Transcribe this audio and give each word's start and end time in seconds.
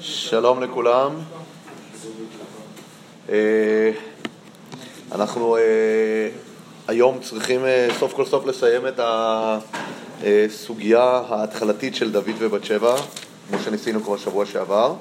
שלום 0.00 0.62
לכולם. 0.62 1.12
אה, 3.28 3.90
אנחנו 5.12 5.56
אה, 5.56 5.62
היום 6.88 7.18
צריכים 7.20 7.64
אה, 7.64 7.88
סוף 7.98 8.12
כל 8.12 8.24
סוף 8.24 8.46
לסיים 8.46 8.86
את 8.86 9.00
הסוגיה 9.02 11.22
ההתחלתית 11.28 11.94
של 11.94 12.12
דוד 12.12 12.34
ובת 12.38 12.64
שבע, 12.64 12.96
כמו 13.48 13.58
שניסינו 13.58 14.02
כבר 14.02 14.16
שבוע 14.16 14.46
שעבר. 14.46 14.94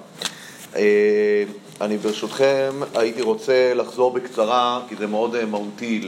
אני 1.82 1.98
ברשותכם 1.98 2.74
הייתי 2.96 3.22
רוצה 3.22 3.74
לחזור 3.74 4.12
בקצרה, 4.12 4.82
כי 4.90 4.96
זה 4.96 5.08
מאוד 5.08 5.46
מהותי 5.46 6.08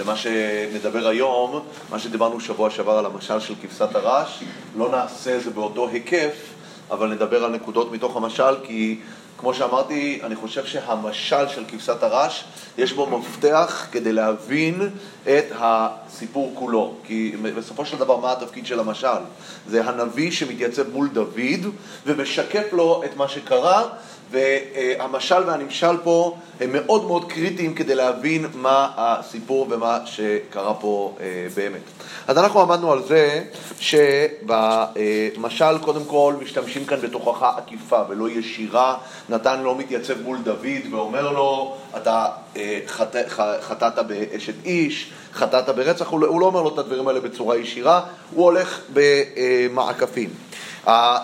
למה 0.00 0.16
שנדבר 0.16 1.08
היום, 1.08 1.60
מה 1.90 1.98
שדיברנו 1.98 2.40
שבוע 2.40 2.70
שעבר 2.70 2.92
על 2.92 3.06
המשל 3.06 3.40
של 3.40 3.54
כבשת 3.62 3.94
הרש, 3.94 4.42
לא 4.76 4.90
נעשה 4.90 5.40
זה 5.40 5.50
באותו 5.50 5.88
היקף, 5.88 6.57
אבל 6.90 7.08
נדבר 7.08 7.44
על 7.44 7.50
נקודות 7.50 7.92
מתוך 7.92 8.16
המשל, 8.16 8.54
כי 8.64 8.98
כמו 9.38 9.54
שאמרתי, 9.54 10.20
אני 10.22 10.36
חושב 10.36 10.66
שהמשל 10.66 11.48
של 11.48 11.64
כבשת 11.68 12.02
הרש, 12.02 12.44
יש 12.78 12.92
בו 12.92 13.06
מפתח 13.06 13.86
כדי 13.92 14.12
להבין 14.12 14.88
את 15.22 15.44
הסיפור 15.58 16.52
כולו. 16.54 16.94
כי 17.04 17.36
בסופו 17.56 17.86
של 17.86 17.96
דבר, 17.96 18.16
מה 18.16 18.32
התפקיד 18.32 18.66
של 18.66 18.80
המשל? 18.80 19.22
זה 19.68 19.84
הנביא 19.84 20.30
שמתייצב 20.30 20.90
מול 20.92 21.08
דוד 21.08 21.72
ומשקף 22.06 22.72
לו 22.72 23.02
את 23.04 23.16
מה 23.16 23.28
שקרה, 23.28 23.84
והמשל 24.30 25.42
והנמשל 25.46 25.96
פה 26.04 26.36
הם 26.60 26.72
מאוד 26.72 27.04
מאוד 27.04 27.32
קריטיים 27.32 27.74
כדי 27.74 27.94
להבין 27.94 28.46
מה 28.54 28.88
הסיפור 28.96 29.66
ומה 29.70 29.98
שקרה 30.04 30.74
פה 30.74 31.14
אה, 31.20 31.46
באמת. 31.54 31.80
אז 32.26 32.38
אנחנו 32.38 32.60
עמדנו 32.60 32.92
על 32.92 33.02
זה 33.02 33.44
שבמשל 33.80 35.78
קודם 35.80 36.04
כל 36.04 36.34
משתמשים 36.42 36.84
כאן 36.84 37.00
בתוכחה 37.00 37.52
עקיפה 37.56 38.02
ולא 38.08 38.30
ישירה. 38.30 38.96
נתן 39.28 39.62
לא 39.62 39.78
מתייצב 39.78 40.22
מול 40.22 40.38
דוד 40.38 40.92
ואומר 40.92 41.32
לו, 41.32 41.76
אתה 41.96 42.26
אה, 42.56 42.80
חט, 42.86 43.16
חטאת 43.60 44.06
באשת 44.06 44.54
איש, 44.64 45.10
חטאת 45.32 45.68
ברצח, 45.68 46.12
לא, 46.12 46.26
הוא 46.26 46.40
לא 46.40 46.46
אומר 46.46 46.62
לו 46.62 46.74
את 46.74 46.78
הדברים 46.78 47.08
האלה 47.08 47.20
בצורה 47.20 47.56
ישירה, 47.56 48.02
הוא 48.34 48.44
הולך 48.44 48.80
במעקפים. 48.92 50.30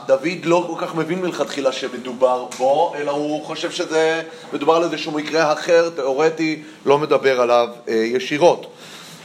דוד 0.07 0.45
לא 0.45 0.65
כל 0.71 0.87
כך 0.87 0.95
מבין 0.95 1.23
מלכתחילה 1.23 1.73
שמדובר 1.73 2.47
בו, 2.59 2.93
אלא 2.97 3.11
הוא 3.11 3.45
חושב 3.45 3.71
שזה 3.71 4.23
מדובר 4.53 4.77
על 4.77 4.83
איזשהו 4.83 5.13
מקרה 5.13 5.53
אחר, 5.53 5.91
תיאורטי, 5.91 6.63
לא 6.87 6.99
מדבר 6.99 7.41
עליו 7.41 7.69
אה, 7.89 7.95
ישירות. 7.95 8.67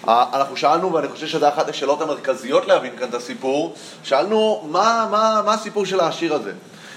אנחנו 0.08 0.58
שאלנו, 0.58 0.94
ואני 0.94 1.08
חושב 1.08 1.27
שזו 1.27 1.47
אחת 1.47 1.69
השאלות 1.69 2.02
המרכזיות 2.02 2.67
להבין 2.67 2.91
כאן 2.99 3.09
את 3.09 3.13
הסיפור, 3.13 3.73
שאלנו 4.03 4.67
מה, 4.69 5.08
מה, 5.11 5.41
מה 5.45 5.53
הסיפור 5.53 5.86
של 5.86 5.99
העשיר 5.99 6.33
הזה. 6.33 6.52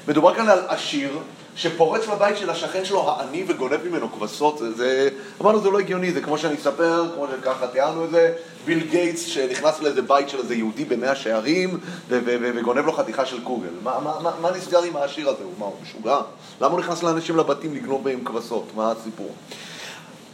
מדובר 0.09 0.35
כאן 0.35 0.49
על 0.49 0.59
עשיר 0.69 1.19
שפורץ 1.57 2.09
לבית 2.09 2.37
של 2.37 2.51
השכן 2.51 2.85
שלו 2.85 3.11
העני 3.11 3.45
וגונב 3.49 3.89
ממנו 3.89 4.13
כבשות, 4.13 4.63
זה, 4.77 5.09
אמרנו 5.43 5.61
זה 5.61 5.71
לא 5.71 5.79
הגיוני, 5.79 6.13
זה 6.13 6.21
כמו 6.21 6.39
שאני 6.39 6.55
אספר, 6.55 7.05
כמו 7.15 7.27
שככה 7.27 7.67
תיארנו 7.67 8.05
את 8.05 8.11
זה, 8.11 8.33
ביל 8.65 8.87
גייטס 8.91 9.27
שנכנס 9.27 9.81
לאיזה 9.81 10.03
בית 10.03 10.29
של 10.29 10.39
איזה 10.39 10.55
יהודי 10.55 10.85
במאה 10.85 11.15
שערים 11.15 11.81
וגונב 12.09 12.87
לו 12.87 12.93
חתיכה 12.93 13.27
של 13.27 13.45
קוגל. 13.45 13.69
מה, 13.83 14.01
מה, 14.01 14.21
מה, 14.21 14.31
מה 14.41 14.51
נסגר 14.51 14.83
עם 14.83 14.97
העשיר 14.97 15.29
הזה? 15.29 15.45
הוא 15.45 15.53
מה, 15.59 15.67
הוא 15.67 15.75
משוגע? 15.83 16.21
למה 16.61 16.73
הוא 16.73 16.81
נכנס 16.81 17.03
לאנשים 17.03 17.37
לבתים 17.37 17.75
לגנוב 17.75 18.05
בהם 18.05 18.25
כבשות? 18.25 18.67
מה 18.77 18.93
הסיפור? 18.93 19.31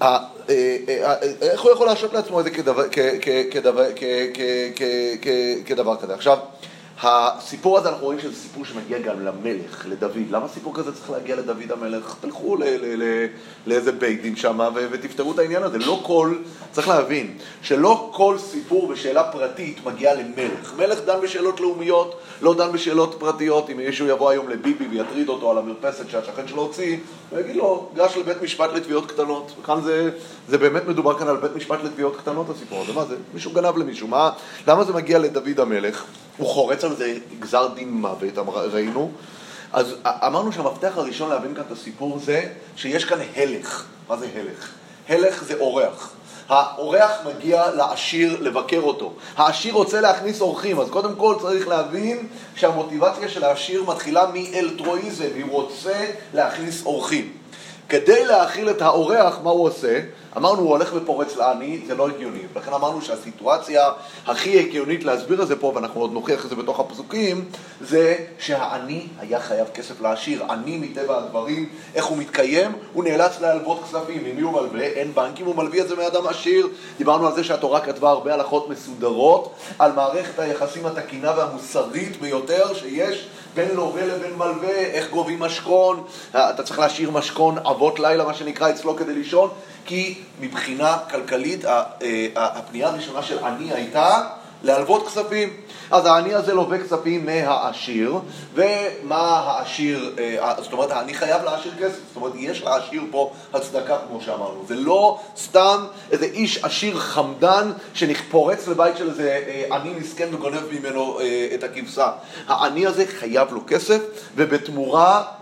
אה, 0.03 0.19
אה, 0.49 0.77
אה, 0.89 1.15
איך 1.41 1.61
הוא 1.61 1.73
יכול 1.73 1.87
להרשות 1.87 2.13
לעצמו 2.13 2.41
את 2.41 2.45
זה 2.45 2.51
כדבר 5.67 5.97
כזה? 6.01 6.15
עכשיו, 6.15 6.39
הסיפור 7.03 7.79
הזה, 7.79 7.89
אנחנו 7.89 8.05
רואים 8.05 8.21
שזה 8.21 8.35
סיפור 8.35 8.65
שמגיע 8.65 8.99
גם 8.99 9.21
למלך, 9.21 9.87
לדוד. 9.89 10.31
למה 10.31 10.49
סיפור 10.49 10.75
כזה 10.75 10.95
צריך 10.95 11.11
להגיע 11.11 11.37
לדוד 11.37 11.73
המלך? 11.73 12.15
תלכו 12.21 12.57
לאיזה 13.67 13.93
בית 13.93 14.23
דין 14.23 14.37
שם 14.37 14.61
ותפתרו 14.91 15.33
את 15.33 15.39
העניין 15.39 15.63
הזה. 15.63 15.79
לא 15.79 16.01
כל, 16.03 16.35
צריך 16.73 16.89
להבין, 16.89 17.39
שלא 17.63 18.11
כל 18.15 18.37
סיפור 18.39 18.89
בשאלה 18.89 19.33
פרטית 19.33 19.87
מגיע 19.87 20.15
למלך. 20.15 20.75
מלך 20.77 20.99
דן 21.05 21.21
בשאלות 21.23 21.61
לאומיות, 21.61 22.21
לא 22.43 22.55
דן 22.55 22.73
בשאלות 22.73 23.17
פרטיות. 23.19 23.71
אם 23.71 23.77
מישהו 23.77 24.07
יבוא 24.07 24.31
היום 24.31 24.49
לביבי 24.49 24.89
ויטריד 24.89 25.29
אותו 25.29 25.51
על 25.51 25.59
המרפסת 25.59 26.11
שהשכן 26.11 26.49
שלו 26.49 26.63
הוציא, 26.63 26.97
הוא 27.31 27.41
יגיד 27.41 27.57
לו, 27.57 27.89
גש 27.95 28.17
לבית 28.17 28.43
משפט 28.43 28.71
לתביעות 28.75 29.13
קטנות. 29.13 29.53
כאן 29.67 29.81
זה, 29.83 30.11
זה 30.49 30.59
באמת 30.59 30.87
מדובר 30.87 31.19
כאן 31.19 31.29
על 31.29 31.37
בית 31.37 31.57
משפט 31.57 31.79
לתביעות 31.85 32.17
קטנות, 32.17 32.51
הסיפור 32.51 32.83
הזה. 32.83 32.93
מה 32.93 33.05
זה? 33.05 33.17
מישהו 33.35 33.51
גנב 33.53 33.77
למישהו. 33.77 34.09
מה, 34.09 34.31
למה 34.67 34.85
זה 34.85 34.93
מגיע 34.93 35.19
לדוד 35.19 35.61
המלך? 35.61 36.05
הוא 36.39 36.49
חורץ 36.49 36.85
על 36.85 36.97
זה 36.97 37.15
גזר 37.41 37.69
דין 37.75 37.93
מוות, 37.93 38.39
ראינו. 38.73 39.11
אז 39.73 39.95
אמרנו 40.05 40.53
שהמפתח 40.53 40.93
הראשון 40.97 41.31
להבין 41.31 41.55
כאן 41.55 41.63
את 41.67 41.73
הסיפור 41.73 42.19
זה 42.19 42.45
שיש 42.77 43.05
כאן 43.05 43.19
הלך. 43.37 43.85
מה 44.09 44.17
זה 44.17 44.27
הלך? 44.35 44.71
הלך 45.09 45.45
זה 45.45 45.55
אורח. 45.61 46.13
האורח 46.49 47.13
מגיע 47.27 47.71
לעשיר 47.71 48.41
לבקר 48.41 48.81
אותו. 48.81 49.13
העשיר 49.37 49.75
רוצה 49.75 50.01
להכניס 50.01 50.41
אורחים, 50.41 50.81
אז 50.81 50.89
קודם 50.91 51.15
כל 51.15 51.35
צריך 51.41 51.69
להבין 51.69 52.29
שהמוטיבציה 52.57 53.29
של 53.29 53.45
העשיר 53.45 53.85
מתחילה 53.85 54.27
מאלטרואיזם, 54.35 55.29
הוא 55.43 55.63
רוצה 55.63 56.07
להכניס 56.35 56.87
אורחים. 56.87 57.33
כדי 57.89 58.25
להאכיל 58.25 58.71
את 58.71 58.83
האורח, 58.83 59.39
מה 59.43 59.51
הוא 59.51 59.65
עושה? 59.65 60.01
אמרנו, 60.37 60.63
הוא 60.63 60.71
הולך 60.71 60.91
ופורץ 60.95 61.37
לעני, 61.37 61.81
זה 61.87 61.95
לא 61.95 62.09
הגיוני. 62.09 62.43
לכן 62.57 62.73
אמרנו 62.73 63.03
שהסיטואציה 63.03 63.91
הכי 64.27 64.59
הגיונית 64.59 65.05
להסביר 65.05 65.43
את 65.43 65.49
זה 65.49 65.57
פה, 65.57 65.73
ואנחנו 65.75 66.01
עוד 66.01 66.13
נוכיח 66.13 66.45
את 66.45 66.51
זה 66.51 66.57
בתוך 66.57 66.81
הפסוקים, 66.81 67.45
זה 67.81 68.17
שהעני 68.39 69.07
היה 69.21 69.41
חייב 69.41 69.67
כסף 69.75 70.01
לעשיר. 70.01 70.45
עני 70.45 70.79
מטבע 70.79 71.19
הדברים, 71.19 71.69
איך 71.95 72.05
הוא 72.05 72.19
מתקיים? 72.19 72.73
הוא 72.93 73.05
נאלץ 73.05 73.41
להלוות 73.41 73.83
כספים. 73.85 74.25
ממי 74.25 74.41
הוא 74.41 74.53
מלווה? 74.53 74.85
אין 74.85 75.15
בנקים, 75.15 75.47
הוא 75.47 75.57
מלווה 75.57 75.81
את 75.81 75.89
זה 75.89 75.97
מאדם 75.97 76.27
עשיר. 76.27 76.69
דיברנו 76.99 77.27
על 77.27 77.35
זה 77.35 77.45
שהתורה 77.45 77.81
כתבה 77.81 78.11
הרבה 78.11 78.35
הלכות 78.35 78.69
מסודרות, 78.69 79.55
על 79.79 79.93
מערכת 79.93 80.39
היחסים 80.39 80.87
התקינה 80.87 81.33
והמוסרית 81.37 82.21
ביותר 82.21 82.75
שיש 82.75 83.29
בין 83.55 83.69
לווה 83.75 84.07
לבין 84.07 84.35
מלווה, 84.37 84.79
איך 84.79 85.11
גובים 85.11 85.41
משכון, 85.41 86.05
אתה 86.31 86.63
צריך 86.63 86.79
להשאיר 86.79 87.11
משכון 87.11 87.59
אבות 87.59 88.01
לילה, 88.01 88.25
מה 88.25 88.35
שנקרא, 88.35 88.71
אצלו 88.71 88.97
כדי 88.97 89.15
לישון, 89.15 89.51
כי 89.85 90.19
מבחינה 90.41 90.99
כלכלית 91.11 91.65
אה, 91.65 91.83
הפנייה 92.37 92.89
הראשונה 92.89 93.23
של 93.23 93.45
עני 93.45 93.73
הייתה 93.73 94.29
להלוות 94.63 95.07
כספים. 95.07 95.49
אז 95.91 96.07
העני 96.07 96.35
הזה 96.35 96.55
לווה 96.55 96.79
כספים 96.79 97.27
מהעשיר, 97.27 98.19
ומה 98.55 99.17
העשיר, 99.17 100.15
אה, 100.19 100.55
זאת 100.63 100.73
אומרת, 100.73 100.91
העני 100.91 101.15
חייב 101.15 101.43
לעשיר 101.45 101.73
כסף, 101.79 101.99
זאת 102.09 102.17
אומרת, 102.17 102.33
יש 102.37 102.63
לעשיר 102.63 103.03
פה 103.11 103.33
הצדקה, 103.55 103.99
כמו 104.09 104.21
שאמרנו. 104.21 104.65
זה 104.69 104.75
לא 104.75 105.21
סתם 105.37 105.85
איזה 106.11 106.25
איש 106.25 106.65
עשיר 106.65 106.99
חמדן 106.99 107.73
שפורץ 107.95 108.69
לבית 108.69 108.97
של 108.97 109.11
איזה 109.11 109.41
אה, 109.49 109.77
עני 109.77 109.91
מסכן 109.91 110.35
וגונב 110.35 110.73
ממנו 110.73 111.19
את 111.55 111.65
הכבשה. 111.65 112.11
העני 112.47 112.87
הזה 112.87 113.05
חייב 113.07 113.53
לו 113.53 113.61
כסף, 113.67 114.01
ובתמורה 114.37 115.17
אה, 115.17 115.23
אה, 115.23 115.38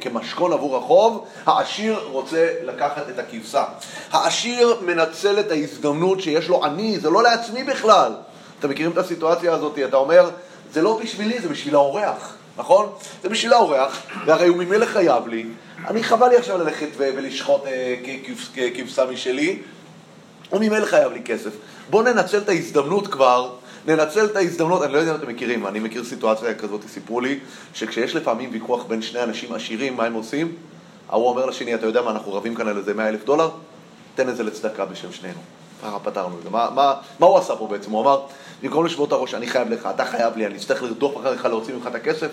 כמשכון 0.00 0.52
עבור 0.52 0.76
החוב, 0.76 1.26
העשיר 1.46 2.00
רוצה 2.10 2.48
לקחת 2.64 3.08
את 3.08 3.18
הכבשה. 3.18 3.64
העשיר 4.10 4.76
מנצל 4.86 5.40
את 5.40 5.50
ההזדמנות 5.50 6.20
שיש 6.20 6.48
לו 6.48 6.64
אני, 6.64 6.98
זה 7.00 7.10
לא 7.10 7.22
לעצמי 7.22 7.64
בכלל. 7.64 8.12
אתם 8.58 8.70
מכירים 8.70 8.92
את 8.92 8.98
הסיטואציה 8.98 9.52
הזאת? 9.52 9.78
אתה 9.88 9.96
אומר, 9.96 10.30
זה 10.72 10.82
לא 10.82 11.00
בשבילי, 11.02 11.40
זה 11.40 11.48
בשביל 11.48 11.74
האורח, 11.74 12.36
נכון? 12.56 12.92
זה 13.22 13.28
בשביל 13.28 13.52
האורח, 13.52 14.02
והרי 14.26 14.46
הוא 14.46 14.56
ממילא 14.56 14.86
חייב 14.86 15.26
לי. 15.26 15.46
אני 15.88 16.02
חבל 16.02 16.28
לי 16.28 16.36
עכשיו 16.36 16.58
ללכת 16.58 16.88
ולשחוט 16.96 17.66
אה, 17.66 18.68
כבשה 18.74 19.04
משלי, 19.04 19.58
הוא 20.50 20.60
ממילא 20.60 20.86
חייב 20.86 21.12
לי 21.12 21.22
כסף. 21.22 21.50
בואו 21.90 22.02
ננצל 22.02 22.38
את 22.38 22.48
ההזדמנות 22.48 23.06
כבר 23.06 23.50
ננצל 23.86 24.24
את 24.24 24.36
ההזדמנות, 24.36 24.82
אני 24.82 24.92
לא 24.92 24.98
יודע 24.98 25.10
אם 25.10 25.16
אתם 25.16 25.28
מכירים, 25.28 25.66
אני 25.66 25.78
מכיר 25.78 26.04
סיטואציה 26.04 26.54
כזאת, 26.54 26.80
סיפרו 26.88 27.20
לי, 27.20 27.38
שכשיש 27.74 28.16
לפעמים 28.16 28.50
ויכוח 28.52 28.84
בין 28.84 29.02
שני 29.02 29.22
אנשים 29.22 29.52
עשירים, 29.52 29.96
מה 29.96 30.04
הם 30.04 30.14
עושים? 30.14 30.56
ההוא 31.08 31.28
אומר 31.28 31.46
לשני, 31.46 31.74
אתה 31.74 31.86
יודע 31.86 32.02
מה, 32.02 32.10
אנחנו 32.10 32.32
רבים 32.32 32.54
כאן 32.54 32.68
על 32.68 32.78
איזה 32.78 32.94
100 32.94 33.08
אלף 33.08 33.24
דולר? 33.24 33.50
תן 34.14 34.28
את 34.28 34.36
זה 34.36 34.42
לצדקה 34.42 34.84
בשם 34.84 35.12
שנינו. 35.12 35.40
ככה 35.82 35.98
פתרנו 35.98 36.38
את 36.38 36.42
זה. 36.42 36.50
מה, 36.50 36.68
מה, 36.74 36.94
מה 37.18 37.26
הוא 37.26 37.38
עשה 37.38 37.56
פה 37.56 37.66
בעצם? 37.66 37.90
הוא 37.90 38.02
אמר, 38.02 38.20
במקום 38.62 38.86
לשבות 38.86 39.12
הראש, 39.12 39.34
אני 39.34 39.46
חייב 39.46 39.70
לך, 39.70 39.88
אתה 39.94 40.04
חייב 40.04 40.36
לי, 40.36 40.46
אני 40.46 40.56
אצטרך 40.56 40.82
לרדוף 40.82 41.16
אחריך 41.16 41.44
להוציא 41.44 41.74
ממך 41.74 41.86
את 41.86 41.94
הכסף, 41.94 42.28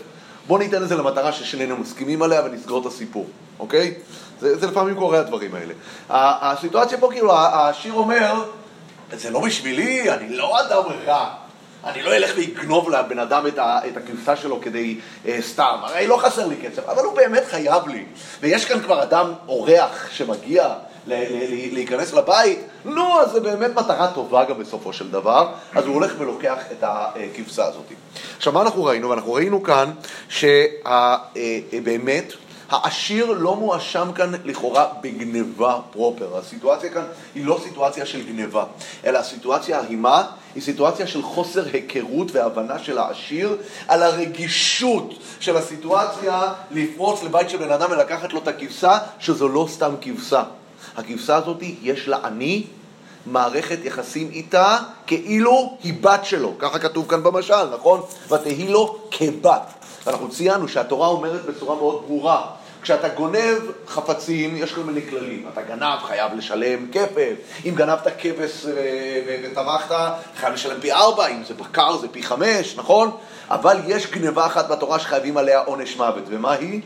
בוא 0.48 0.60
ניתן 0.60 0.84
את 0.84 0.90
זה 0.90 0.96
למטרה 0.96 1.32
ששנינו 1.32 1.78
מסכימים 1.78 2.22
עליה 2.22 2.42
ונסגור 2.46 2.82
את 2.82 2.86
הסיפור, 2.86 3.28
אוקיי? 3.60 3.94
זה, 4.40 4.58
זה 4.58 4.68
לפעמים 4.68 4.96
קורה 4.96 5.20
הדברים 5.20 5.52
האלה. 5.56 5.74
הסיטואציה 6.10 6.98
פה, 6.98 7.10
כאילו, 7.12 7.34
העשיר 7.34 7.94
אומר, 7.94 8.44
זה 9.14 9.30
לא 9.30 9.40
בשבילי, 9.40 10.12
אני 10.12 10.30
לא 10.30 10.62
אדם 10.62 10.84
רע. 11.06 11.30
אני 11.84 12.04
לא 12.04 12.16
אלך 12.16 12.32
ואגנוב 12.38 12.90
לבן 12.90 13.20
אדם 13.20 13.48
את, 13.48 13.60
את 13.60 13.98
הכבשה 13.98 14.36
שלו 14.36 14.62
כדי 14.62 14.98
אה, 15.26 15.38
סתם, 15.42 15.78
הרי 15.82 16.08
לא 16.08 16.18
חסר 16.18 16.48
לי 16.48 16.56
כסף, 16.64 16.90
אבל 16.90 17.04
הוא 17.04 17.16
באמת 17.16 17.44
חייב 17.46 17.88
לי. 17.88 18.06
ויש 18.42 18.66
כאן 18.66 18.82
כבר 18.82 19.04
אדם, 19.04 19.34
אורח, 19.48 20.10
שמגיע 20.12 20.74
ל, 21.08 21.14
ל, 21.14 21.14
ל, 21.14 21.74
להיכנס 21.74 22.14
לבית, 22.14 22.60
נו, 22.86 23.22
אז 23.22 23.32
זה 23.32 23.40
באמת 23.40 23.76
מטרה 23.76 24.12
טובה 24.14 24.46
גם 24.46 24.60
בסופו 24.60 24.94
של 24.94 25.12
דבר, 25.12 25.50
אז 25.74 25.86
הוא 25.86 25.94
הולך 25.94 26.14
ולוקח 26.18 26.58
את 26.72 26.84
הכבשה 26.84 27.66
הזאת. 27.66 27.86
עכשיו, 28.38 28.54
מה 28.54 28.62
אנחנו 28.62 28.84
ראינו? 28.84 29.14
אנחנו 29.14 29.34
ראינו 29.34 29.64
כאן 29.64 29.92
שבאמת, 30.30 30.86
אה, 30.88 31.18
אה, 31.74 32.47
העשיר 32.70 33.32
לא 33.32 33.56
מואשם 33.56 34.12
כאן 34.16 34.32
לכאורה 34.46 34.88
בגניבה 35.02 35.80
פרופר. 35.92 36.38
הסיטואציה 36.38 36.90
כאן 36.90 37.04
היא 37.36 37.46
לא 37.46 37.60
סיטואציה 37.64 38.06
של 38.06 38.24
גניבה, 38.24 38.66
אלא 39.06 39.18
הסיטואציה 39.18 39.82
היא 39.90 39.98
מה? 39.98 40.24
היא 40.56 40.64
סיטואציה 40.64 41.08
של 41.08 41.22
חוסר 41.22 41.66
היכרות 41.74 42.32
והבנה 42.32 42.80
של 42.80 42.98
העשיר 42.98 43.58
על 43.88 44.04
הרגישות 44.04 45.14
של 45.40 45.58
הסיטואציה 45.58 46.54
לפרוץ 46.72 47.24
לבית 47.24 47.50
של 47.50 47.58
בן 47.58 47.72
אדם 47.72 47.92
ולקחת 47.92 48.34
לו 48.34 48.40
את 48.40 48.48
הכבשה, 48.48 48.98
שזו 49.20 49.48
לא 49.48 49.68
סתם 49.70 49.96
כבשה. 50.02 50.44
הכבשה 50.98 51.36
הזאת 51.36 51.58
יש 51.82 52.08
לה 52.08 52.18
אני 52.24 52.64
מערכת 53.26 53.78
יחסים 53.84 54.30
איתה 54.32 54.78
כאילו 55.08 55.78
היא 55.84 55.94
בת 56.02 56.26
שלו, 56.26 56.54
ככה 56.60 56.80
כתוב 56.80 57.08
כאן 57.10 57.24
במשל, 57.24 57.64
נכון? 57.74 58.02
ותהי 58.30 58.68
לו 58.68 58.98
כבת. 59.12 59.74
ואנחנו 60.06 60.30
ציינו 60.30 60.68
שהתורה 60.68 61.08
אומרת 61.08 61.46
בצורה 61.46 61.76
מאוד 61.76 62.04
ברורה, 62.08 62.46
כשאתה 62.82 63.10
גונב 63.10 63.58
חפצים, 63.88 64.56
יש 64.56 64.74
כל 64.74 64.82
מיני 64.82 65.02
כללים. 65.10 65.46
אתה 65.54 65.62
גנב, 65.62 66.00
חייב 66.04 66.34
לשלם 66.34 66.88
כפל. 66.92 67.34
אם 67.66 67.74
גנבת 67.76 68.08
כבש 68.20 68.66
אה, 68.66 69.42
וטבחת, 69.44 70.14
חייב 70.36 70.54
לשלם 70.54 70.80
פי 70.82 70.92
ארבע, 70.92 71.28
אם 71.28 71.44
זה 71.44 71.54
בקר 71.54 71.98
זה 71.98 72.08
פי 72.08 72.24
חמש, 72.24 72.76
נכון? 72.78 73.12
אבל 73.50 73.78
יש 73.88 74.12
גניבה 74.12 74.46
אחת 74.46 74.68
בתורה 74.72 75.00
שחייבים 75.00 75.38
עליה 75.38 75.60
עונש 75.60 75.98
מוות, 75.98 76.24
ומה 76.28 76.52
היא? 76.52 76.82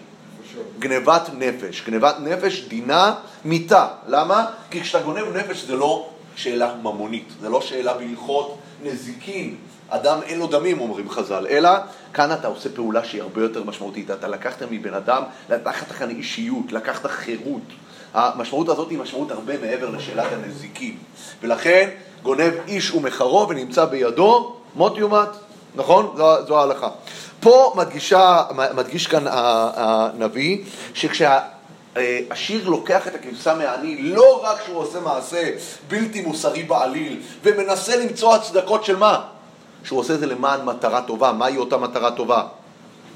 גנבת 0.80 1.30
נפש. 1.34 1.84
גנבת 1.86 2.16
נפש 2.20 2.62
דינה 2.68 3.16
מיתה. 3.46 3.88
למה? 4.08 4.46
כי 4.72 4.82
כשאתה 4.82 5.04
גונב 5.04 5.38
נפש 5.38 5.64
זה 5.64 5.76
לא 5.76 6.10
שאלה 6.36 6.76
ממונית, 6.76 7.28
זה 7.42 7.50
לא 7.50 7.62
שאלה 7.62 7.94
בהלכות 7.94 8.58
נזיקין. 8.84 9.56
אדם 9.94 10.20
אין 10.24 10.40
לו 10.40 10.48
דמים, 10.48 10.80
אומרים 10.80 11.10
חז"ל, 11.10 11.48
אלא 11.50 11.70
כאן 12.14 12.34
אתה 12.34 12.48
עושה 12.48 12.70
פעולה 12.76 13.04
שהיא 13.04 13.22
הרבה 13.22 13.42
יותר 13.42 13.64
משמעותית. 13.64 14.12
אתה 14.12 14.28
לקחת 14.28 14.64
מבן 14.72 14.94
אדם, 14.94 15.24
לקחת 15.50 15.92
כאן 15.92 16.10
אישיות, 16.10 16.72
לקחת 16.72 17.06
חירות. 17.06 17.62
המשמעות 18.14 18.70
הזאת 18.70 18.90
היא 18.90 19.00
משמעות 19.00 19.32
הרבה 19.32 19.54
מעבר 19.58 19.90
לשאלת 19.90 20.32
הנזיקים. 20.34 20.98
ולכן 21.42 21.90
גונב 22.24 22.54
איש 22.68 22.92
ומחרו 22.92 23.48
ונמצא 23.50 23.86
בידו 23.86 24.56
מות 24.76 24.98
יומת, 24.98 25.30
נכון? 25.76 26.14
זו, 26.18 26.46
זו 26.48 26.60
ההלכה. 26.60 26.90
פה 27.40 27.74
מדגישה, 27.78 28.44
מדגיש 28.76 29.08
כאן 29.08 29.24
הנביא 29.28 30.58
שכשהשיר 30.94 32.70
לוקח 32.70 33.08
את 33.08 33.16
הכבשה 33.16 33.56
מהעני, 33.56 34.02
לא 34.02 34.42
רק 34.44 34.58
שהוא 34.66 34.78
עושה 34.78 35.00
מעשה 35.00 35.52
בלתי 35.88 36.22
מוסרי 36.22 36.64
בעליל 36.64 37.22
ומנסה 37.44 37.96
למצוא 37.96 38.36
הצדקות 38.36 38.86
של 38.86 38.96
מה? 38.96 39.22
שהוא 39.84 40.00
עושה 40.00 40.14
את 40.14 40.20
זה 40.20 40.26
למען 40.26 40.66
מטרה 40.66 41.02
טובה. 41.02 41.32
מהי 41.32 41.58
אותה 41.58 41.78
מטרה 41.78 42.12
טובה? 42.12 42.44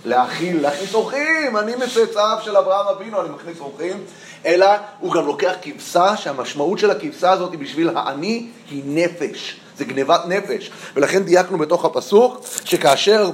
להכיל, 0.06 0.62
להכניס 0.62 0.94
אורחים, 0.94 1.58
אני 1.58 1.76
מצאצאיו 1.76 2.38
של 2.44 2.58
אברהם 2.58 2.88
אבינו, 2.88 3.22
אני 3.22 3.30
מכניס 3.30 3.60
אורחים, 3.60 4.04
אלא 4.46 4.68
הוא 5.00 5.14
גם 5.14 5.26
לוקח 5.26 5.54
כבשה, 5.62 6.18
שהמשמעות 6.18 6.80
של 6.80 6.92
הכבשה 6.92 7.32
הזאת 7.32 7.56
בשביל 7.56 7.90
העני 7.96 8.48
היא 8.70 8.84
נפש, 8.86 9.60
זה 9.78 9.86
גנבת 9.86 10.22
נפש. 10.28 10.72
ולכן 10.96 11.24
דייקנו 11.24 11.58
בתוך 11.58 11.86
הפסוק, 11.86 12.46
שכאשר 12.66 13.30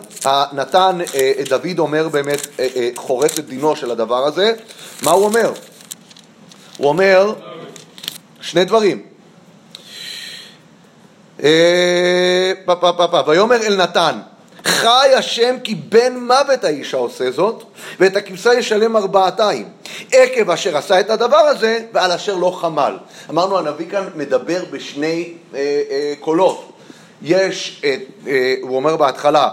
נתן, 0.53 0.97
אה, 1.15 1.33
דוד 1.49 1.79
אומר 1.79 2.09
באמת, 2.09 2.47
אה, 2.59 2.67
אה, 2.75 2.89
חורץ 2.95 3.39
את 3.39 3.45
דינו 3.45 3.75
של 3.75 3.91
הדבר 3.91 4.25
הזה, 4.25 4.53
מה 5.03 5.11
הוא 5.11 5.25
אומר? 5.25 5.53
הוא 6.77 6.87
אומר 6.87 7.33
שני 8.41 8.65
דברים. 8.65 9.10
אה, 11.43 12.53
ויאמר 13.27 13.63
אל 13.63 13.75
נתן, 13.75 14.19
חי 14.65 15.09
השם 15.17 15.55
כי 15.63 15.75
בן 15.75 16.17
מוות 16.17 16.63
האיש 16.63 16.93
העושה 16.93 17.31
זאת, 17.31 17.63
ואת 17.99 18.15
הכבשה 18.15 18.53
ישלם 18.53 18.97
ארבעתיים. 18.97 19.69
עקב 20.11 20.49
אשר 20.49 20.77
עשה 20.77 20.99
את 20.99 21.09
הדבר 21.09 21.37
הזה, 21.37 21.79
ועל 21.93 22.11
אשר 22.11 22.35
לא 22.35 22.57
חמל. 22.61 22.97
אמרנו, 23.29 23.57
הנביא 23.57 23.89
כאן 23.89 24.09
מדבר 24.15 24.63
בשני 24.71 25.33
אה, 25.53 25.59
אה, 25.89 26.13
קולות. 26.19 26.71
יש, 27.21 27.81
אה, 27.83 27.95
אה, 28.27 28.55
הוא 28.61 28.75
אומר 28.75 28.97
בהתחלה, 28.97 29.49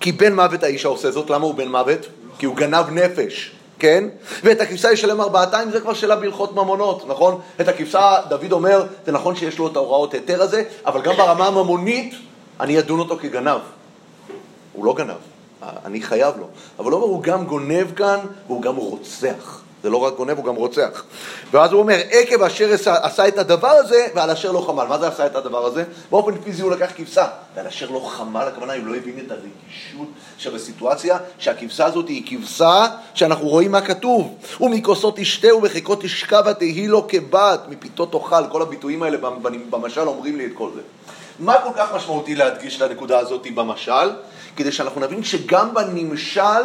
כי 0.00 0.12
בן 0.12 0.34
מוות 0.34 0.62
האיש 0.62 0.84
העושה 0.84 1.10
זאת, 1.10 1.30
למה 1.30 1.44
הוא 1.44 1.54
בן 1.54 1.68
מוות? 1.68 2.06
כי 2.38 2.46
הוא 2.46 2.56
גנב 2.56 2.90
נפש. 2.90 3.52
כן? 3.82 4.04
ואת 4.44 4.60
הכבשה 4.60 4.92
ישלם 4.92 5.20
ארבעתיים, 5.20 5.70
זה 5.70 5.80
כבר 5.80 5.94
שאלה 5.94 6.16
בהלכות 6.16 6.54
ממונות, 6.54 7.08
נכון? 7.08 7.40
את 7.60 7.68
הכבשה, 7.68 8.16
דוד 8.28 8.52
אומר, 8.52 8.86
זה 9.06 9.12
נכון 9.12 9.36
שיש 9.36 9.58
לו 9.58 9.68
את 9.68 9.76
ההוראות 9.76 10.14
היתר 10.14 10.42
הזה, 10.42 10.64
אבל 10.86 11.02
גם 11.02 11.16
ברמה 11.16 11.46
הממונית, 11.46 12.14
אני 12.60 12.78
אדון 12.78 12.98
אותו 12.98 13.16
כגנב. 13.16 13.60
הוא 14.72 14.84
לא 14.84 14.94
גנב, 14.94 15.16
אני 15.84 16.02
חייב 16.02 16.34
לו. 16.38 16.46
אבל 16.78 16.90
לא 16.90 16.96
אומר, 16.96 17.06
הוא 17.06 17.22
גם 17.22 17.46
גונב 17.46 17.94
כאן, 17.96 18.18
והוא 18.46 18.62
גם 18.62 18.76
רוצח. 18.76 19.60
זה 19.82 19.90
לא 19.90 19.96
רק 19.96 20.14
גונב, 20.16 20.36
הוא 20.36 20.44
גם 20.44 20.54
רוצח. 20.54 21.04
ואז 21.50 21.72
הוא 21.72 21.80
אומר, 21.80 21.98
עקב 22.10 22.42
אשר 22.42 22.72
עשה 22.84 23.28
את 23.28 23.38
הדבר 23.38 23.68
הזה, 23.68 24.06
ועל 24.14 24.30
אשר 24.30 24.52
לא 24.52 24.60
חמל. 24.66 24.84
מה 24.84 24.98
זה 24.98 25.08
עשה 25.08 25.26
את 25.26 25.36
הדבר 25.36 25.66
הזה? 25.66 25.84
באופן 26.10 26.38
פיזי 26.38 26.62
הוא 26.62 26.70
לקח 26.70 26.90
כבשה. 26.96 27.26
ועל 27.54 27.66
אשר 27.66 27.90
לא 27.90 28.10
חמל, 28.16 28.40
הכוונה, 28.40 28.72
הוא 28.72 28.86
לא 28.86 28.96
הבין 28.96 29.18
את 29.26 29.30
הרגישות 29.30 30.08
שבסיטואציה, 30.38 31.18
שהכבשה 31.38 31.84
הזאת 31.84 32.08
היא 32.08 32.22
כבשה, 32.26 32.86
שאנחנו 33.14 33.48
רואים 33.48 33.72
מה 33.72 33.80
כתוב. 33.80 34.34
ומכוסות 34.60 35.16
תשתה 35.16 35.56
ובחיקות 35.56 36.02
תשכב 36.02 36.42
ותהי 36.50 36.88
לו 36.88 37.08
כבת, 37.08 37.60
מפיתות 37.68 38.12
תאכל. 38.12 38.48
כל 38.52 38.62
הביטויים 38.62 39.02
האלה 39.02 39.18
במשל 39.70 40.00
אומרים 40.00 40.38
לי 40.38 40.46
את 40.46 40.52
כל 40.54 40.68
זה. 40.74 40.80
מה 41.38 41.54
כל 41.64 41.70
כך 41.76 41.94
משמעותי 41.94 42.34
להדגיש 42.34 42.76
את 42.76 42.82
הנקודה 42.82 43.18
הזאת 43.18 43.46
במשל? 43.54 44.10
כדי 44.56 44.72
שאנחנו 44.72 45.00
נבין 45.00 45.24
שגם 45.24 45.74
בנמשל 45.74 46.64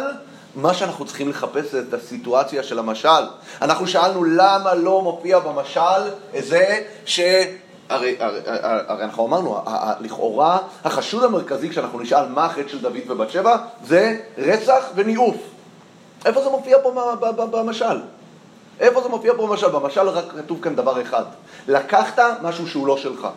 מה 0.58 0.74
שאנחנו 0.74 1.04
צריכים 1.04 1.28
לחפש 1.30 1.72
זה 1.72 1.84
את 1.88 1.94
הסיטואציה 1.94 2.62
של 2.62 2.78
המשל. 2.78 3.24
אנחנו 3.62 3.86
שאלנו 3.86 4.24
למה 4.24 4.74
לא 4.74 5.02
מופיע 5.02 5.38
במשל 5.38 6.10
זה 6.38 6.82
ש... 7.06 7.20
הרי, 7.88 8.16
הרי, 8.20 8.40
הרי 8.88 9.04
אנחנו 9.04 9.26
אמרנו, 9.26 9.64
לכאורה 10.00 10.58
החשוד 10.84 11.24
המרכזי 11.24 11.70
כשאנחנו 11.70 12.00
נשאל 12.00 12.28
מה 12.28 12.44
החטא 12.44 12.68
של 12.68 12.80
דוד 12.80 12.96
ובת 13.08 13.30
שבע 13.30 13.56
זה 13.84 14.20
רצח 14.38 14.84
וניאוף. 14.94 15.36
איפה 16.24 16.42
זה 16.42 16.50
מופיע 16.50 16.76
פה 16.82 17.14
במשל? 17.50 18.00
איפה 18.80 19.02
זה 19.02 19.08
מופיע 19.08 19.32
פה 19.36 19.46
במשל? 19.46 19.68
במשל 19.68 20.08
רק 20.08 20.24
כתוב 20.36 20.58
כאן 20.62 20.76
דבר 20.76 21.02
אחד, 21.02 21.24
לקחת 21.68 22.22
משהו 22.42 22.68
שהוא 22.68 22.86
לא 22.86 22.96
שלך. 22.96 23.28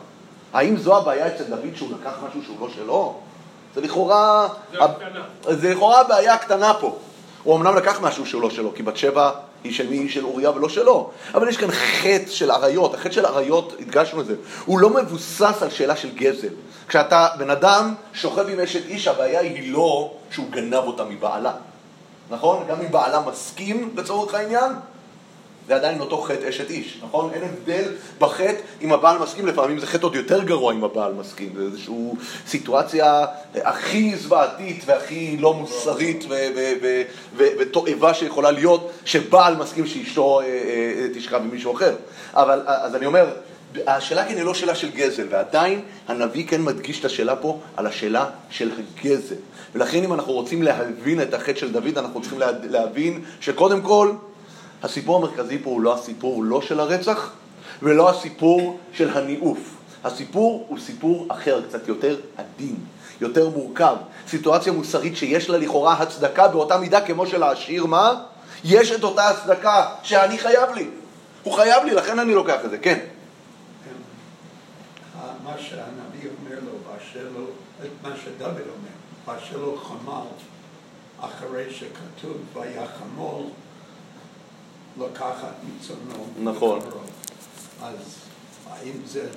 האם 0.54 0.78
זו 0.78 0.98
הבעיה 0.98 1.28
אצל 1.28 1.44
דוד 1.44 1.76
שהוא 1.76 1.90
לקח 2.00 2.12
משהו 2.28 2.44
שהוא 2.44 2.58
לא 2.62 2.68
שלו? 2.76 3.20
זה 3.76 3.82
לכאורה... 3.82 4.48
זה, 5.44 5.56
זה 5.56 5.74
לכאורה 5.74 6.02
הבעיה 6.02 6.34
הקטנה 6.34 6.74
פה. 6.74 6.98
הוא 7.44 7.58
אמנם 7.58 7.76
לקח 7.76 8.00
משהו 8.02 8.26
שהוא 8.26 8.42
לא 8.42 8.50
שלו, 8.50 8.74
כי 8.76 8.84
בת 8.84 8.98
שבע 8.98 9.32
היא 9.64 9.74
של 9.74 9.90
מי? 9.90 9.98
היא 9.98 10.10
של 10.10 10.26
אוריה 10.26 10.52
ולא 10.52 10.70
שלו. 10.70 11.10
אבל 11.34 11.48
יש 11.48 11.58
כאן 11.58 11.72
חטא 11.72 12.30
של 12.30 12.52
עריות. 12.52 12.94
החטא 12.94 13.12
של 13.12 13.26
עריות, 13.26 13.74
הדגשנו 13.80 14.22
את 14.22 14.26
זה, 14.26 14.36
הוא 14.66 14.80
לא 14.80 14.90
מבוסס 14.90 15.62
על 15.62 15.70
שאלה 15.70 15.96
של 15.96 16.16
גזל. 16.16 16.48
כשאתה, 16.88 17.28
בן 17.38 17.50
אדם 17.50 17.94
שוכב 18.14 18.50
עם 18.50 18.60
אשת 18.60 18.86
איש, 18.86 19.08
הבעיה 19.08 19.40
היא 19.40 19.74
לא 19.74 20.12
שהוא 20.32 20.46
גנב 20.50 20.76
אותה 20.76 21.04
מבעלה. 21.04 21.54
נכון? 22.30 22.66
גם 22.70 22.82
אם 22.82 22.92
בעלה 22.92 23.22
מסכים 23.28 23.94
לצורך 23.98 24.34
העניין, 24.34 24.72
זה 25.68 25.76
עדיין 25.76 26.00
אותו 26.00 26.22
חטא 26.22 26.50
אשת 26.50 26.70
איש, 26.70 27.00
נכון? 27.04 27.30
אין 27.34 27.44
הבדל 27.44 27.84
בחטא 28.20 28.56
אם 28.82 28.94
הבעל 28.94 29.18
מסכים, 29.18 29.48
לפעמים 29.48 29.80
זה 29.80 29.88
חטא 29.88 30.06
עוד 30.06 30.16
יותר 30.16 30.44
גרוע 30.44 30.74
אם 30.74 30.84
הבעל 30.84 31.14
מסכים, 31.14 31.50
זה 31.56 31.64
איזושהי 31.64 31.96
סיטואציה 32.48 33.26
הכי 33.56 34.16
זוועתית 34.16 34.84
והכי 34.86 35.38
לא 35.40 35.54
מוסרית 35.54 36.26
ותועבה 37.38 38.14
שיכולה 38.14 38.52
להיות, 38.52 38.92
שבעל 39.06 39.56
מסכים 39.56 39.88
שאשתו 39.88 40.42
אה, 40.42 40.46
אה, 40.46 41.08
תשכב 41.14 41.42
עם 41.44 41.50
מישהו 41.52 41.74
אחר. 41.74 41.96
אבל, 42.34 42.62
אז 42.66 42.96
אני 42.96 43.06
אומר, 43.06 43.26
השאלה 43.88 44.26
כאן 44.26 44.36
היא 44.36 44.44
לא 44.44 44.54
שאלה 44.54 44.76
של 44.76 44.92
גזל, 44.92 45.28
ועדיין 45.30 45.82
הנביא 46.08 46.48
כן 46.48 46.62
מדגיש 46.62 47.00
את 47.00 47.06
השאלה 47.06 47.36
פה 47.36 47.60
על 47.78 47.88
השאלה 47.88 48.26
של 48.50 48.72
הגזל. 48.72 49.36
ולכן 49.76 50.04
אם 50.04 50.14
אנחנו 50.14 50.34
רוצים 50.34 50.64
להבין 50.64 51.22
את 51.22 51.34
החטא 51.34 51.60
של 51.60 51.72
דוד, 51.72 51.98
אנחנו 51.98 52.22
צריכים 52.22 52.40
להבין 52.70 53.22
שקודם 53.40 53.82
כל, 53.82 54.12
הסיפור 54.84 55.18
המרכזי 55.18 55.60
פה 55.64 55.70
הוא 55.70 55.82
לא 55.82 55.94
הסיפור 55.94 56.44
לא 56.44 56.62
של 56.62 56.80
הרצח 56.80 57.32
ולא 57.82 58.10
הסיפור 58.10 58.80
של 58.94 59.18
הניאוף. 59.18 59.60
הסיפור 60.04 60.66
הוא 60.68 60.80
סיפור 60.80 61.26
אחר, 61.30 61.62
קצת 61.68 61.88
יותר 61.88 62.20
עדין, 62.38 62.76
יותר 63.22 63.50
מורכב. 63.50 63.96
סיטואציה 64.28 64.74
מוסרית 64.74 65.18
שיש 65.18 65.50
לה 65.50 65.58
לכאורה 65.58 65.94
הצדקה 65.94 66.48
באותה 66.48 66.78
מידה 66.78 67.02
כמו 67.02 67.28
של 67.28 67.44
העשיר, 67.44 67.86
מה? 67.86 68.24
יש 68.64 68.92
את 68.92 69.04
אותה 69.04 69.30
הצדקה 69.30 69.90
שאני 70.04 70.38
חייב 70.38 70.70
לי. 70.76 70.88
הוא 71.44 71.54
חייב 71.54 71.84
לי, 71.86 71.94
לכן 71.94 72.20
אני 72.20 72.34
לוקח 72.34 72.66
את 72.66 72.70
זה, 72.70 72.78
כן. 72.78 73.00
מה 75.44 75.54
שהנביא 75.58 76.30
אומר 76.40 76.60
לו 76.66 76.72
לו, 77.36 77.46
את 77.84 77.90
מה 78.04 78.10
שדוד 78.24 78.50
אומר, 78.50 78.92
פרשה 79.26 79.58
לו 79.58 79.78
חמל, 79.78 80.28
אחרי 81.20 81.74
שכתוב 81.74 82.38
ויחמול 82.54 83.44
לקחת 85.00 85.54
מצונו. 85.64 86.26
נכון. 86.44 86.80
מקרוב. 86.80 87.04
אז 87.84 87.96
האם 88.70 88.94
זה 89.06 89.28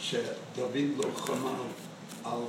שדוד 0.00 0.76
לא 0.96 1.04
חמל 1.16 1.50
על 2.24 2.40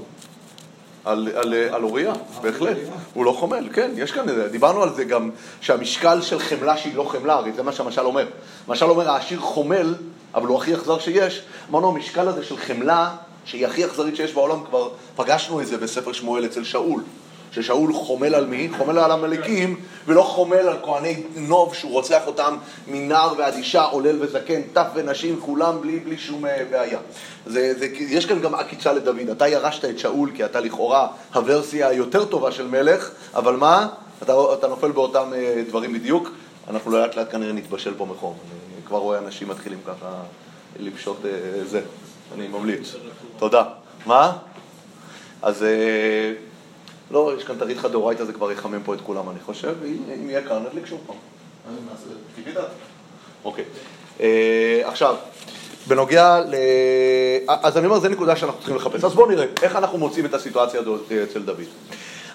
על, 1.05 1.27
על, 1.35 1.53
על 1.53 1.83
אוריה, 1.83 2.13
בהחלט. 2.41 2.77
אוריה. 2.77 2.93
הוא 3.13 3.25
לא 3.25 3.31
חומל, 3.31 3.69
כן, 3.73 3.91
יש 3.95 4.11
כאן, 4.11 4.25
דיברנו 4.51 4.83
על 4.83 4.93
זה 4.93 5.03
גם, 5.03 5.29
שהמשקל 5.61 6.21
של 6.21 6.39
חמלה 6.39 6.77
שהיא 6.77 6.95
לא 6.95 7.03
חמלה, 7.03 7.33
הרי 7.33 7.51
זה 7.53 7.63
מה 7.63 7.71
שהמשל 7.71 8.01
אומר. 8.01 8.27
המשל 8.67 8.85
אומר, 8.85 9.09
העשיר 9.09 9.39
חומל, 9.39 9.95
אבל 10.35 10.47
הוא 10.47 10.57
הכי 10.57 10.73
אכזר 10.73 10.99
שיש. 10.99 11.41
אמרנו, 11.69 11.89
המשקל 11.89 12.27
הזה 12.27 12.43
של 12.43 12.57
חמלה, 12.57 13.15
שהיא 13.45 13.67
הכי 13.67 13.85
אכזרית 13.85 14.15
שיש 14.15 14.33
בעולם, 14.33 14.63
כבר 14.65 14.89
פגשנו 15.15 15.61
את 15.61 15.67
זה 15.67 15.77
בספר 15.77 16.13
שמואל 16.13 16.45
אצל 16.45 16.63
שאול. 16.63 17.03
ששאול 17.51 17.93
חומל 17.93 18.35
על 18.35 18.45
מי? 18.45 18.69
חומל 18.77 18.99
על 18.99 19.11
עמלקים, 19.11 19.79
ולא 20.07 20.21
חומל 20.21 20.57
על 20.57 20.77
כהני 20.83 21.23
נוב 21.35 21.73
שהוא 21.73 21.91
רוצח 21.91 22.27
אותם 22.27 22.57
מנער 22.87 23.33
ועד 23.37 23.53
אישה, 23.53 23.83
עולל 23.83 24.17
וזקן, 24.21 24.61
טף 24.73 24.87
ונשים, 24.95 25.39
כולם 25.41 25.81
בלי, 25.81 25.99
בלי 25.99 26.17
שום 26.17 26.45
אה, 26.45 26.65
בעיה. 26.71 26.99
זה, 27.45 27.73
זה, 27.79 27.85
יש 27.99 28.25
כאן 28.25 28.39
גם 28.39 28.55
עקיצה 28.55 28.93
לדוד. 28.93 29.29
אתה 29.31 29.47
ירשת 29.47 29.85
את 29.85 29.99
שאול 29.99 30.31
כי 30.35 30.45
אתה 30.45 30.59
לכאורה 30.59 31.07
הוורסיה 31.33 31.87
היותר 31.87 32.25
טובה 32.25 32.51
של 32.51 32.67
מלך, 32.67 33.11
אבל 33.35 33.55
מה? 33.55 33.87
אתה, 34.23 34.33
אתה 34.53 34.67
נופל 34.67 34.91
באותם 34.91 35.33
אה, 35.35 35.63
דברים 35.67 35.93
בדיוק. 35.93 36.29
אנחנו 36.69 36.91
לאט 36.91 37.15
לאט 37.15 37.31
כנראה 37.31 37.53
נתבשל 37.53 37.93
פה 37.97 38.05
מחום. 38.05 38.37
אני 38.75 38.85
כבר 38.85 38.97
רואה 38.97 39.17
אנשים 39.17 39.47
מתחילים 39.47 39.79
ככה 39.87 40.07
לפשוט 40.79 41.17
אה, 41.25 41.65
זה. 41.65 41.81
אני 42.35 42.47
ממליץ. 42.47 42.95
תודה. 43.37 43.63
מה? 44.05 44.37
אז... 45.41 45.65
אה, 47.09 47.13
לא, 47.13 47.31
יש 47.37 47.43
כאן 47.43 47.55
את 47.55 47.61
הריתחא 47.61 47.87
דאורייתא, 47.87 48.25
זה 48.25 48.33
כבר 48.33 48.51
יחמם 48.51 48.83
פה 48.83 48.93
את 48.93 49.01
כולם, 49.01 49.29
אני 49.29 49.39
חושב, 49.45 49.73
ואם 49.81 49.97
אם 50.23 50.29
יהיה 50.29 50.41
כאן, 50.41 50.63
נדליק 50.69 50.85
שוב 50.85 50.99
פעם. 51.07 51.15
אז 51.69 51.73
נעשה- 51.91 52.19
כפי 52.41 52.51
דעתי. 52.51 52.67
אוקיי. 53.45 53.63
אה, 54.21 54.81
עכשיו, 54.83 55.15
בנוגע 55.87 56.39
ל... 56.39 56.55
אז 57.47 57.77
אני 57.77 57.85
אומר, 57.85 57.99
זו 57.99 58.09
נקודה 58.09 58.35
שאנחנו 58.35 58.59
צריכים 58.59 58.75
לחפש. 58.75 59.03
אז 59.03 59.13
בואו 59.13 59.29
נראה, 59.31 59.45
איך 59.61 59.75
אנחנו 59.75 59.97
מוצאים 59.97 60.25
את 60.25 60.33
הסיטואציה 60.33 60.79
הזאת 60.79 61.11
אצל 61.11 61.39
דוד. 61.41 61.63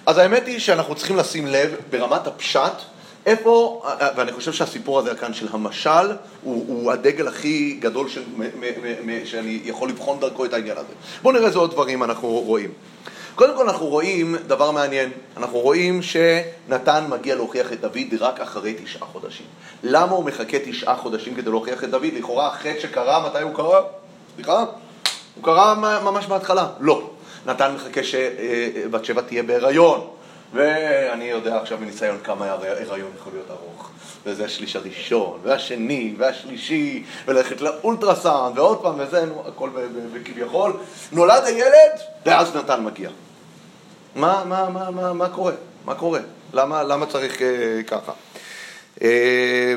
אז 0.05 0.17
האמת 0.17 0.47
היא 0.47 0.59
שאנחנו 0.59 0.95
צריכים 0.95 1.15
לשים 1.15 1.47
לב 1.47 1.75
ברמת 1.89 2.27
הפשט, 2.27 2.71
איפה, 3.25 3.81
ואני 4.15 4.31
חושב 4.31 4.53
שהסיפור 4.53 4.99
הזה 4.99 5.15
כאן 5.15 5.33
של 5.33 5.47
המשל, 5.51 5.89
הוא, 6.43 6.65
הוא 6.67 6.91
הדגל 6.91 7.27
הכי 7.27 7.77
גדול 7.79 8.09
של, 8.09 8.21
מ, 8.37 8.41
מ, 8.41 8.45
מ, 8.61 9.07
מ, 9.07 9.25
שאני 9.25 9.59
יכול 9.65 9.89
לבחון 9.89 10.19
דרכו 10.19 10.45
את 10.45 10.53
העניין 10.53 10.77
הזה. 10.77 10.93
בואו 11.23 11.33
נראה 11.33 11.47
איזה 11.47 11.59
עוד 11.59 11.71
דברים 11.71 12.03
אנחנו 12.03 12.27
רואים. 12.27 12.69
קודם 13.35 13.55
כל 13.55 13.69
אנחנו 13.69 13.85
רואים 13.85 14.35
דבר 14.47 14.71
מעניין, 14.71 15.11
אנחנו 15.37 15.59
רואים 15.59 16.01
שנתן 16.01 17.05
מגיע 17.09 17.35
להוכיח 17.35 17.73
את 17.73 17.81
דוד 17.81 18.13
רק 18.19 18.39
אחרי 18.39 18.75
תשעה 18.83 19.07
חודשים. 19.07 19.45
למה 19.83 20.11
הוא 20.11 20.25
מחכה 20.25 20.57
תשעה 20.65 20.95
חודשים 20.95 21.35
כדי 21.35 21.49
להוכיח 21.49 21.83
את 21.83 21.89
דוד? 21.89 22.13
לכאורה 22.13 22.47
החטא 22.47 22.79
שקרה, 22.79 23.29
מתי 23.29 23.41
הוא 23.41 23.55
קרה? 23.55 23.81
סליחה? 24.35 24.65
הוא 25.35 25.43
קרה 25.43 25.75
ממש 26.03 26.25
בהתחלה. 26.25 26.67
לא. 26.79 27.09
נתן 27.45 27.75
מחכה 27.75 28.03
שבת 28.03 29.05
שבע 29.05 29.21
תהיה 29.21 29.43
בהיריון. 29.43 30.07
ואני 30.55 31.25
יודע 31.25 31.57
עכשיו 31.57 31.77
מניסיון 31.81 32.17
כמה 32.23 32.51
הרי- 32.51 32.69
הריון 32.69 33.11
יכול 33.19 33.33
להיות 33.33 33.51
ארוך. 33.51 33.89
וזה 34.25 34.45
השליש 34.45 34.75
הראשון, 34.75 35.39
והשני, 35.43 36.15
והשלישי, 36.17 37.03
וללכת 37.25 37.61
לאולטרסאונד, 37.61 38.59
ועוד 38.59 38.81
פעם, 38.81 38.95
וזה, 38.97 39.25
נו, 39.25 39.43
הכל 39.47 39.69
בכביכול. 40.13 40.73
נולד 41.11 41.43
הילד, 41.45 41.91
ואז 42.25 42.55
נתן 42.55 42.83
מגיע. 42.83 43.09
מה, 44.15 44.43
מה, 44.45 44.69
מה, 44.69 44.91
מה, 44.91 45.13
מה 45.13 45.29
קורה? 45.29 45.53
מה 45.85 45.95
קורה? 45.95 46.19
למה, 46.53 46.83
למה 46.83 47.05
צריך 47.05 47.41
אה, 47.41 47.83
ככה? 47.87 48.11
אה, 49.01 49.75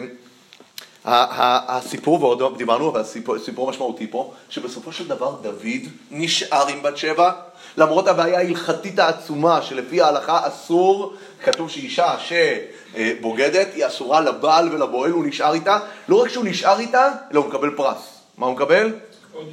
הסיפור, 1.68 2.22
ועוד 2.24 2.58
דיברנו, 2.58 2.90
אבל 2.90 3.04
סיפור 3.44 3.70
משמעותי 3.70 4.06
פה, 4.10 4.32
שבסופו 4.48 4.92
של 4.92 5.08
דבר 5.08 5.34
דוד 5.42 5.64
נשאר 6.10 6.66
עם 6.68 6.82
בת 6.82 6.96
שבע, 6.96 7.32
למרות 7.78 8.08
הבעיה 8.08 8.38
ההלכתית 8.38 8.98
העצומה, 8.98 9.62
שלפי 9.62 10.02
ההלכה 10.02 10.46
אסור, 10.48 11.12
כתוב 11.44 11.70
שאישה 11.70 12.14
שבוגדת 12.18 13.68
היא 13.74 13.86
אסורה 13.86 14.20
לבעל 14.20 14.68
ולבועל, 14.72 15.10
הוא 15.10 15.24
נשאר 15.26 15.54
איתה, 15.54 15.78
לא 16.08 16.22
רק 16.22 16.28
שהוא 16.28 16.44
נשאר 16.44 16.78
איתה, 16.78 17.08
אלא 17.32 17.40
הוא 17.40 17.48
מקבל 17.48 17.76
פרס. 17.76 18.20
מה 18.38 18.46
הוא 18.46 18.54
מקבל? 18.54 18.92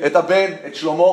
את 0.06 0.16
הבן, 0.16 0.52
את 0.68 0.76
שלמה. 0.76 1.04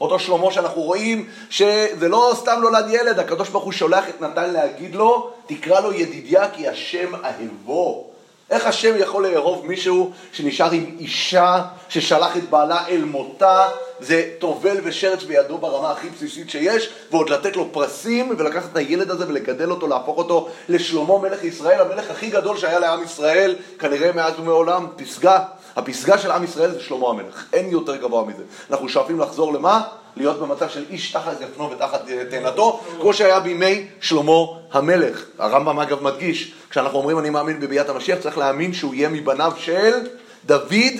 אותו 0.00 0.18
שלמה 0.18 0.52
שאנחנו 0.52 0.82
רואים 0.82 1.28
שזה 1.50 2.08
לא 2.08 2.32
סתם 2.34 2.58
נולד 2.62 2.90
ילד, 2.90 3.18
הקדוש 3.18 3.48
ברוך 3.48 3.64
הוא 3.64 3.72
שולח 3.72 4.08
את 4.08 4.20
נתן 4.20 4.50
להגיד 4.52 4.94
לו, 4.94 5.30
תקרא 5.46 5.80
לו 5.80 5.92
ידידיה 5.92 6.50
כי 6.50 6.68
השם 6.68 7.14
אהבו. 7.24 8.10
איך 8.50 8.66
השם 8.66 8.94
יכול 8.98 9.26
לאהוב 9.26 9.66
מישהו 9.66 10.12
שנשאר 10.32 10.70
עם 10.70 10.96
אישה 10.98 11.62
ששלח 11.88 12.36
את 12.36 12.50
בעלה 12.50 12.86
אל 12.88 13.04
מותה, 13.04 13.68
זה 14.00 14.30
טובל 14.38 14.76
ושרץ 14.84 15.22
בידו 15.22 15.58
ברמה 15.58 15.90
הכי 15.90 16.08
בסיסית 16.08 16.50
שיש, 16.50 16.88
ועוד 17.10 17.30
לתת 17.30 17.56
לו 17.56 17.72
פרסים 17.72 18.34
ולקחת 18.38 18.72
את 18.72 18.76
הילד 18.76 19.10
הזה 19.10 19.28
ולגדל 19.28 19.70
אותו, 19.70 19.86
להפוך 19.86 20.18
אותו 20.18 20.48
לשלמה 20.68 21.18
מלך 21.18 21.44
ישראל, 21.44 21.80
המלך 21.80 22.10
הכי 22.10 22.30
גדול 22.30 22.56
שהיה 22.56 22.78
לעם 22.78 23.02
ישראל, 23.02 23.56
כנראה 23.78 24.12
מאז 24.12 24.32
ומעולם, 24.38 24.86
פסגה. 24.96 25.38
הפסגה 25.76 26.18
של 26.18 26.30
עם 26.30 26.44
ישראל 26.44 26.70
זה 26.70 26.80
שלמה 26.80 27.08
המלך, 27.08 27.44
אין 27.52 27.70
יותר 27.70 27.96
גבוה 27.96 28.24
מזה. 28.24 28.42
אנחנו 28.70 28.88
שואפים 28.88 29.20
לחזור 29.20 29.54
למה? 29.54 29.82
להיות 30.16 30.40
במצב 30.40 30.68
של 30.68 30.84
איש 30.90 31.12
תחת 31.12 31.40
גפנו 31.40 31.70
ותחת 31.70 32.08
אה, 32.08 32.22
תאנתו, 32.30 32.80
כמו 33.00 33.14
שהיה 33.14 33.40
בימי 33.40 33.86
שלמה 34.00 34.42
המלך. 34.72 35.24
הרמב"ם 35.38 35.80
אגב 35.80 36.02
מדגיש, 36.02 36.52
כשאנחנו 36.70 36.98
אומרים 36.98 37.18
אני 37.18 37.30
מאמין 37.30 37.60
בביאת 37.60 37.88
המשיח, 37.88 38.18
צריך 38.20 38.38
להאמין 38.38 38.72
שהוא 38.72 38.94
יהיה 38.94 39.08
מבניו 39.08 39.52
של 39.58 39.92
דוד 40.46 40.94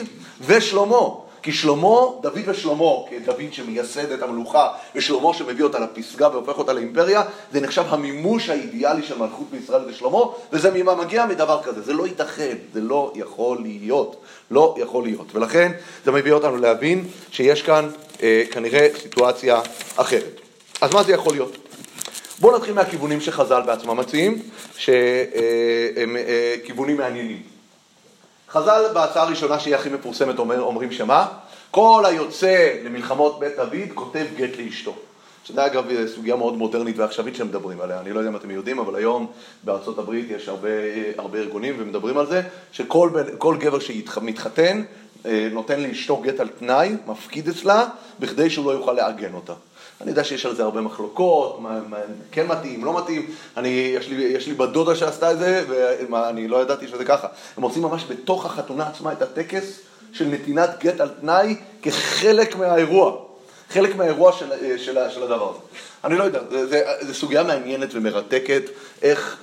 ושלמה. 0.47 1.27
כי 1.47 1.53
שלמה, 1.53 1.97
דוד 2.21 2.43
ושלמה, 2.47 2.93
כדוד 3.11 3.53
שמייסד 3.53 4.13
את 4.13 4.23
המלוכה, 4.23 4.69
ושלמה 4.95 5.35
שמביא 5.35 5.65
אותה 5.65 5.79
לפסגה 5.79 6.29
והופך 6.29 6.59
אותה 6.59 6.73
לאימפריה, 6.73 7.23
זה 7.53 7.61
נחשב 7.61 7.85
המימוש 7.89 8.49
האידיאלי 8.49 9.03
של 9.03 9.19
מלכות 9.19 9.47
בישראל 9.51 9.83
ושלמה, 9.89 10.19
וזה 10.53 10.71
ממה 10.75 10.95
מגיע 10.95 11.27
מדבר 11.27 11.63
כזה. 11.63 11.83
זה 11.83 11.93
לא 11.93 12.07
ייתכן, 12.07 12.57
זה 12.73 12.81
לא 12.81 13.13
יכול 13.15 13.59
להיות. 13.63 14.17
לא 14.51 14.75
יכול 14.79 15.05
להיות. 15.05 15.35
ולכן 15.35 15.73
זה 16.05 16.11
מביא 16.13 16.33
אותנו 16.33 16.57
להבין 16.57 17.05
שיש 17.31 17.63
כאן 17.63 17.89
כנראה 18.51 18.89
סיטואציה 19.03 19.61
אחרת. 19.97 20.41
אז 20.81 20.95
מה 20.95 21.03
זה 21.03 21.13
יכול 21.13 21.33
להיות? 21.33 21.57
בואו 22.39 22.57
נתחיל 22.57 22.75
מהכיוונים 22.75 23.21
שחז"ל 23.21 23.63
בעצמם 23.67 23.97
מציעים, 23.97 24.43
שהם 24.77 26.17
אה, 26.17 26.55
כיוונים 26.65 26.97
מעניינים. 26.97 27.43
חז"ל 28.51 28.85
בהצעה 28.95 29.23
הראשונה 29.23 29.59
שהיא 29.59 29.75
הכי 29.75 29.89
מפורסמת 29.89 30.39
אומר, 30.39 30.61
אומרים 30.61 30.93
שמה? 30.93 31.29
כל 31.71 32.05
היוצא 32.07 32.75
למלחמות 32.85 33.41
בית 33.41 33.57
דוד 33.57 33.93
כותב 33.95 34.27
גט 34.37 34.59
לאשתו. 34.59 34.97
שזה 35.45 35.67
אגב 35.67 35.85
סוגיה 36.07 36.37
מאוד 36.37 36.57
מודרנית 36.57 36.99
ועכשווית 36.99 37.35
שמדברים 37.35 37.81
עליה, 37.81 38.01
אני 38.01 38.13
לא 38.13 38.19
יודע 38.19 38.31
אם 38.31 38.37
אתם 38.37 38.51
יודעים, 38.51 38.79
אבל 38.79 38.97
היום 38.97 39.27
בארצות 39.65 39.99
הברית 39.99 40.31
יש 40.31 40.49
הרבה, 40.49 40.69
הרבה 41.19 41.39
ארגונים 41.39 41.75
ומדברים 41.79 42.19
על 42.19 42.27
זה, 42.27 42.43
שכל 42.73 43.57
גבר 43.59 43.79
שמתחתן 43.79 44.79
אה, 44.79 44.85
נותן 45.53 45.81
לאשתו 45.81 46.17
גט 46.17 46.41
על 46.41 46.49
תנאי, 46.49 46.97
מפקיד 47.07 47.49
אצלה, 47.49 47.89
בכדי 48.21 48.51
שהוא 48.51 48.67
לא 48.67 48.71
יוכל 48.71 48.93
לעגן 48.93 49.35
אותה. 49.35 49.53
אני 50.01 50.11
יודע 50.11 50.25
שיש 50.25 50.47
על 50.47 50.55
זה 50.55 50.63
הרבה 50.63 50.81
מחלוקות, 50.81 51.61
מה, 51.61 51.81
מה 51.89 51.97
כן 52.31 52.47
מתאים, 52.47 52.85
לא 52.85 52.99
מתאים. 52.99 53.27
אני, 53.57 53.69
יש, 53.69 54.09
לי, 54.09 54.23
יש 54.23 54.47
לי 54.47 54.55
בת 54.55 54.69
דודה 54.69 54.95
שעשתה 54.95 55.33
את 55.33 55.39
זה, 55.39 55.65
ואני 56.11 56.49
לא 56.49 56.63
ידעתי 56.63 56.89
שזה 56.89 57.05
ככה. 57.05 57.29
הם 57.57 57.63
עושים 57.63 57.83
ממש 57.83 58.05
בתוך 58.09 58.47
החתונה 58.47 58.89
עצמה 58.89 59.13
את 59.13 59.23
הטקס 59.23 59.81
של 60.13 60.25
נתינת 60.25 60.71
גט 60.81 61.01
על 61.01 61.09
תנאי 61.21 61.57
כחלק 61.83 62.57
מהאירוע. 62.57 63.17
חלק 63.71 63.97
מהאירוע 63.97 64.33
של, 64.33 64.79
של, 64.79 64.99
של 65.11 65.23
הדבר 65.23 65.51
הזה. 65.51 65.59
אני 66.05 66.19
לא 66.19 66.25
יודע, 66.25 66.41
זו 67.01 67.15
סוגיה 67.15 67.43
מעניינת 67.43 67.89
ומרתקת, 67.93 68.63
איך 69.03 69.39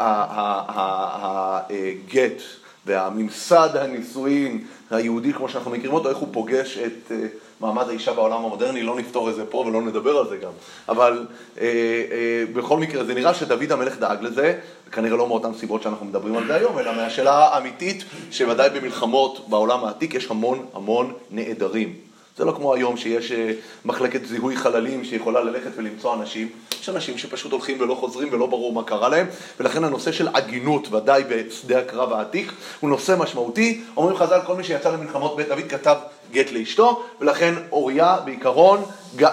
הגט 0.69 2.41
והממסד 2.85 3.69
הנישואין 3.75 4.65
היהודי, 4.91 5.33
כמו 5.33 5.49
שאנחנו 5.49 5.71
מכירים 5.71 5.93
אותו, 5.93 6.09
איך 6.09 6.17
הוא 6.17 6.27
פוגש 6.31 6.77
את 6.77 7.11
אה, 7.11 7.17
מעמד 7.59 7.89
האישה 7.89 8.13
בעולם 8.13 8.45
המודרני, 8.45 8.83
לא 8.83 8.95
נפתור 8.95 9.29
את 9.29 9.35
זה 9.35 9.45
פה 9.45 9.57
ולא 9.57 9.81
נדבר 9.81 10.17
על 10.17 10.29
זה 10.29 10.37
גם. 10.37 10.51
אבל 10.89 11.25
אה, 11.61 11.65
אה, 12.11 12.43
בכל 12.53 12.77
מקרה, 12.77 13.03
זה 13.03 13.13
נראה 13.13 13.33
שדוד 13.33 13.71
המלך 13.71 13.97
דאג 13.97 14.21
לזה, 14.21 14.59
כנראה 14.91 15.17
לא 15.17 15.27
מאותן 15.27 15.53
סיבות 15.53 15.81
שאנחנו 15.81 16.05
מדברים 16.05 16.37
על 16.37 16.47
זה 16.47 16.55
היום, 16.55 16.79
אלא 16.79 16.95
מהשאלה 16.95 17.47
האמיתית, 17.47 18.03
שוודאי 18.31 18.69
במלחמות 18.69 19.49
בעולם 19.49 19.83
העתיק 19.83 20.13
יש 20.13 20.31
המון 20.31 20.65
המון 20.73 21.13
נעדרים. 21.31 22.12
זה 22.37 22.45
לא 22.45 22.51
כמו 22.51 22.73
היום 22.73 22.97
שיש 22.97 23.31
אה, 23.31 23.51
מחלקת 23.85 24.25
זיהוי 24.25 24.55
חללים 24.55 25.05
שיכולה 25.05 25.43
ללכת 25.43 25.69
ולמצוא 25.75 26.13
אנשים. 26.13 26.49
יש 26.81 26.89
אנשים 26.89 27.17
שפשוט 27.17 27.51
הולכים 27.51 27.81
ולא 27.81 27.95
חוזרים 27.95 28.29
ולא 28.31 28.45
ברור 28.45 28.73
מה 28.73 28.83
קרה 28.83 29.09
להם, 29.09 29.27
ולכן 29.59 29.83
הנושא 29.83 30.11
של 30.11 30.27
עגינות, 30.33 30.93
ודאי 30.93 31.23
בשדה 31.29 31.79
הקרב 31.79 32.13
העתיק, 32.13 32.51
הוא 32.79 32.89
נושא 32.89 33.15
משמעותי. 33.19 33.81
אומרים 33.97 34.17
חז"ל, 34.17 34.39
כל 34.45 34.55
מי 34.55 34.63
שיצא 34.63 34.91
למלחמות 34.91 35.35
בית 35.35 35.47
דוד 35.47 35.63
כתב 35.69 35.95
גט 36.31 36.51
לאשתו, 36.51 37.03
ולכן 37.21 37.53
אוריה 37.71 38.17
בעיקרון, 38.25 38.83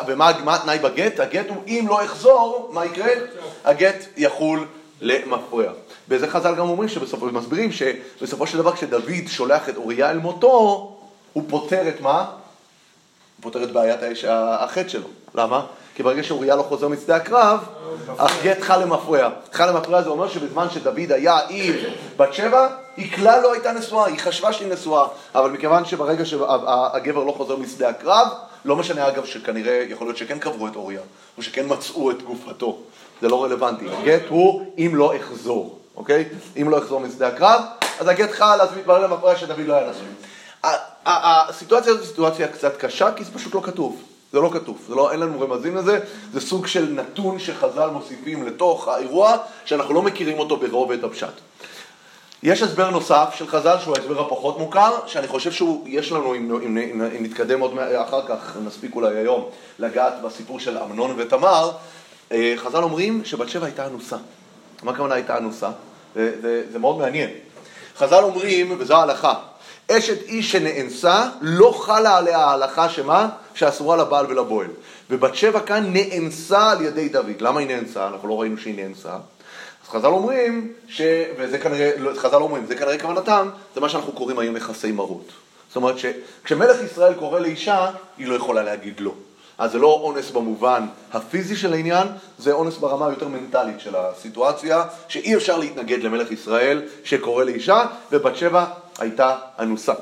ומה 0.06 0.54
התנאי 0.54 0.78
בגט? 0.78 1.20
הגט 1.20 1.48
הוא 1.48 1.56
אם 1.66 1.84
לא 1.88 2.04
אחזור, 2.04 2.70
מה 2.72 2.86
יקרה? 2.86 3.10
הגט 3.64 4.06
יחול 4.16 4.66
למפרע. 5.00 5.72
בזה 6.08 6.28
חז"ל 6.28 6.54
גם 6.54 6.68
אומרים 6.68 6.88
שבסופו, 6.88 7.26
מסבירים 7.26 7.70
שבסופו 7.72 8.46
של 8.46 8.58
דבר 8.58 8.72
כשדוד 8.72 9.04
שולח 9.26 9.68
את 9.68 9.76
אוריה 9.76 10.10
אל 10.10 10.18
מותו, 10.18 10.96
הוא 11.32 11.44
פותר 11.48 11.88
את 11.88 12.00
מה? 12.00 12.39
פותר 13.40 13.64
את 13.64 13.72
בעיית 13.72 14.02
האש, 14.02 14.24
החטא 14.28 14.88
שלו. 14.88 15.08
למה? 15.34 15.66
כי 15.94 16.02
ברגע 16.02 16.22
שאוריה 16.22 16.56
לא 16.56 16.62
חוזר 16.62 16.88
משדה 16.88 17.16
הקרב, 17.16 17.60
הגט 18.18 18.60
חל 18.60 18.82
למפרע. 18.82 19.28
חל 19.52 19.70
למפרע 19.70 20.02
זה 20.02 20.10
אומר 20.10 20.28
שבזמן 20.28 20.70
שדוד 20.70 21.12
היה 21.12 21.38
עם 21.48 21.74
בת 22.16 22.34
שבע, 22.34 22.68
היא 22.96 23.12
כלל 23.12 23.40
לא 23.42 23.52
הייתה 23.52 23.72
נשואה, 23.72 24.06
היא 24.06 24.18
חשבה 24.18 24.52
שהיא 24.52 24.72
נשואה, 24.72 25.06
אבל 25.34 25.50
מכיוון 25.50 25.84
שברגע 25.84 26.24
שהגבר 26.24 27.24
לא 27.24 27.32
חוזר 27.32 27.56
משדה 27.56 27.88
הקרב, 27.88 28.28
לא 28.64 28.76
משנה 28.76 29.08
אגב 29.08 29.24
שכנראה, 29.24 29.84
יכול 29.88 30.06
להיות 30.06 30.16
שכן 30.16 30.38
קברו 30.38 30.66
את 30.66 30.76
אוריה, 30.76 31.00
או 31.38 31.42
שכן 31.42 31.64
מצאו 31.68 32.10
את 32.10 32.22
גופתו, 32.22 32.78
זה 33.22 33.28
לא 33.28 33.44
רלוונטי. 33.44 33.86
הגט 34.02 34.22
הוא 34.28 34.66
אם 34.78 34.92
לא 34.94 35.16
אחזור, 35.16 35.78
אוקיי? 35.96 36.24
אם 36.60 36.70
לא 36.70 36.78
אחזור 36.78 37.00
משדה 37.00 37.28
הקרב, 37.28 37.60
אז 38.00 38.08
הגט 38.08 38.30
חל, 38.30 38.60
אז 38.60 38.68
מתברר 38.76 39.06
למפרע 39.06 39.36
שדוד 39.36 39.60
לא 39.66 39.74
היה 39.74 39.90
נשוי. 39.90 40.06
הסיטואציה 41.22 41.92
הזאת 41.92 42.02
היא 42.02 42.10
סיטואציה 42.10 42.48
קצת 42.48 42.76
קשה, 42.76 43.12
כי 43.12 43.24
זה 43.24 43.30
פשוט 43.34 43.54
לא 43.54 43.60
כתוב. 43.64 44.02
זה 44.32 44.40
לא 44.40 44.50
כתוב, 44.52 44.78
זה 44.88 44.94
לא, 44.94 45.12
אין 45.12 45.20
לנו 45.20 45.40
רמזים 45.40 45.76
לזה, 45.76 46.00
זה 46.32 46.40
סוג 46.40 46.66
של 46.66 46.92
נתון 46.92 47.38
שחז"ל 47.38 47.90
מוסיפים 47.90 48.46
לתוך 48.46 48.88
האירוע, 48.88 49.36
שאנחנו 49.64 49.94
לא 49.94 50.02
מכירים 50.02 50.38
אותו 50.38 50.56
ברובד 50.56 51.04
הפשט. 51.04 51.32
יש 52.42 52.62
הסבר 52.62 52.90
נוסף 52.90 53.34
של 53.34 53.46
חז"ל, 53.46 53.76
שהוא 53.82 53.96
ההסבר 53.96 54.20
הפחות 54.20 54.58
מוכר, 54.58 55.06
שאני 55.06 55.28
חושב 55.28 55.52
שיש 55.52 56.12
לנו, 56.12 56.34
אם, 56.34 56.56
אם, 56.62 56.78
אם, 56.78 57.02
אם 57.02 57.22
נתקדם 57.22 57.60
עוד 57.60 57.78
אחר 57.78 58.26
כך, 58.26 58.56
נספיק 58.64 58.94
אולי 58.94 59.16
היום, 59.16 59.44
לגעת 59.78 60.22
בסיפור 60.22 60.60
של 60.60 60.78
אמנון 60.78 61.14
ותמר, 61.16 61.70
אה, 62.32 62.54
חז"ל 62.56 62.82
אומרים 62.82 63.24
שבת 63.24 63.48
שבע 63.48 63.66
הייתה 63.66 63.86
אנוסה. 63.86 64.16
מה 64.82 64.92
הכוונה 64.92 65.14
הייתה 65.14 65.38
אנוסה? 65.38 65.70
זה, 66.14 66.40
זה, 66.42 66.62
זה 66.72 66.78
מאוד 66.78 66.98
מעניין. 66.98 67.30
חז"ל 67.96 68.22
אומרים, 68.24 68.76
וזו 68.78 68.94
ההלכה, 68.94 69.34
אשת 69.90 70.22
איש 70.22 70.52
שנאנסה, 70.52 71.28
לא 71.40 71.72
חלה 71.80 72.16
עליה 72.16 72.38
ההלכה 72.38 72.88
שמה? 72.88 73.28
שאסורה 73.54 73.96
לבעל 73.96 74.26
ולבועל. 74.28 74.66
ובת 75.10 75.34
שבע 75.34 75.60
כאן 75.60 75.92
נאנסה 75.92 76.70
על 76.70 76.80
ידי 76.80 77.08
דוד. 77.08 77.40
למה 77.40 77.60
היא 77.60 77.68
נאנסה? 77.68 78.08
אנחנו 78.08 78.28
לא 78.28 78.40
ראינו 78.40 78.58
שהיא 78.58 78.74
נאנסה. 78.76 79.12
אז 79.84 79.88
חז"ל 79.88 80.06
אומרים, 80.06 80.72
ש... 80.88 81.02
וזה 81.38 81.58
כנראה, 81.58 81.90
לא, 81.98 82.10
חז"ל 82.16 82.36
אומרים, 82.36 82.66
זה 82.66 82.74
כנראה 82.74 82.98
כוונתם, 82.98 83.48
זה 83.74 83.80
מה 83.80 83.88
שאנחנו 83.88 84.12
קוראים 84.12 84.38
היום 84.38 84.56
יחסי 84.56 84.92
מרות. 84.92 85.28
זאת 85.68 85.76
אומרת 85.76 85.94
שכשמלך 85.98 86.82
ישראל 86.82 87.14
קורא 87.14 87.40
לאישה, 87.40 87.90
היא 88.18 88.26
לא 88.26 88.34
יכולה 88.34 88.62
להגיד 88.62 89.00
לא. 89.00 89.12
אז 89.58 89.72
זה 89.72 89.78
לא 89.78 90.00
אונס 90.02 90.30
במובן 90.30 90.86
הפיזי 91.12 91.56
של 91.56 91.72
העניין, 91.72 92.08
זה 92.38 92.52
אונס 92.52 92.76
ברמה 92.76 93.06
היותר 93.06 93.28
מנטלית 93.28 93.80
של 93.80 93.96
הסיטואציה, 93.96 94.84
שאי 95.08 95.36
אפשר 95.36 95.58
להתנגד 95.58 96.02
למלך 96.02 96.30
ישראל 96.30 96.82
שקורא 97.04 97.44
לאישה, 97.44 97.84
ובת 98.12 98.36
שבע 98.36 98.64
הייתה 98.98 99.38
אנוסה. 99.58 99.94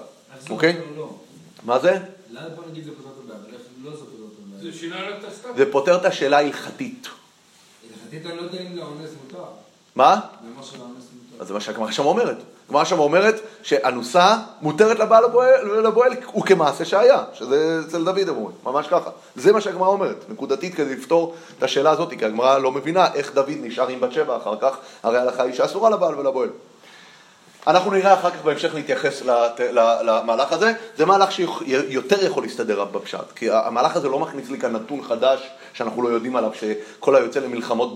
אוקיי? 0.50 0.80
לא. 0.96 1.10
מה 1.64 1.78
זה? 1.78 1.98
זה 2.32 2.40
פותר 2.56 2.70
את 2.70 3.52
איך 3.52 3.60
לא 3.84 3.90
זה 3.90 4.04
פותר 4.04 4.24
את 4.26 4.38
הבעיה? 4.46 5.54
זה. 5.56 5.64
זה 5.64 5.72
פותר 5.72 5.96
את 5.96 6.04
השאלה 6.04 6.36
ההלכתית. 6.36 7.08
הלכתית 7.90 8.26
אני 8.26 8.36
לא 8.36 8.42
יודע 8.42 8.58
אם 8.60 8.76
לאונס 8.76 9.10
מותר. 9.24 9.44
מה? 9.94 10.20
אז 11.40 11.48
זה 11.48 11.54
מה 11.54 11.60
שהגמרא 11.60 11.90
שם 11.90 12.04
אומרת. 12.04 12.36
הגמרא 12.68 12.84
שם 12.84 12.98
אומרת 12.98 13.34
שאנוסה 13.62 14.36
מותרת 14.62 14.98
לבעל 14.98 15.24
לבועל 15.84 16.12
וכמעשה 16.38 16.84
שהיה, 16.84 17.24
שזה 17.34 17.80
אצל 17.88 18.04
דוד 18.04 18.28
אומרים, 18.28 18.56
ממש 18.64 18.86
ככה. 18.86 19.10
זה 19.36 19.52
מה 19.52 19.60
שהגמרא 19.60 19.88
אומרת, 19.88 20.24
נקודתית 20.28 20.74
כדי 20.74 20.96
לפתור 20.96 21.34
את 21.58 21.62
השאלה 21.62 21.90
הזאת, 21.90 22.10
כי 22.18 22.24
הגמרא 22.24 22.58
לא 22.58 22.72
מבינה 22.72 23.14
איך 23.14 23.34
דוד 23.34 23.50
נשאר 23.60 23.88
עם 23.88 24.00
בת 24.00 24.12
שבע 24.12 24.36
אחר 24.36 24.54
כך, 24.60 24.76
הרי 25.02 25.18
ההלכה 25.18 25.42
היא 25.42 25.54
שאסורה 25.54 25.90
לבעל 25.90 26.14
ולבועל. 26.14 26.48
אנחנו 27.66 27.90
נראה 27.90 28.14
אחר 28.14 28.30
כך 28.30 28.42
בהמשך 28.44 28.74
להתייחס 28.74 29.22
למהלך 30.02 30.52
הזה, 30.52 30.72
זה 30.96 31.06
מהלך 31.06 31.32
שיותר 31.32 32.24
יכול 32.24 32.42
להסתדר 32.42 32.84
בפשט, 32.84 33.32
כי 33.36 33.50
המהלך 33.50 33.96
הזה 33.96 34.08
לא 34.08 34.18
מכניס 34.18 34.50
לי 34.50 34.58
כאן 34.58 34.72
נתון 34.72 35.02
חדש 35.02 35.48
שאנחנו 35.74 36.02
לא 36.02 36.08
יודעים 36.08 36.36
עליו, 36.36 36.50
שכל 36.54 37.16
היוצא 37.16 37.40
למלחמות 37.40 37.94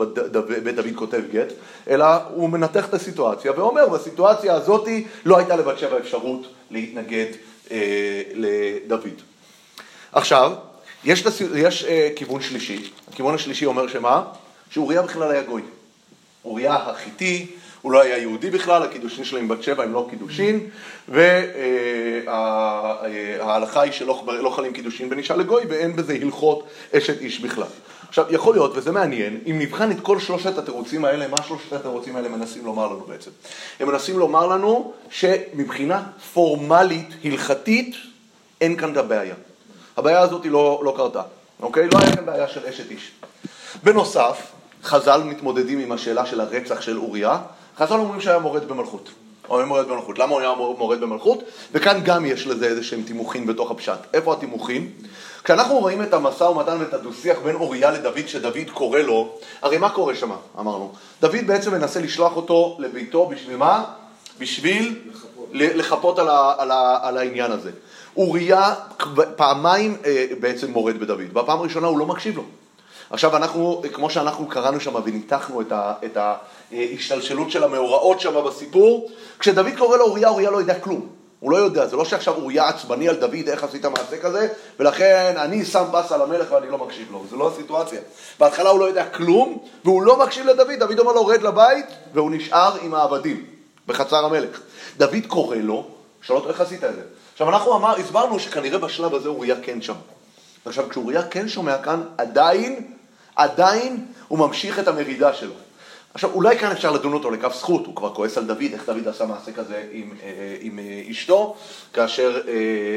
בית 0.64 0.75
דוד 0.75 0.95
כותב 0.95 1.21
גט, 1.33 1.52
אלא 1.88 2.07
הוא 2.35 2.50
מנתח 2.50 2.88
את 2.88 2.95
הסיטואציה 2.95 3.52
ואומר, 3.57 3.88
בסיטואציה 3.88 4.54
הזאת 4.54 4.88
לא 5.25 5.38
הייתה 5.38 5.57
לבת 5.57 5.78
שבע 5.78 5.99
אפשרות 5.99 6.47
להתנגד 6.71 7.26
אה, 7.71 8.23
לדוד. 8.34 9.23
עכשיו, 10.13 10.52
יש, 11.04 11.25
יש 11.54 11.84
אה, 11.84 12.08
כיוון 12.17 12.43
שלישי, 12.43 12.91
הכיוון 13.13 13.34
השלישי 13.34 13.67
אומר 13.67 13.89
שמה? 13.89 14.23
שאוריה 14.71 15.02
בכלל 15.02 15.30
היה 15.30 15.43
גוי. 15.43 15.63
אוריה 16.45 16.75
החיתי, 16.75 17.47
הוא 17.82 17.92
לא 17.92 18.02
היה 18.02 18.18
יהודי 18.18 18.50
בכלל, 18.50 18.82
הקידושין 18.82 19.25
שלו 19.25 19.38
עם 19.38 19.49
בת 19.49 19.62
שבע 19.62 19.82
הם 19.84 19.92
לא 19.92 20.06
קידושין, 20.10 20.68
וההלכה 22.18 23.80
היא 23.80 23.92
שלא 23.92 24.25
לא 24.26 24.50
חלים 24.50 24.73
קידושין 24.73 25.10
בין 25.10 25.18
אישה 25.18 25.36
לגוי 25.36 25.64
ואין 25.68 25.97
בזה 25.97 26.18
הלכות 26.23 26.66
אשת 26.97 27.21
איש 27.21 27.40
בכלל. 27.40 27.66
עכשיו, 28.08 28.25
יכול 28.30 28.54
להיות, 28.54 28.73
וזה 28.75 28.92
מעניין, 28.92 29.38
אם 29.50 29.58
נבחן 29.58 29.90
את 29.90 30.00
כל 30.00 30.18
שלושת 30.18 30.58
התירוצים 30.58 31.04
האלה, 31.04 31.28
מה 31.28 31.42
שלושת 31.42 31.73
התירוצים 31.73 32.16
האלה 32.16 32.28
מנסים 32.28 32.64
לומר 32.64 32.86
לנו 32.86 33.00
בעצם? 33.00 33.30
הם 33.80 33.88
מנסים 33.88 34.18
לומר 34.18 34.47
לנו 34.47 34.92
שמבחינה 35.10 36.02
פורמלית, 36.32 37.08
הלכתית, 37.25 37.97
אין 38.60 38.76
כאן 38.76 38.92
את 38.92 38.97
הבעיה. 38.97 39.34
הבעיה 39.97 40.21
הזאת 40.21 40.47
לא, 40.47 40.80
לא 40.84 40.95
קרתה, 40.97 41.23
אוקיי? 41.60 41.88
לא 41.88 41.99
היה 41.99 42.16
כאן 42.16 42.26
בעיה 42.26 42.49
של 42.49 42.66
אשת 42.66 42.90
איש. 42.90 43.12
בנוסף, 43.82 44.52
חז"ל 44.84 45.23
מתמודדים 45.23 45.78
עם 45.78 45.92
השאלה 45.92 46.26
של 46.26 46.40
הרצח 46.40 46.80
של 46.80 46.99
אוריה, 46.99 47.38
חז"ל 47.78 47.95
אומרים 47.95 48.21
שהיה 48.21 48.39
מורד 48.39 48.69
במלכות. 48.69 49.11
הוא 49.47 49.56
היה 49.56 49.67
מורד 49.67 49.89
במלכות. 49.89 50.19
למה 50.19 50.32
הוא 50.32 50.41
היה 50.41 50.54
מורד 50.54 51.00
במלכות? 51.00 51.43
וכאן 51.73 52.00
גם 52.04 52.25
יש 52.25 52.47
לזה 52.47 52.67
איזה 52.67 52.85
שהם 52.85 53.02
תימוכים 53.02 53.47
בתוך 53.47 53.71
הפשט. 53.71 53.99
איפה 54.15 54.32
התימוכים? 54.32 54.91
כשאנחנו 55.45 55.78
רואים 55.78 56.02
את 56.02 56.15
המשא 56.15 56.45
ומתן 56.45 56.76
ואת 56.80 56.95
הדו-שיח 56.95 57.39
בין 57.45 57.54
אוריה 57.54 57.91
לדוד, 57.91 58.28
שדוד 58.28 58.71
קורא 58.75 58.99
לו, 58.99 59.39
הרי 59.63 59.78
מה 59.78 59.91
קורה 59.91 60.15
שם, 60.15 60.30
אמרנו? 60.58 60.93
דוד 61.21 61.47
בעצם 61.47 61.73
מנסה 61.73 62.00
לשלוח 62.00 62.37
אותו 62.37 62.76
לביתו 62.80 63.26
בשביל 63.26 63.56
מה? 63.56 63.85
בשביל 64.39 64.99
לחפות 65.52 66.19
על, 66.19 66.28
ה, 66.28 66.54
על, 66.58 66.71
ה, 66.71 66.99
על 67.02 67.19
העניין 67.19 67.52
הזה. 67.52 67.71
אוריה 68.17 68.75
פעמיים 69.37 69.97
אה, 70.04 70.26
בעצם 70.41 70.71
מורד 70.71 70.99
בדוד. 70.99 71.21
בפעם 71.32 71.58
הראשונה 71.58 71.87
הוא 71.87 71.99
לא 71.99 72.06
מקשיב 72.06 72.37
לו. 72.37 72.45
עכשיו 73.12 73.36
אנחנו, 73.36 73.82
כמו 73.92 74.10
שאנחנו 74.10 74.46
קראנו 74.46 74.80
שם 74.80 74.94
וניתחנו 75.04 75.60
את, 75.60 75.72
ה, 75.72 75.92
את 76.04 76.16
ההשתלשלות 76.72 77.50
של 77.50 77.64
המאורעות 77.64 78.20
שם 78.20 78.44
בסיפור, 78.46 79.10
כשדוד 79.38 79.66
קורא 79.78 79.96
לו 79.96 80.04
אוריה, 80.04 80.28
אוריה 80.28 80.50
לא 80.50 80.58
יודע 80.58 80.78
כלום. 80.78 81.08
הוא 81.40 81.50
לא 81.50 81.56
יודע, 81.56 81.86
זה 81.86 81.96
לא 81.96 82.04
שעכשיו 82.04 82.34
אוריה 82.34 82.68
עצבני 82.68 83.08
על 83.08 83.16
דוד, 83.16 83.48
איך 83.48 83.64
עשית 83.64 83.84
מעשה 83.84 84.18
כזה, 84.22 84.48
ולכן 84.78 85.34
אני 85.36 85.64
שם 85.64 85.84
פס 85.92 86.12
על 86.12 86.22
המלך 86.22 86.52
ואני 86.52 86.70
לא 86.70 86.78
מקשיב 86.78 87.12
לו, 87.12 87.25
זו 87.30 87.36
לא 87.36 87.48
הסיטואציה. 87.48 88.00
בהתחלה 88.38 88.70
הוא 88.70 88.80
לא 88.80 88.84
יודע 88.84 89.08
כלום, 89.08 89.58
והוא 89.84 90.02
לא 90.02 90.18
מקשיב 90.18 90.46
לדוד, 90.46 90.70
דוד 90.78 90.98
אומר 90.98 91.12
לו 91.12 91.26
רד 91.26 91.42
לבית, 91.42 91.86
והוא 92.14 92.30
נשאר 92.30 92.76
עם 92.82 92.94
העבדים, 92.94 93.46
בחצר 93.86 94.25
המלך. 94.25 94.60
דוד 94.96 95.26
קורא 95.28 95.56
לו, 95.56 95.86
שואל 96.22 96.38
אותו 96.38 96.48
איך 96.48 96.60
עשית 96.60 96.84
את 96.84 96.94
זה. 96.94 97.02
עכשיו 97.32 97.48
אנחנו 97.48 97.76
אמר, 97.76 97.96
הסברנו 97.96 98.38
שכנראה 98.38 98.78
בשלב 98.78 99.14
הזה 99.14 99.28
אוריה 99.28 99.56
כן 99.62 99.82
שם. 99.82 99.94
עכשיו 100.64 100.88
כשאוריה 100.88 101.22
כן 101.22 101.48
שומע 101.48 101.78
כאן, 101.78 102.02
עדיין 102.18 102.92
עדיין 103.36 104.06
הוא 104.28 104.38
ממשיך 104.38 104.78
את 104.78 104.88
המרידה 104.88 105.34
שלו. 105.34 105.52
עכשיו, 106.14 106.30
אולי 106.34 106.58
כאן 106.58 106.71
אפשר 106.71 106.90
לדון 106.90 107.12
אותו 107.12 107.30
לכף 107.30 107.54
זכות, 107.58 107.86
הוא 107.86 107.97
כבר 107.97 108.14
כועס 108.14 108.38
על 108.38 108.45
דוד, 108.45 108.62
איך 108.73 108.86
דוד 108.86 109.08
עשה 109.08 109.26
מעשה 109.26 109.52
כזה 109.52 109.84
עם, 109.92 110.10
אה, 110.23 110.56
עם 110.60 110.78
אה, 110.78 111.02
אשתו, 111.10 111.56
כאשר 111.92 112.40
אה, 112.49 112.52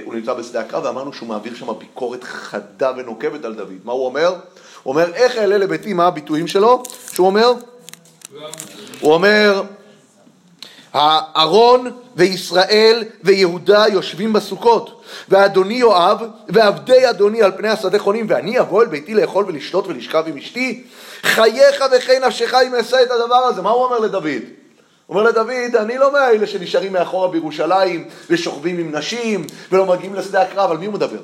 הוא 0.06 0.14
נמצא 0.14 0.34
בשדה 0.34 0.62
הקרב, 0.62 0.86
ואמרנו 0.86 1.14
שהוא 1.14 1.30
מעביר 1.30 1.56
שם 1.56 1.68
ביקורת 1.80 2.24
חדה 2.24 2.92
ונוקבת 2.98 3.46
על 3.46 3.54
דוד. 3.54 3.80
מה 3.84 3.92
הוא 3.92 4.06
אומר? 4.06 4.36
הוא 4.84 4.94
אומר, 4.94 5.14
איך 5.14 5.38
אעלה 5.38 5.58
לביתי, 5.58 5.94
מה 5.94 6.08
הביטויים 6.08 6.48
שלו? 6.48 6.84
שהוא 7.12 7.28
אומר? 7.28 7.54
הוא 9.00 9.14
אומר, 9.14 9.64
אהרון 10.96 11.92
וישראל 12.16 13.04
ויהודה 13.24 13.86
יושבים 13.92 14.34
בסוכות, 14.34 15.02
ואדוני 15.30 15.74
יואב 15.74 16.24
ועבדי 16.50 17.10
אדוני 17.10 17.42
על 17.42 17.52
פני 17.58 17.70
השדה 17.70 18.00
חונים, 18.00 18.26
ואני 18.30 18.60
אבוא 18.60 18.82
אל 18.82 18.88
ביתי 18.88 19.14
לאכול 19.14 19.46
ולשתות 19.48 19.88
ולשכב 19.88 20.24
עם 20.28 20.38
אשתי? 20.38 20.84
חייך 21.24 21.84
וחיי 21.92 22.20
נפשך 22.20 22.54
אם 22.68 22.76
אעשה 22.76 23.04
את 23.04 23.12
הדבר 23.12 23.36
הזה. 23.36 23.62
מה 23.62 23.70
הוא 23.70 23.84
אומר 23.84 24.00
לדוד? 24.00 24.42
אומר 25.10 25.24
לדוד, 25.24 25.76
אני 25.76 25.98
לא 25.98 26.14
מאלה 26.14 26.48
שנשארים 26.48 26.94
מאחורה 26.94 27.28
בירושלים 27.28 28.08
ושוכבים 28.30 28.78
עם 28.78 28.96
נשים 28.96 29.48
ולא 29.72 29.86
מגיעים 29.86 30.16
לשדה 30.16 30.42
הקרב, 30.42 30.72
על 30.72 30.78
מי 30.78 30.86
הוא 30.86 30.94
מדבר? 30.94 31.20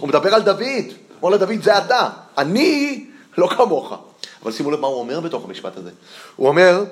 הוא 0.00 0.08
מדבר 0.08 0.34
על 0.34 0.42
דוד, 0.42 0.60
הוא 0.60 0.92
אומר 1.22 1.36
לדוד, 1.36 1.62
זה 1.62 1.78
אתה, 1.78 2.08
אני 2.38 3.04
לא 3.38 3.46
כמוך. 3.46 3.94
אבל 4.42 4.52
שימו 4.52 4.70
לב 4.70 4.80
מה 4.80 4.86
הוא 4.86 4.98
אומר 4.98 5.20
בתוך 5.20 5.44
המשפט 5.44 5.76
הזה. 5.76 5.90
הוא 6.36 6.48
אומר, 6.48 6.84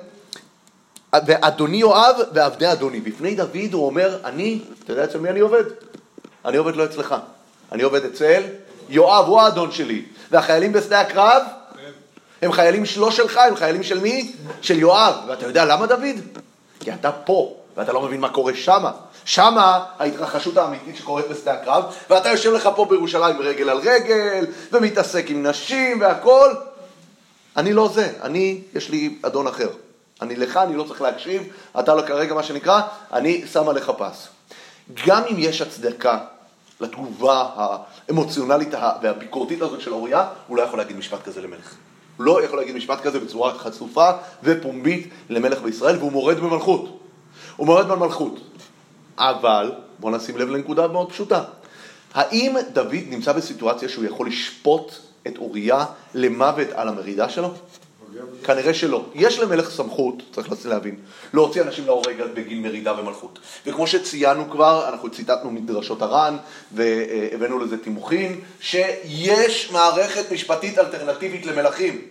ואדוני 1.25 1.77
יואב 1.77 2.15
ועבדי 2.33 2.71
אדוני. 2.71 2.99
בפני 2.99 3.35
דוד 3.35 3.73
הוא 3.73 3.85
אומר, 3.85 4.17
אני, 4.25 4.59
אתה 4.83 4.91
יודע 4.91 5.03
אצל 5.03 5.17
מי 5.17 5.29
אני 5.29 5.39
עובד? 5.39 5.63
אני 6.45 6.57
עובד 6.57 6.75
לא 6.75 6.85
אצלך, 6.85 7.15
אני 7.71 7.83
עובד 7.83 8.05
אצל 8.05 8.41
יואב, 8.89 9.25
הוא 9.25 9.41
האדון 9.41 9.71
שלי. 9.71 10.05
והחיילים 10.31 10.73
בשדה 10.73 11.01
הקרב 11.01 11.43
הם 12.41 12.51
חיילים 12.51 12.83
לא 12.97 13.11
שלך, 13.11 13.37
הם 13.37 13.55
חיילים 13.55 13.83
של 13.83 13.99
מי? 13.99 14.35
של 14.61 14.79
יואב. 14.79 15.15
ואתה 15.27 15.45
יודע 15.45 15.65
למה 15.65 15.85
דוד? 15.85 16.15
כי 16.79 16.93
אתה 16.93 17.11
פה, 17.11 17.55
ואתה 17.77 17.93
לא 17.93 18.01
מבין 18.01 18.21
מה 18.21 18.29
קורה 18.29 18.53
שמה. 18.55 18.91
שמה 19.25 19.85
ההתרחשות 19.99 20.57
האמיתית 20.57 20.97
שקורית 20.97 21.27
בשדה 21.27 21.53
הקרב, 21.53 21.83
ואתה 22.09 22.29
יושב 22.29 22.51
לך 22.51 22.69
פה 22.75 22.85
בירושלים 22.85 23.41
רגל 23.41 23.69
על 23.69 23.77
רגל, 23.77 24.45
ומתעסק 24.71 25.25
עם 25.29 25.47
נשים 25.47 26.01
והכל. 26.01 26.53
אני 27.57 27.73
לא 27.73 27.89
זה, 27.93 28.11
אני, 28.21 28.61
יש 28.73 28.89
לי 28.89 29.17
אדון 29.21 29.47
אחר. 29.47 29.69
אני 30.21 30.35
לך, 30.35 30.57
אני 30.57 30.75
לא 30.75 30.83
צריך 30.83 31.01
להקשיב, 31.01 31.43
אתה 31.79 31.95
לא 31.95 32.01
כרגע 32.01 32.33
מה 32.33 32.43
שנקרא, 32.43 32.81
אני 33.13 33.47
שם 33.47 33.69
עליך 33.69 33.91
פס. 33.97 34.27
גם 35.05 35.23
אם 35.31 35.35
יש 35.39 35.61
הצדקה 35.61 36.19
לתגובה 36.81 37.49
האמוציונלית 37.55 38.73
והביקורתית 39.01 39.61
הזאת 39.61 39.81
של 39.81 39.93
אוריה, 39.93 40.27
הוא 40.47 40.57
לא 40.57 40.61
יכול 40.61 40.79
להגיד 40.79 40.97
משפט 40.97 41.23
כזה 41.23 41.41
למלך. 41.41 41.75
הוא 42.17 42.25
לא 42.25 42.43
יכול 42.43 42.59
להגיד 42.59 42.75
משפט 42.75 43.01
כזה 43.01 43.19
בצורה 43.19 43.53
חשופה 43.53 44.11
ופומבית 44.43 45.09
למלך 45.29 45.61
בישראל, 45.61 45.97
והוא 45.97 46.11
מורד 46.11 46.37
במלכות. 46.37 46.99
הוא 47.55 47.65
מורד 47.65 47.87
במלכות. 47.87 48.39
אבל, 49.17 49.71
בואו 49.99 50.15
נשים 50.15 50.37
לב 50.37 50.49
לנקודה 50.49 50.87
מאוד 50.87 51.11
פשוטה. 51.11 51.43
האם 52.13 52.55
דוד 52.73 52.95
נמצא 53.09 53.31
בסיטואציה 53.33 53.89
שהוא 53.89 54.05
יכול 54.05 54.27
לשפוט 54.27 54.91
את 55.27 55.37
אוריה 55.37 55.85
למוות 56.13 56.67
על 56.73 56.87
המרידה 56.87 57.29
שלו? 57.29 57.53
כנראה 58.43 58.73
שלא. 58.73 59.05
יש 59.15 59.39
למלך 59.39 59.69
סמכות, 59.69 60.23
צריך 60.31 60.65
להבין, 60.65 60.95
להוציא 61.33 61.61
אנשים 61.61 61.85
להורג 61.85 62.23
בגין 62.33 62.61
מרידה 62.61 62.99
ומלכות. 62.99 63.39
וכמו 63.67 63.87
שציינו 63.87 64.49
כבר, 64.51 64.89
אנחנו 64.89 65.09
ציטטנו 65.09 65.51
מדרשות 65.51 66.01
הר"ן 66.01 66.37
והבאנו 66.71 67.59
לזה 67.59 67.77
תימוכין, 67.77 68.41
שיש 68.59 69.71
מערכת 69.71 70.31
משפטית 70.31 70.79
אלטרנטיבית 70.79 71.45
למלכים. 71.45 72.01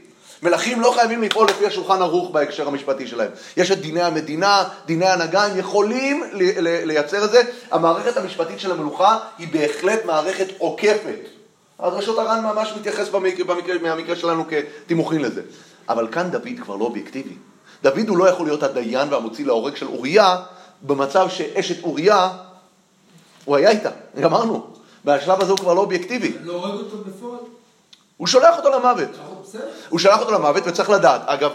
מלכים 0.43 0.81
לא 0.81 0.91
חייבים 0.91 1.23
לפעול 1.23 1.49
לפי 1.49 1.67
השולחן 1.67 2.03
ערוך 2.03 2.31
בהקשר 2.31 2.69
המשפטי 2.69 3.07
שלהם. 3.07 3.31
יש 3.57 3.71
את 3.71 3.79
דיני 3.79 4.03
המדינה, 4.03 4.65
דיני 4.87 5.07
ההנהגה, 5.07 5.45
הם 5.45 5.59
יכולים 5.59 6.23
לייצר 6.63 7.25
את 7.25 7.31
זה. 7.31 7.43
המערכת 7.71 8.17
המשפטית 8.17 8.61
של 8.61 8.71
המלוכה 8.71 9.19
היא 9.39 9.49
בהחלט 9.53 10.05
מערכת 10.05 10.47
עוקפת. 10.59 11.19
הדרשות 11.79 12.19
הר"ן 12.19 12.45
ממש 12.45 12.73
מתייחס 12.81 13.09
במקרה, 13.09 13.45
במקרה, 13.45 13.79
מהמקרה 13.79 14.17
שלנו 14.17 14.45
כתימוכין 14.49 15.23
לזה. 15.23 15.43
אבל 15.89 16.09
כאן 16.13 16.31
דוד 16.31 16.49
כבר 16.63 16.77
לא 16.77 16.85
אובייקטיבי. 16.85 17.35
דוד 17.83 18.09
הוא 18.09 18.19
לא 18.19 18.29
יכול 18.29 18.47
להיות 18.47 18.63
הדיין 18.63 19.13
והמוציא 19.13 19.47
להורג 19.47 19.77
של 19.77 19.87
אוריה, 19.87 20.37
במצב 20.83 21.29
שאשת 21.29 21.85
אוריה, 21.85 22.31
הוא 23.45 23.57
היה 23.57 23.71
איתה, 23.71 23.91
גמרנו. 24.21 24.67
בשלב 25.05 25.41
הזה 25.41 25.51
הוא 25.51 25.59
כבר 25.59 25.75
לא 25.75 25.81
אובייקטיבי. 25.81 26.33
לא 26.43 26.53
הורג 26.53 26.73
אותו 26.73 26.97
בפועל? 26.97 27.39
הוא 28.17 28.27
שולח 28.27 28.57
אותו 28.57 28.71
למוות. 28.71 29.09
בסדר. 29.43 29.69
הוא 29.89 29.99
שלח 29.99 30.21
אותו 30.21 30.33
למוות 30.33 30.63
וצריך 30.67 30.91
לדעת, 30.91 31.21
אגב, 31.27 31.53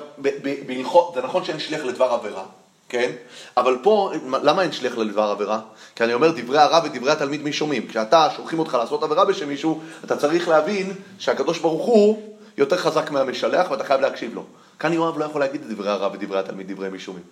בהלכות, 0.67 1.11
זה 1.15 1.21
נכון 1.21 1.45
שאין 1.45 1.59
שליח 1.59 1.83
לדבר 1.83 2.05
עבירה, 2.05 2.43
כן? 2.89 3.11
אבל 3.57 3.77
פה, 3.83 4.11
למה 4.43 4.61
אין 4.61 4.71
שליח 4.71 4.97
לדבר 4.97 5.21
עבירה? 5.21 5.59
כי 5.95 6.03
אני 6.03 6.13
אומר 6.13 6.31
דברי 6.31 6.57
הרב 6.57 6.83
ודברי 6.85 7.11
התלמיד 7.11 7.43
מי 7.43 7.53
שומעים. 7.53 7.87
כשאתה, 7.87 8.27
שולחים 8.35 8.59
אותך 8.59 8.73
לעשות 8.73 9.03
עבירה 9.03 9.25
בשם 9.25 9.47
מישהו, 9.47 9.81
אתה 10.03 10.17
צריך 10.17 10.47
להבין 10.47 10.93
שהקדוש 11.19 11.59
ברוך 11.59 11.85
הוא 11.85 12.35
יותר 12.59 12.77
חזק 12.77 13.11
מהמשלח 13.11 13.71
ואתה 13.71 13.83
חייב 13.83 14.01
להקשיב 14.01 14.35
לו. 14.35 14.43
כאן 14.79 14.93
יואב 14.93 15.17
לא 15.17 15.25
יכול 15.25 15.41
להגיד 15.41 15.61
את 15.61 15.67
דברי 15.69 15.89
הרב 15.89 16.13
ודברי 16.13 16.39
התלמיד, 16.39 16.71
דברי 16.71 16.89
מי 16.89 16.99
שומעים. 16.99 17.25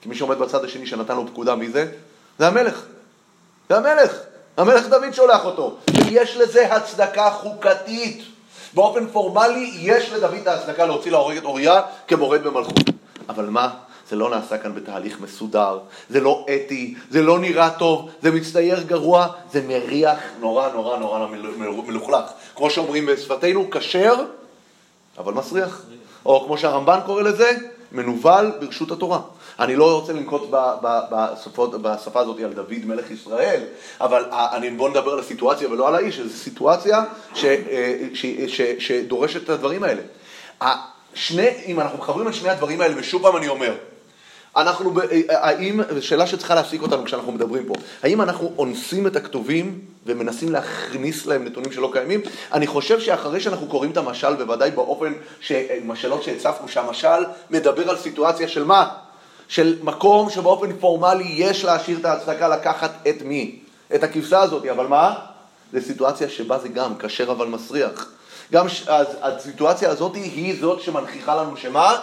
כי 0.00 0.08
מי 0.08 0.14
שעומד 0.14 0.38
בצד 0.38 0.64
השני 0.64 0.86
שנתן 0.86 1.16
לו 1.16 1.26
פקודה, 1.26 1.54
מי 1.54 1.70
זה? 1.70 1.92
זה 2.38 2.46
המלך. 2.46 2.82
זה 3.68 3.76
המלך. 3.76 4.18
המלך 4.56 4.88
דוד 4.88 5.12
שולח 5.12 5.44
אותו. 5.44 5.76
ויש 6.06 6.36
לזה 6.36 6.74
הצדקה 6.74 7.30
חוקתית. 7.30 8.24
באופן 8.74 9.06
פורמלי 9.06 9.70
יש 9.78 10.12
לדוד 10.12 10.34
את 10.34 10.46
ההצדקה 10.46 10.86
להוציא 10.86 11.10
להורג 11.10 11.36
את 11.36 11.44
אוריה 11.44 11.80
כמורד 12.08 12.42
במלכות. 12.42 12.80
אבל 13.28 13.44
מה? 13.44 13.70
זה 14.10 14.16
לא 14.16 14.30
נעשה 14.30 14.58
כאן 14.58 14.74
בתהליך 14.74 15.20
מסודר, 15.20 15.78
זה 16.10 16.20
לא 16.20 16.46
אתי, 16.54 16.94
זה 17.10 17.22
לא 17.22 17.38
נראה 17.38 17.70
טוב, 17.70 18.10
זה 18.22 18.30
מצטייר 18.30 18.82
גרוע, 18.82 19.26
זה 19.52 19.62
מריח 19.68 20.18
נורא 20.40 20.68
נורא 20.72 20.98
נורא 20.98 21.26
מלוכלך. 21.86 22.24
כמו 22.56 22.70
שאומרים 22.70 23.06
בשפתנו, 23.06 23.70
כשר, 23.70 24.14
אבל 25.18 25.32
מסריח. 25.32 25.82
או 26.26 26.44
כמו 26.46 26.58
שהרמב"ן 26.58 26.98
קורא 27.06 27.22
לזה, 27.22 27.52
מנוול 27.92 28.52
ברשות 28.60 28.90
התורה. 28.90 29.20
אני 29.60 29.76
לא 29.76 29.98
רוצה 29.98 30.12
לנקוט 30.12 30.42
בשפות, 30.82 31.82
בשפה 31.82 32.20
הזאת 32.20 32.40
על 32.40 32.52
דוד 32.52 32.84
מלך 32.84 33.10
ישראל, 33.10 33.62
אבל 34.00 34.24
אני, 34.32 34.70
בוא 34.70 34.88
נדבר 34.88 35.12
על 35.12 35.18
הסיטואציה 35.18 35.70
ולא 35.70 35.88
על 35.88 35.94
האיש, 35.94 36.20
זו 36.20 36.38
סיטואציה 36.38 37.04
ש, 37.34 37.44
אה, 37.44 38.08
ש, 38.14 38.26
ש, 38.46 38.60
שדורשת 38.78 39.44
את 39.44 39.48
הדברים 39.48 39.82
האלה. 39.82 40.02
שני, 41.14 41.48
אם 41.66 41.80
אנחנו 41.80 41.98
מחברים 41.98 42.28
את 42.28 42.34
שני 42.34 42.50
הדברים 42.50 42.80
האלה, 42.80 42.94
ושוב 42.98 43.22
פעם 43.22 43.36
אני 43.36 43.48
אומר, 43.48 43.74
אנחנו, 44.56 45.00
אה, 45.00 45.20
האם, 45.28 45.80
זו 45.94 46.06
שאלה 46.06 46.26
שצריכה 46.26 46.54
להפסיק 46.54 46.82
אותנו 46.82 47.04
כשאנחנו 47.04 47.32
מדברים 47.32 47.66
פה, 47.66 47.74
האם 48.02 48.20
אנחנו 48.20 48.52
אונסים 48.58 49.06
את 49.06 49.16
הכתובים 49.16 49.80
ומנסים 50.06 50.52
להכניס 50.52 51.26
להם 51.26 51.44
נתונים 51.44 51.72
שלא 51.72 51.90
קיימים? 51.92 52.20
אני 52.52 52.66
חושב 52.66 53.00
שאחרי 53.00 53.40
שאנחנו 53.40 53.66
קוראים 53.66 53.90
את 53.90 53.96
המשל, 53.96 54.34
בוודאי 54.34 54.70
באופן, 54.70 55.12
עם 55.82 55.90
השאלות 55.90 56.22
שהצפנו, 56.22 56.68
שהמשל 56.68 57.24
מדבר 57.50 57.90
על 57.90 57.96
סיטואציה 57.96 58.48
של 58.48 58.64
מה? 58.64 58.88
של 59.48 59.76
מקום 59.82 60.30
שבאופן 60.30 60.72
פורמלי 60.72 61.28
יש 61.28 61.64
להשאיר 61.64 61.98
את 61.98 62.04
ההצדקה 62.04 62.48
לקחת 62.48 62.90
את 63.08 63.22
מי? 63.22 63.58
את 63.94 64.02
הכבשה 64.02 64.40
הזאת, 64.40 64.66
אבל 64.66 64.86
מה? 64.86 65.14
זו 65.72 65.80
סיטואציה 65.86 66.28
שבה 66.28 66.58
זה 66.58 66.68
גם 66.68 66.98
כשר 66.98 67.32
אבל 67.32 67.46
מסריח. 67.46 68.10
גם 68.52 68.66
אז, 68.86 69.06
הסיטואציה 69.22 69.90
הזאת 69.90 70.14
היא 70.14 70.60
זאת 70.60 70.80
שמנכיחה 70.80 71.34
לנו 71.34 71.56
שמה? 71.56 71.98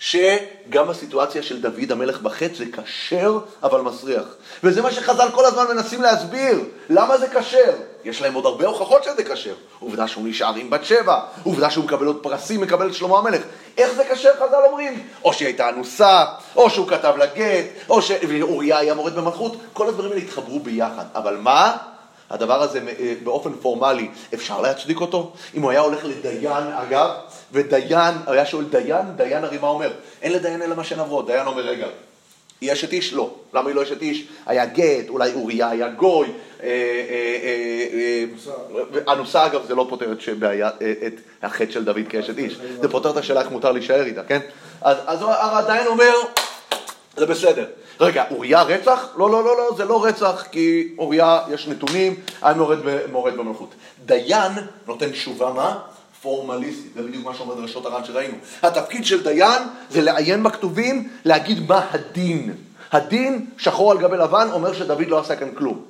שגם 0.00 0.90
הסיטואציה 0.90 1.42
של 1.42 1.60
דוד 1.60 1.92
המלך 1.92 2.20
בחטא 2.20 2.54
זה 2.54 2.64
כשר 2.72 3.38
אבל 3.62 3.80
מסריח. 3.80 4.24
וזה 4.64 4.82
מה 4.82 4.92
שחז"ל 4.92 5.28
כל 5.34 5.44
הזמן 5.44 5.64
מנסים 5.74 6.02
להסביר. 6.02 6.64
למה 6.90 7.18
זה 7.18 7.28
כשר? 7.28 7.72
יש 8.04 8.22
להם 8.22 8.34
עוד 8.34 8.46
הרבה 8.46 8.66
הוכחות 8.66 9.04
שזה 9.04 9.24
כשר. 9.24 9.54
עובדה 9.80 10.08
שהוא 10.08 10.28
נשאר 10.28 10.54
עם 10.54 10.70
בת 10.70 10.84
שבע, 10.84 11.20
עובדה 11.42 11.70
שהוא 11.70 11.84
מקבל 11.84 12.06
עוד 12.06 12.22
פרסים, 12.22 12.60
מקבל 12.60 12.88
את 12.88 12.94
שלמה 12.94 13.18
המלך. 13.18 13.42
איך 13.78 13.92
זה 13.92 14.04
כשר 14.12 14.32
חז"ל 14.34 14.62
אומרים? 14.66 15.02
או 15.24 15.32
שהיא 15.32 15.46
הייתה 15.46 15.68
אנוסה, 15.68 16.24
או 16.56 16.70
שהוא 16.70 16.88
כתב 16.88 17.14
לה 17.18 17.26
גט, 17.26 17.66
או 17.88 18.02
שאוריה 18.02 18.78
היה 18.78 18.94
מורד 18.94 19.14
במלכות, 19.14 19.56
כל 19.72 19.88
הדברים 19.88 20.10
האלה 20.10 20.22
התחברו 20.22 20.60
ביחד. 20.60 21.04
אבל 21.14 21.36
מה? 21.36 21.76
הדבר 22.30 22.62
הזה 22.62 22.80
אה, 22.98 23.14
באופן 23.24 23.52
פורמלי, 23.52 24.08
אפשר 24.34 24.60
להצדיק 24.60 25.00
אותו? 25.00 25.32
אם 25.54 25.62
הוא 25.62 25.70
היה 25.70 25.80
הולך 25.80 26.04
לדיין, 26.04 26.72
אגב, 26.72 27.10
ודיין, 27.52 28.14
היה 28.26 28.46
שואל 28.46 28.64
דיין, 28.64 29.16
דיין 29.16 29.44
הרי 29.44 29.58
מה 29.58 29.68
אומר? 29.68 29.92
אין 30.22 30.32
לדיין 30.32 30.62
אלא 30.62 30.76
מה 30.76 30.84
שנבוא. 30.84 31.26
דיין 31.26 31.46
אומר, 31.46 31.62
רגע, 31.62 31.86
היא 32.60 32.72
אשת 32.72 32.92
איש? 32.92 33.12
לא. 33.12 33.34
למה 33.54 33.68
היא 33.68 33.76
לא 33.76 33.82
אשת 33.82 34.02
איש? 34.02 34.26
היה 34.46 34.66
גט, 34.66 35.08
אולי 35.08 35.32
אוריה 35.34 35.70
היה 35.70 35.88
גוי. 35.88 36.28
אה, 36.62 36.68
אה, 36.68 38.24
אנוסה 39.12 39.46
אגב 39.46 39.66
זה 39.66 39.74
לא 39.74 39.86
פותר 39.88 40.12
את 41.06 41.20
החטא 41.42 41.72
של 41.72 41.84
דוד 41.84 42.08
כאשת 42.08 42.38
איש, 42.38 42.58
זה 42.80 42.88
פותר 42.88 43.10
את 43.10 43.16
השאלה 43.16 43.40
איך 43.40 43.50
מותר 43.50 43.72
להישאר 43.72 44.02
איתה, 44.02 44.22
כן? 44.22 44.40
אז 44.82 45.22
הדיין 45.30 45.86
אומר, 45.86 46.12
זה 47.16 47.26
בסדר. 47.26 47.66
רגע, 48.00 48.24
אוריה 48.30 48.62
רצח? 48.62 49.08
לא, 49.16 49.30
לא, 49.30 49.44
לא, 49.44 49.56
לא, 49.56 49.76
זה 49.76 49.84
לא 49.84 50.04
רצח, 50.04 50.44
כי 50.52 50.94
אוריה, 50.98 51.40
יש 51.50 51.68
נתונים, 51.68 52.14
היה 52.42 52.54
מורד, 52.54 52.78
מורד 53.12 53.34
במלכות. 53.36 53.74
דיין 54.04 54.52
נותן 54.86 55.10
תשובה 55.10 55.52
מה? 55.52 55.78
פורמליסטית, 56.22 56.94
זה 56.94 57.02
בדיוק 57.02 57.24
מה 57.24 57.34
שאומר 57.34 57.54
דרשות 57.54 57.86
הר"ן 57.86 58.04
שראינו. 58.04 58.34
התפקיד 58.62 59.04
של 59.04 59.22
דיין 59.22 59.62
זה 59.90 60.02
לעיין 60.02 60.42
בכתובים, 60.42 61.08
להגיד 61.24 61.68
מה 61.68 61.88
הדין. 61.90 62.54
הדין, 62.92 63.46
שחור 63.58 63.92
על 63.92 63.98
גבי 63.98 64.16
לבן, 64.16 64.48
אומר 64.52 64.72
שדוד 64.72 65.08
לא 65.08 65.20
עשה 65.20 65.36
כאן 65.36 65.54
כלום. 65.54 65.84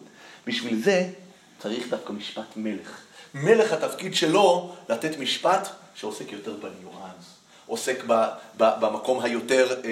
בשביל 0.46 0.82
זה 0.82 1.08
צריך 1.58 1.90
דווקא 1.90 2.12
משפט 2.12 2.56
מלך. 2.56 3.00
מלך 3.34 3.72
התפקיד 3.72 4.14
שלו 4.14 4.72
לתת 4.88 5.18
משפט 5.18 5.68
שעוסק 5.94 6.32
יותר 6.32 6.52
בניואנס, 6.52 7.24
עוסק 7.66 8.02
ב, 8.06 8.24
ב, 8.56 8.70
במקום 8.80 9.20
היותר 9.20 9.66
אה, 9.70 9.74
אה, 9.84 9.90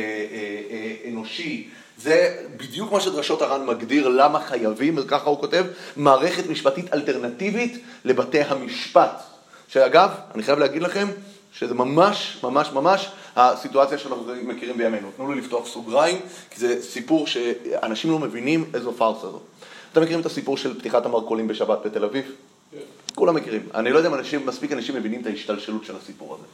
אה, 0.70 1.10
אנושי, 1.10 1.68
זה 1.98 2.44
בדיוק 2.56 2.92
מה 2.92 3.00
שדרשות 3.00 3.42
הר"ן 3.42 3.66
מגדיר 3.66 4.08
למה 4.08 4.40
חייבים, 4.40 4.94
וככה 4.98 5.30
הוא 5.30 5.40
כותב, 5.40 5.64
מערכת 5.96 6.46
משפטית 6.46 6.94
אלטרנטיבית 6.94 7.84
לבתי 8.04 8.40
המשפט. 8.40 9.27
שאגב, 9.68 10.10
אני 10.34 10.42
חייב 10.42 10.58
להגיד 10.58 10.82
לכם 10.82 11.08
שזה 11.52 11.74
ממש 11.74 12.38
ממש 12.42 12.70
ממש 12.72 13.08
הסיטואציה 13.36 13.98
שאנחנו 13.98 14.24
מכירים 14.42 14.76
בימינו. 14.76 15.08
תנו 15.16 15.32
לי 15.32 15.40
לפתוח 15.40 15.66
סוגריים, 15.66 16.20
כי 16.50 16.60
זה 16.60 16.82
סיפור 16.82 17.26
שאנשים 17.26 18.10
לא 18.10 18.18
מבינים 18.18 18.64
איזו 18.74 18.92
פארסה 18.92 19.20
זו. 19.20 19.40
אתם 19.92 20.02
מכירים 20.02 20.20
את 20.20 20.26
הסיפור 20.26 20.56
של 20.56 20.78
פתיחת 20.78 21.06
המרכולים 21.06 21.48
בשבת 21.48 21.78
בתל 21.84 22.04
אביב? 22.04 22.24
כן. 22.72 22.78
כולם 23.14 23.34
מכירים. 23.34 23.62
אני 23.74 23.90
לא 23.90 23.98
יודע 23.98 24.08
אם 24.08 24.14
אנשים, 24.14 24.46
מספיק 24.46 24.72
אנשים 24.72 24.94
מבינים 24.94 25.20
את 25.20 25.26
ההשתלשלות 25.26 25.84
של 25.84 25.96
הסיפור 25.96 26.34
הזה. 26.34 26.44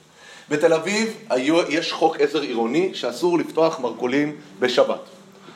בתל 0.49 0.73
אביב 0.73 1.15
היו, 1.31 1.71
יש 1.71 1.93
חוק 1.93 2.21
עזר 2.21 2.41
עירוני 2.41 2.95
שאסור 2.95 3.39
לפתוח 3.39 3.81
מרכולים 3.81 4.37
בשבת. 4.61 5.01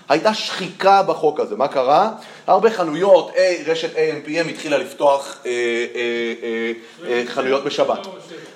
הייתה 0.09 0.35
שחיקה 0.35 1.03
בחוק 1.03 1.41
הזה, 1.41 1.57
מה 1.57 1.69
קרה? 1.69 2.13
הרבה 2.47 2.71
חנויות, 2.71 3.31
A, 3.35 3.71
רשת 3.71 3.97
AMPM 3.97 4.49
התחילה 4.51 4.79
לפתוח 4.79 5.39
אה, 5.47 5.51
אה, 5.51 6.01
אה, 6.43 6.73
אה, 7.09 7.23
חנויות 7.27 7.65
בשבת. 7.65 8.07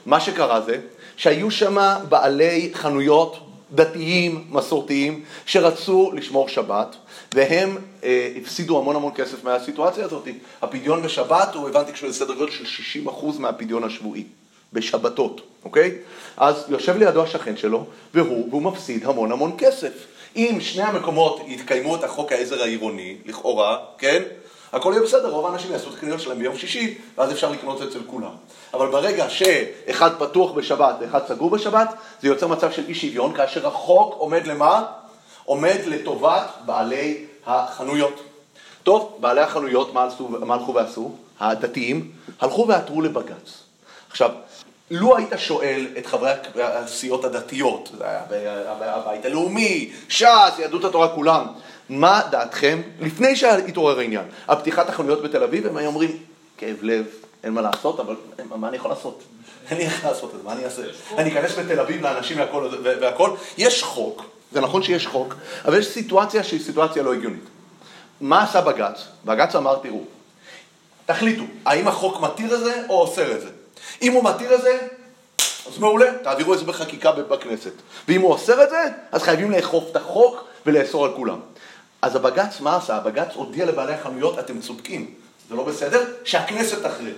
מה 0.07 0.21
שקרה 0.21 0.61
זה 0.61 0.79
שהיו 1.17 1.51
שם 1.51 1.97
בעלי 2.09 2.71
חנויות 2.75 3.39
דתיים, 3.73 4.45
מסורתיים, 4.51 5.23
שרצו 5.47 6.11
לשמור 6.15 6.49
שבת, 6.49 6.97
והם 7.35 7.77
אה, 8.05 8.33
הפסידו 8.37 8.79
המון 8.79 8.97
המון 8.97 9.13
כסף 9.15 9.45
מהסיטואציה 9.45 10.05
הזאת. 10.05 10.29
הפדיון 10.63 11.03
בשבת 11.03 11.55
הוא, 11.55 11.69
הבנתי, 11.69 11.93
כשהוא 11.93 12.13
סדר 12.13 12.35
גודל 12.35 12.53
של 12.53 12.65
60% 13.07 13.39
מהפדיון 13.39 13.85
השבועי, 13.85 14.25
בשבתות, 14.73 15.41
אוקיי? 15.65 15.99
אז 16.37 16.65
יושב 16.69 16.97
לידו 16.97 17.23
השכן 17.23 17.57
שלו, 17.57 17.85
והוא, 18.15 18.49
והוא 18.51 18.63
מפסיד 18.63 19.05
המון 19.05 19.33
המון 19.33 19.53
כסף. 19.59 19.93
אם 20.37 20.59
שני 20.61 20.83
המקומות 20.83 21.41
יתקיימו 21.47 21.97
את 21.97 22.05
החוק 22.05 22.33
העזר 22.33 22.63
העירוני, 22.63 23.17
לכאורה, 23.27 23.79
כן? 23.99 24.23
הכל 24.73 24.93
יהיה 24.93 25.03
בסדר, 25.03 25.31
רוב 25.31 25.47
האנשים 25.47 25.73
יעשו 25.73 25.89
את 25.91 25.95
הקניות 25.95 26.21
שלהם 26.21 26.39
ביום 26.39 26.57
שישי, 26.57 26.99
ואז 27.19 27.33
אפשר 27.33 27.51
לקנות 27.51 27.83
אצל 27.83 27.99
כולם. 28.07 28.31
אבל 28.75 28.89
ברגע 28.89 29.31
שאחד 29.31 30.11
פתוח 30.19 30.53
בשבת 30.53 30.95
ואחד 31.01 31.27
סגור 31.29 31.51
בשבת, 31.51 31.95
זה 32.23 32.29
יוצר 32.29 32.47
מצב 32.47 32.73
של 32.73 32.85
אי 32.89 32.95
שוויון, 32.95 33.35
כאשר 33.35 33.67
החוק 33.67 34.15
עומד 34.19 34.47
למה? 34.47 34.85
עומד 35.45 35.79
לטובת 35.87 36.51
בעלי 36.67 37.25
החנויות. 37.47 38.23
טוב, 38.83 39.17
בעלי 39.21 39.41
החנויות, 39.41 39.95
מה, 39.95 40.09
הלכו 40.55 40.75
ועשו? 40.75 41.13
הדתיים, 41.41 42.11
הלכו 42.41 42.69
ועתרו 42.69 43.03
לבג"ץ. 43.03 43.63
עכשיו, 44.11 44.31
לו 44.93 45.17
היית 45.17 45.31
שואל 45.37 45.87
את 45.99 46.07
חברי 46.07 46.31
הסיעות 46.57 47.25
הדתיות, 47.25 47.91
הבית 48.81 49.25
הלאומי, 49.25 49.93
ש"ס, 50.09 50.59
יהדות 50.59 50.85
התורה, 50.85 51.09
כולם, 51.09 51.47
מה 51.89 52.21
דעתכם, 52.31 52.83
לפני 53.01 53.37
שהתעורר 53.37 53.99
העניין, 53.99 54.25
על 54.49 54.57
פתיחת 54.57 54.89
החנויות 54.89 55.23
בתל 55.23 55.43
אביב, 55.43 55.67
הם 55.67 55.77
היו 55.77 55.87
אומרים, 55.87 56.19
כאב 56.59 56.77
לב, 56.83 57.07
אין 57.45 57.53
מה 57.53 57.61
לעשות, 57.61 58.01
אבל 58.01 58.17
מה 58.55 58.69
אני 58.69 58.77
יכול 58.77 58.91
לעשות? 58.91 59.23
אין 59.71 59.79
לי 59.79 59.85
איך 59.85 60.05
לעשות 60.05 60.35
את 60.35 60.39
זה, 60.39 60.45
מה 60.45 60.53
אני 60.53 60.65
אעשה? 60.65 60.83
אני 61.19 61.31
אכנס 61.31 61.59
בתל 61.59 61.81
אביב 61.81 62.03
לאנשים 62.03 62.39
והכל. 63.01 63.31
יש 63.59 63.83
חוק, 63.83 64.25
זה 64.53 64.61
נכון 64.61 64.83
שיש 64.83 65.07
חוק, 65.07 65.35
אבל 65.65 65.79
יש 65.79 65.87
סיטואציה 65.87 66.45
שהיא 66.45 66.61
סיטואציה 66.61 67.03
לא 67.03 67.15
הגיונית. 67.15 67.45
מה 68.21 68.43
עשה 68.43 68.61
בג"ץ? 68.61 69.05
בג"ץ 69.25 69.55
אמר, 69.55 69.79
תראו, 69.83 70.01
תחליטו, 71.07 71.43
האם 71.65 71.89
החוק 71.89 72.21
מתיר 72.21 72.55
את 72.55 72.61
זה 72.61 72.83
או 72.89 73.01
אוסר 73.01 73.33
את 73.33 73.41
זה? 73.41 73.49
אם 74.03 74.13
הוא 74.13 74.25
מתיר 74.25 74.55
את 74.55 74.63
זה, 74.63 74.79
אז 75.67 75.79
מעולה, 75.79 76.07
תעבירו 76.23 76.55
את 76.55 76.59
זה 76.59 76.65
בחקיקה 76.65 77.13
בכנסת. 77.13 77.73
ואם 78.09 78.21
הוא 78.21 78.31
אוסר 78.33 78.65
את 78.65 78.71
זה, 78.71 78.83
אז 79.13 79.23
חייבים 79.23 79.51
לאכוף 79.51 79.85
את 79.91 79.97
החוק 79.97 80.45
ולאסור 80.67 81.05
על 81.05 81.13
כולם. 81.17 81.41
אז 82.03 82.17
הבג"ץ, 82.17 82.61
מה 82.61 82.77
עשה? 82.77 82.97
הבג"ץ 82.97 83.29
הודיע 83.35 83.67
לבעלי 83.67 83.93
החנויות, 83.93 84.39
אתם 84.39 84.61
צודקים, 84.61 85.15
זה 85.49 85.55
לא 85.55 85.65
בסדר, 85.65 86.05
שהכנסת 86.25 86.87
תכריע. 86.87 87.15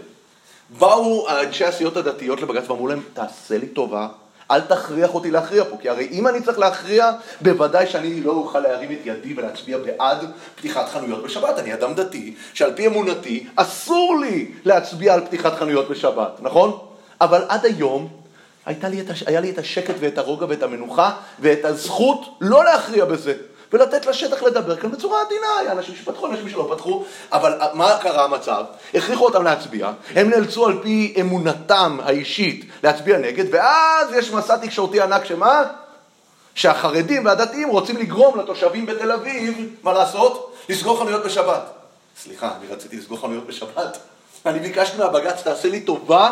באו 0.70 1.28
אנשי 1.28 1.64
הסיעות 1.64 1.96
הדתיות 1.96 2.40
לבג"ץ 2.40 2.70
ואמרו 2.70 2.88
להם, 2.88 3.02
תעשה 3.14 3.58
לי 3.58 3.66
טובה, 3.66 4.08
אל 4.50 4.60
תכריח 4.60 5.14
אותי 5.14 5.30
להכריע 5.30 5.64
פה, 5.64 5.76
כי 5.80 5.88
הרי 5.88 6.08
אם 6.10 6.28
אני 6.28 6.40
צריך 6.40 6.58
להכריע, 6.58 7.10
בוודאי 7.40 7.86
שאני 7.86 8.20
לא 8.20 8.32
אוכל 8.32 8.60
להרים 8.60 8.92
את 8.92 8.98
ידי 9.04 9.34
ולהצביע 9.36 9.78
בעד 9.78 10.26
פתיחת 10.54 10.88
חנויות 10.88 11.24
בשבת. 11.24 11.58
אני 11.58 11.74
אדם 11.74 11.94
דתי, 11.94 12.34
שעל 12.54 12.72
פי 12.72 12.86
אמונתי, 12.86 13.46
אסור 13.56 14.16
לי 14.20 14.50
להצביע 14.64 15.14
על 15.14 15.20
פתיחת 15.20 15.54
חנויות 15.58 15.88
בשבת, 15.88 16.38
נכון? 16.40 16.78
אבל 17.20 17.44
עד 17.48 17.64
היום 17.64 18.08
לי 18.66 19.00
את, 19.00 19.06
היה 19.26 19.40
לי 19.40 19.50
את 19.50 19.58
השקט 19.58 19.94
ואת 20.00 20.18
הרוגע 20.18 20.46
ואת 20.48 20.62
המנוחה 20.62 21.12
ואת 21.40 21.64
הזכות 21.64 22.38
לא 22.40 22.64
להכריע 22.64 23.04
בזה. 23.04 23.34
ולתת 23.72 24.06
לשטח 24.06 24.42
לדבר 24.42 24.76
כאן 24.76 24.90
בצורה 24.90 25.22
עדינה. 25.22 25.46
היה 25.60 25.72
אנשים 25.72 25.94
שפתחו, 25.94 26.26
אנשים 26.26 26.48
שלא 26.48 26.68
פתחו, 26.74 27.04
אבל 27.32 27.58
מה 27.72 27.98
קרה 28.02 28.24
המצב? 28.24 28.64
הכריחו 28.94 29.24
אותם 29.24 29.44
להצביע, 29.44 29.90
הם 30.14 30.30
נאלצו 30.30 30.66
על 30.66 30.78
פי 30.82 31.14
אמונתם 31.20 31.98
האישית 32.04 32.64
להצביע 32.82 33.18
נגד, 33.18 33.44
ואז 33.50 34.12
יש 34.12 34.30
מסע 34.30 34.56
תקשורתי 34.56 35.00
ענק 35.00 35.24
שמה? 35.24 35.62
שהחרדים 36.54 37.24
והדתיים 37.26 37.68
רוצים 37.68 37.96
לגרום 37.96 38.40
לתושבים 38.40 38.86
בתל 38.86 39.12
אביב, 39.12 39.74
מה 39.82 39.92
לעשות? 39.92 40.54
לסגור 40.68 40.98
חנויות 40.98 41.24
בשבת. 41.24 41.70
סליחה, 42.22 42.50
אני 42.60 42.74
רציתי 42.74 42.96
לסגור 42.96 43.20
חנויות 43.20 43.46
בשבת. 43.46 43.98
אני 44.46 44.58
ביקשתי 44.58 44.98
מהבג"ץ, 44.98 45.42
תעשה 45.42 45.68
לי 45.68 45.80
טובה, 45.80 46.30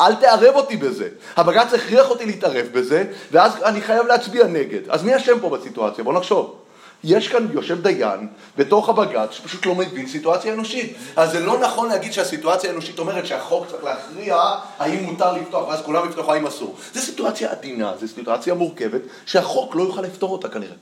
אל 0.00 0.14
תערב 0.14 0.54
אותי 0.54 0.76
בזה. 0.76 1.08
הבג"ץ 1.36 1.74
הכריח 1.74 2.10
אותי 2.10 2.26
להתערב 2.26 2.66
בזה, 2.72 3.04
ואז 3.32 3.52
אני 3.62 3.80
חייב 3.80 4.06
להצביע 4.06 4.46
נגד. 4.46 4.88
אז 4.88 5.02
מי 5.02 5.16
אשם 5.16 5.40
פה 5.40 5.50
בסיטואציה? 5.50 6.04
בואו 6.04 6.16
נחשוב. 6.16 6.59
יש 7.04 7.28
כאן, 7.28 7.46
יושב 7.52 7.82
דיין 7.82 8.28
בתוך 8.56 8.88
הבג"ץ 8.88 9.30
שפשוט 9.30 9.66
לא 9.66 9.74
מבין 9.74 10.06
סיטואציה 10.06 10.52
אנושית. 10.52 10.96
אז 11.16 11.30
זה 11.32 11.40
לא 11.40 11.58
נכון 11.58 11.88
להגיד 11.88 12.12
שהסיטואציה 12.12 12.70
האנושית 12.70 12.98
אומרת 12.98 13.26
שהחוק 13.26 13.66
צריך 13.66 13.84
להכריע 13.84 14.36
האם 14.78 15.04
מותר 15.04 15.32
לפתוח 15.32 15.68
ואז 15.68 15.80
כולם 15.84 16.08
יפתחו 16.08 16.32
האם 16.32 16.46
אסור. 16.46 16.76
זו 16.94 17.00
סיטואציה 17.00 17.50
עדינה, 17.50 17.92
זו 18.00 18.08
סיטואציה 18.08 18.54
מורכבת 18.54 19.00
שהחוק 19.26 19.74
לא 19.74 19.82
יוכל 19.82 20.02
לפתור 20.02 20.32
אותה 20.32 20.48
כנראה. 20.48 20.74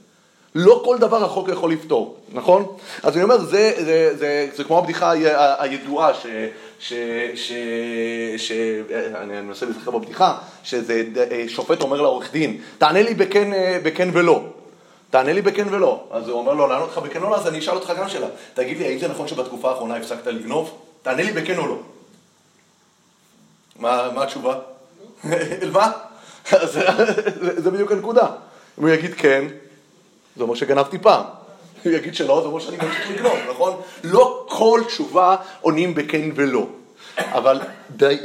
לא 0.54 0.82
כל 0.84 0.98
דבר 0.98 1.24
החוק 1.24 1.48
יכול 1.48 1.72
לפתור, 1.72 2.16
נכון? 2.32 2.66
אז 3.02 3.14
אני 3.14 3.22
אומר, 3.22 3.38
זה, 3.38 3.44
זה, 3.48 3.84
זה, 3.84 4.16
זה, 4.18 4.48
זה 4.56 4.64
כמו 4.64 4.78
הבדיחה 4.78 5.12
הידועה 5.58 6.14
ש... 6.14 6.26
ש... 6.80 6.92
ש... 7.34 7.52
ש... 8.36 8.52
אני 9.14 9.40
מנסה 9.40 9.66
להיזכר 9.66 9.90
בבדיחה, 9.90 10.38
שזה 10.62 11.02
שופט 11.48 11.80
אומר 11.80 12.00
לעורך 12.00 12.32
דין, 12.32 12.60
תענה 12.78 13.02
לי 13.02 13.14
בכן, 13.14 13.50
בכן 13.82 14.08
ולא. 14.12 14.42
תענה 15.10 15.32
לי 15.32 15.42
בכן 15.42 15.66
ולא. 15.70 16.04
אז 16.10 16.28
הוא 16.28 16.38
אומר 16.38 16.52
לו, 16.52 16.66
לענות 16.66 16.90
לך 16.90 16.98
בכן 16.98 17.22
או 17.22 17.30
לא, 17.30 17.36
אז 17.36 17.46
אני 17.46 17.58
אשאל 17.58 17.74
אותך 17.74 17.92
גם 17.98 18.08
שאלה. 18.08 18.26
תגיד 18.54 18.78
לי, 18.78 18.86
האם 18.86 18.98
זה 18.98 19.08
נכון 19.08 19.28
שבתקופה 19.28 19.70
האחרונה 19.70 19.96
הפסקת 19.96 20.26
לגנוב? 20.26 20.78
תענה 21.02 21.22
לי 21.22 21.32
בכן 21.32 21.58
או 21.58 21.66
לא. 21.66 21.76
מה, 23.76 24.10
מה 24.14 24.22
התשובה? 24.22 24.58
מה? 25.72 25.92
זה 27.62 27.70
בדיוק 27.70 27.92
הנקודה. 27.92 28.26
אם 28.78 28.82
הוא 28.82 28.88
יגיד 28.88 29.14
כן, 29.14 29.44
זה 30.36 30.42
אומר 30.42 30.54
שגנבתי 30.54 30.98
פעם. 30.98 31.24
הוא 31.84 31.92
יגיד 31.92 32.14
שלא, 32.14 32.40
זה 32.42 32.48
אומר 32.48 32.60
שאני 32.60 32.76
ממשיך 32.76 33.10
לגנוב, 33.10 33.38
נכון? 33.50 33.80
לא 34.04 34.46
כל 34.48 34.80
תשובה 34.86 35.36
עונים 35.60 35.94
בכן 35.94 36.30
ולא. 36.34 36.66
אבל 37.18 37.60
די, 37.90 38.16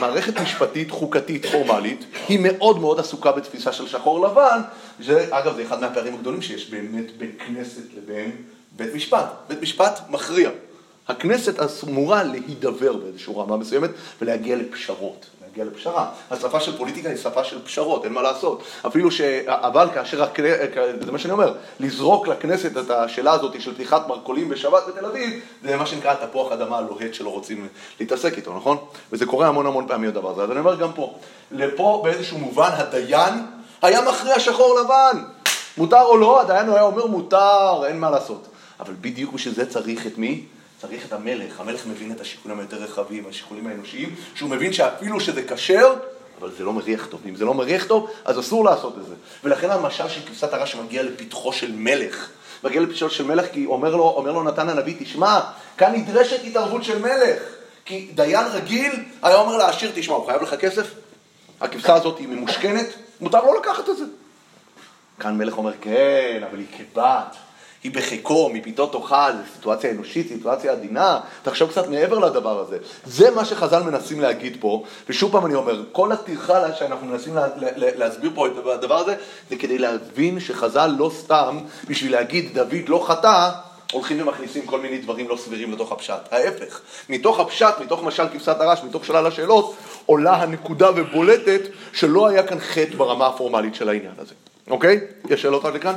מערכת 0.00 0.40
משפטית 0.40 0.90
חוקתית 0.90 1.46
פורמלית 1.46 2.04
היא 2.28 2.38
מאוד 2.42 2.78
מאוד 2.78 3.00
עסוקה 3.00 3.32
בתפיסה 3.32 3.72
של 3.72 3.88
שחור 3.88 4.26
לבן, 4.26 4.60
שאגב 5.00 5.56
זה 5.56 5.62
אחד 5.62 5.80
מהפערים 5.80 6.14
הגדולים 6.14 6.42
שיש 6.42 6.70
באמת 6.70 7.18
בין 7.18 7.30
כנסת 7.46 7.94
לבין 7.96 8.30
בית 8.76 8.94
משפט. 8.94 9.26
בית 9.48 9.62
משפט 9.62 10.00
מכריע. 10.08 10.50
הכנסת 11.08 11.54
אמורה 11.84 12.22
להידבר 12.22 12.92
באיזושהי 12.92 13.34
רמה 13.36 13.56
מסוימת 13.56 13.90
ולהגיע 14.22 14.56
לפשרות. 14.56 15.26
להגיע 15.42 15.64
לפשרה. 15.64 16.10
השפה 16.30 16.60
של 16.60 16.76
פוליטיקה 16.76 17.08
היא 17.08 17.16
שפה 17.16 17.44
של 17.44 17.64
פשרות, 17.64 18.04
אין 18.04 18.12
מה 18.12 18.22
לעשות. 18.22 18.62
אפילו 18.86 19.10
ש... 19.10 19.20
אבל 19.46 19.88
כאשר, 19.94 20.24
זה 21.00 21.12
מה 21.12 21.18
שאני 21.18 21.32
אומר, 21.32 21.54
לזרוק 21.80 22.28
לכנסת 22.28 22.76
את 22.76 22.90
השאלה 22.90 23.32
הזאת 23.32 23.60
של 23.60 23.74
פתיחת 23.74 24.08
מרכולים 24.08 24.48
בשבת 24.48 24.82
בתל 24.88 25.06
אביב, 25.06 25.40
זה 25.62 25.76
מה 25.76 25.86
שנקרא 25.86 26.14
תפוח 26.14 26.52
אדמה 26.52 26.78
הלוהט 26.78 27.14
שלא 27.14 27.28
רוצים 27.28 27.68
להתעסק 28.00 28.36
איתו, 28.36 28.56
נכון? 28.56 28.76
וזה 29.12 29.26
קורה 29.26 29.48
המון 29.48 29.66
המון 29.66 29.88
פעמים 29.88 30.08
הדבר 30.08 30.30
הזה. 30.30 30.42
אז 30.42 30.50
אני 30.50 30.58
אומר 30.58 30.76
גם 30.76 30.92
פה, 30.92 31.14
לפה 31.52 32.00
באיזשהו 32.04 32.38
מובן 32.38 32.70
הדיין 32.72 33.34
היה 33.84 34.00
מכריע 34.00 34.40
שחור 34.40 34.80
לבן. 34.80 35.24
מותר 35.76 36.02
או 36.02 36.16
לא, 36.16 36.40
הדיין 36.40 36.68
היה 36.68 36.82
אומר 36.82 37.06
מותר, 37.06 37.82
אין 37.86 38.00
מה 38.00 38.10
לעשות. 38.10 38.46
אבל 38.80 38.94
בדיוק 39.00 39.32
בשביל 39.32 39.54
זה 39.54 39.70
צריך 39.70 40.06
את 40.06 40.18
מי? 40.18 40.44
צריך 40.80 41.06
את 41.06 41.12
המלך, 41.12 41.60
המלך 41.60 41.86
מבין 41.86 42.12
את 42.12 42.20
השיקולים 42.20 42.58
היותר 42.58 42.76
רחבים, 42.76 43.24
השיקולים 43.28 43.66
האנושיים, 43.66 44.14
שהוא 44.34 44.50
מבין 44.50 44.72
שאפילו 44.72 45.20
שזה 45.20 45.42
כשר, 45.42 45.94
אבל 46.40 46.50
זה 46.58 46.64
לא 46.64 46.72
מריח 46.72 47.06
טוב. 47.06 47.20
אם 47.28 47.36
זה 47.36 47.44
לא 47.44 47.54
מריח 47.54 47.84
טוב, 47.84 48.10
אז 48.24 48.40
אסור 48.40 48.64
לעשות 48.64 48.98
את 48.98 49.06
זה. 49.06 49.14
ולכן 49.44 49.70
המשל 49.70 50.08
של 50.08 50.20
כבשת 50.26 50.52
הרש 50.52 50.74
מגיע 50.74 51.02
לפתחו 51.02 51.52
של 51.52 51.72
מלך. 51.72 52.28
מגיע 52.64 52.80
לפתחו 52.80 53.10
של 53.10 53.24
מלך 53.24 53.46
כי 53.52 53.66
אומר 53.66 53.96
לו, 53.96 54.04
אומר 54.04 54.32
לו 54.32 54.42
נתן 54.42 54.68
הנביא, 54.68 54.94
תשמע, 54.98 55.40
כאן 55.76 55.92
נדרשת 55.94 56.40
התערבות 56.44 56.84
של 56.84 56.98
מלך. 56.98 57.42
כי 57.84 58.10
דיין 58.14 58.46
רגיל 58.46 58.92
היה 59.22 59.36
אומר 59.36 59.56
לעשיר, 59.56 59.90
תשמע, 59.94 60.14
הוא 60.14 60.26
חייב 60.26 60.42
לך 60.42 60.54
כסף? 60.54 60.86
הכבשה 61.60 61.94
הזאת 61.94 62.18
היא 62.18 62.28
ממושכנת, 62.28 62.86
מותר 63.24 63.44
לו 63.44 63.54
לקחת 63.54 63.88
את 63.88 63.96
זה. 63.96 64.04
כאן 65.20 65.38
מלך 65.38 65.58
אומר, 65.58 65.72
כן, 65.80 66.42
אבל 66.50 66.58
היא 66.58 66.66
כבת, 66.78 67.36
היא 67.84 67.92
בחיקו, 67.92 68.50
מפיתו 68.52 68.86
תאכל, 68.86 69.32
זו 69.32 69.54
סיטואציה 69.54 69.90
אנושית, 69.90 70.28
סיטואציה 70.28 70.72
עדינה, 70.72 71.20
תחשוב 71.42 71.70
קצת 71.70 71.88
מעבר 71.88 72.18
לדבר 72.18 72.60
הזה. 72.60 72.78
זה 73.04 73.30
מה 73.30 73.44
שחז"ל 73.44 73.82
מנסים 73.82 74.20
להגיד 74.20 74.56
פה, 74.60 74.84
ושוב 75.08 75.32
פעם 75.32 75.46
אני 75.46 75.54
אומר, 75.54 75.82
כל 75.92 76.12
הטרחה 76.12 76.74
שאנחנו 76.74 77.06
מנסים 77.06 77.34
לה, 77.34 77.46
לה, 77.56 77.88
להסביר 77.96 78.30
פה 78.34 78.46
את 78.46 78.52
הדבר 78.74 78.94
הזה, 78.94 79.14
זה 79.50 79.56
כדי 79.56 79.78
להבין 79.78 80.40
שחז"ל 80.40 80.94
לא 80.98 81.10
סתם, 81.18 81.58
בשביל 81.88 82.12
להגיד 82.12 82.54
דוד 82.54 82.88
לא 82.88 83.04
חטא, 83.06 83.50
הולכים 83.94 84.20
ומכניסים 84.20 84.66
כל 84.66 84.80
מיני 84.80 84.98
דברים 84.98 85.28
לא 85.28 85.36
סבירים 85.36 85.72
לתוך 85.72 85.92
הפשט. 85.92 86.32
ההפך, 86.32 86.80
מתוך 87.08 87.40
הפשט, 87.40 87.74
מתוך 87.80 88.02
משל 88.02 88.28
כבשת 88.28 88.60
הרש, 88.60 88.80
מתוך 88.84 89.04
שלל 89.04 89.26
השאלות, 89.26 89.74
עולה 90.06 90.34
הנקודה 90.42 90.90
ובולטת 90.90 91.60
שלא 91.92 92.26
היה 92.26 92.46
כאן 92.46 92.60
חטא 92.60 92.96
ברמה 92.96 93.26
הפורמלית 93.26 93.74
של 93.74 93.88
העניין 93.88 94.14
הזה. 94.18 94.34
אוקיי? 94.70 95.00
יש 95.30 95.42
שאלות 95.42 95.64
עד 95.64 95.74
לכאן? 95.74 95.94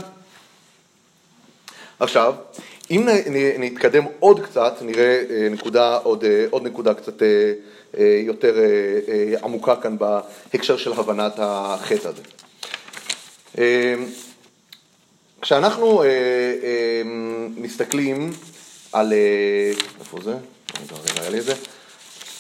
עכשיו, 2.00 2.34
אם 2.92 3.08
נתקדם 3.60 4.04
עוד 4.20 4.40
קצת, 4.46 4.74
נראה 4.82 5.24
אה, 5.30 5.48
נקודה, 5.52 5.98
עוד, 5.98 6.24
אה, 6.24 6.46
עוד 6.50 6.64
נקודה 6.64 6.94
קצת 6.94 7.22
אה, 7.22 7.54
יותר 8.26 8.56
עמוקה 9.44 9.76
כאן 9.76 9.98
בהקשר 9.98 10.78
של 10.78 10.94
הבנת 10.94 11.34
החטא 11.38 12.08
הזה. 12.08 12.22
כשאנחנו 15.42 16.04
מסתכלים 17.58 18.32
על... 18.92 19.14
איפה 20.00 20.18
זה? 20.24 20.34
רגע, 21.20 21.30
לי 21.30 21.40
את 21.40 21.44
זה. 21.44 21.54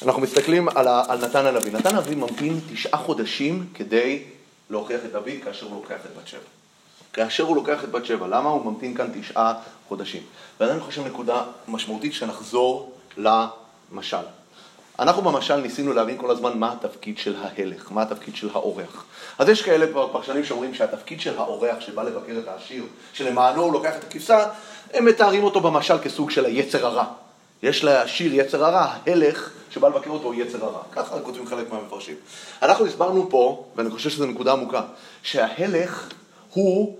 אנחנו 0.05 0.21
מסתכלים 0.21 0.69
על, 0.69 0.87
על 0.87 1.25
נתן 1.25 1.45
הנביא. 1.45 1.71
נתן 1.71 1.95
הנביא 1.95 2.15
ממתין 2.15 2.59
תשעה 2.73 2.97
חודשים 2.97 3.65
כדי 3.73 4.23
להוכיח 4.69 5.01
את 5.05 5.11
דוד 5.11 5.29
כאשר 5.43 5.65
הוא 5.65 5.75
לוקח 5.75 6.05
את 6.05 6.17
בת 6.17 6.27
שבע. 6.27 6.39
כאשר 7.13 7.43
הוא 7.43 7.55
לוקח 7.55 7.83
את 7.83 7.91
בת 7.91 8.05
שבע, 8.05 8.27
למה 8.27 8.49
הוא 8.49 8.71
ממתין 8.71 8.95
כאן 8.95 9.07
תשעה 9.21 9.53
חודשים? 9.87 10.21
ועדיין 10.59 10.77
אני 10.77 10.85
חושב 10.85 11.07
נקודה 11.07 11.43
משמעותית 11.67 12.13
שנחזור 12.13 12.93
למשל. 13.17 14.17
אנחנו 14.99 15.21
במשל 15.21 15.55
ניסינו 15.55 15.93
להבין 15.93 16.17
כל 16.17 16.31
הזמן 16.31 16.57
מה 16.57 16.71
התפקיד 16.71 17.17
של 17.17 17.35
ההלך, 17.41 17.91
מה 17.91 18.01
התפקיד 18.01 18.35
של 18.35 18.49
האורח. 18.53 19.05
אז 19.37 19.49
יש 19.49 19.61
כאלה 19.61 20.07
פרשנים 20.11 20.45
שאומרים 20.45 20.73
שהתפקיד 20.73 21.21
של 21.21 21.37
האורח 21.37 21.79
שבא 21.79 22.03
לבקר 22.03 22.39
את 22.43 22.47
העשיר, 22.47 22.83
שלמענו 23.13 23.61
הוא 23.61 23.73
לוקח 23.73 23.95
את 23.95 24.03
הכבשה, 24.03 24.49
הם 24.93 25.05
מתארים 25.05 25.43
אותו 25.43 25.59
במשל 25.59 25.97
כסוג 25.97 26.31
של 26.31 26.45
היצר 26.45 26.85
הרע. 26.85 27.05
יש 27.63 27.83
לעשיר 27.83 28.33
יצר 28.33 28.65
הרע, 28.65 28.93
ההלך 29.05 29.49
שבא 29.69 29.87
לבקר 29.87 30.09
אותו 30.09 30.33
יצר 30.33 30.65
הרע. 30.65 30.81
ככה 30.91 31.19
כותבים 31.19 31.47
חלק 31.47 31.73
מהמפרשים. 31.73 32.15
אנחנו 32.61 32.85
הסברנו 32.85 33.29
פה, 33.29 33.65
ואני 33.75 33.89
חושב 33.89 34.09
שזו 34.09 34.25
נקודה 34.25 34.51
עמוקה, 34.51 34.81
שההלך 35.23 36.09
הוא 36.53 36.97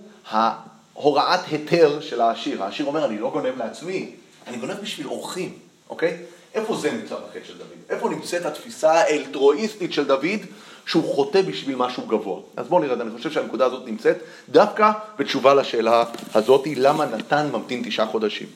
הוראת 0.92 1.40
היתר 1.50 2.00
של 2.00 2.20
העשיר. 2.20 2.62
העשיר 2.62 2.86
אומר, 2.86 3.04
אני 3.04 3.18
לא 3.18 3.30
גונב 3.30 3.58
לעצמי, 3.58 4.10
אני 4.46 4.56
גונב 4.56 4.80
בשביל 4.82 5.06
אורחים, 5.06 5.52
אוקיי? 5.90 6.16
איפה 6.54 6.76
זה 6.76 6.92
נמצא 6.92 7.14
בחטא 7.14 7.38
של 7.44 7.58
דוד? 7.58 7.66
איפה 7.90 8.08
נמצאת 8.08 8.46
התפיסה 8.46 8.92
האלטרואיסטית 8.92 9.92
של 9.92 10.04
דוד 10.04 10.40
שהוא 10.86 11.14
חוטא 11.14 11.42
בשביל 11.42 11.76
משהו 11.76 12.06
גבוה? 12.06 12.40
אז 12.56 12.66
בואו 12.68 12.80
נראה, 12.80 12.94
אני 12.94 13.10
חושב 13.16 13.30
שהנקודה 13.30 13.66
הזאת 13.66 13.86
נמצאת 13.86 14.16
דווקא 14.48 14.90
בתשובה 15.18 15.54
לשאלה 15.54 16.04
הזאת, 16.34 16.66
למה 16.76 17.06
נתן 17.06 17.48
ממתין 17.52 17.82
תשעה 17.86 18.06
חודשים. 18.06 18.46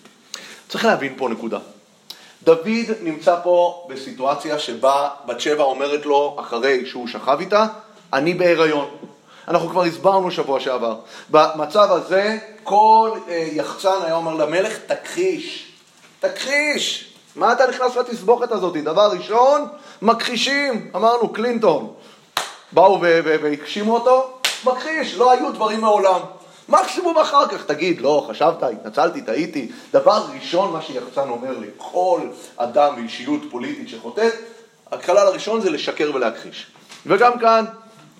צריך 0.68 0.84
להבין 0.84 1.14
פה 1.16 1.28
נקודה. 1.28 1.58
דוד 2.44 2.90
נמצא 3.00 3.36
פה 3.42 3.86
בסיטואציה 3.88 4.58
שבה 4.58 5.08
בת 5.26 5.40
שבע 5.40 5.64
אומרת 5.64 6.06
לו, 6.06 6.36
אחרי 6.40 6.86
שהוא 6.86 7.08
שכב 7.08 7.36
איתה, 7.40 7.66
אני 8.12 8.34
בהיריון. 8.34 8.88
אנחנו 9.48 9.68
כבר 9.68 9.82
הסברנו 9.82 10.30
שבוע 10.30 10.60
שעבר. 10.60 10.96
במצב 11.30 11.92
הזה, 11.92 12.38
כל 12.62 13.10
אה, 13.28 13.48
יחצן 13.52 14.02
היה 14.04 14.14
אומר 14.14 14.34
למלך, 14.34 14.78
תכחיש, 14.86 15.72
תכחיש. 16.20 17.14
מה 17.36 17.52
אתה 17.52 17.66
נכנס 17.66 17.96
לתסבוכת 17.96 18.52
הזאת? 18.52 18.76
דבר 18.76 19.10
ראשון, 19.18 19.68
מכחישים, 20.02 20.90
אמרנו 20.96 21.32
קלינטון. 21.32 21.92
באו 22.72 23.00
והגשימו 23.00 23.94
אותו, 23.94 24.30
מכחיש, 24.64 25.14
לא 25.14 25.30
היו 25.30 25.52
דברים 25.52 25.80
מעולם. 25.80 26.20
מקסימום 26.68 27.18
אחר 27.18 27.48
כך 27.48 27.64
תגיד, 27.64 28.00
לא, 28.00 28.26
חשבת, 28.28 28.62
התנצלתי, 28.62 29.22
טעיתי. 29.22 29.68
דבר 29.92 30.24
ראשון, 30.34 30.72
מה 30.72 30.82
שיחצן 30.82 31.28
אומר 31.28 31.54
לכל 31.58 32.20
אדם 32.56 32.94
ואישיות 32.96 33.40
פוליטית 33.50 33.88
שחוטאת, 33.88 34.32
הכלל 34.92 35.26
הראשון 35.26 35.60
זה 35.60 35.70
לשקר 35.70 36.10
ולהכחיש. 36.14 36.66
וגם 37.06 37.38
כאן, 37.38 37.64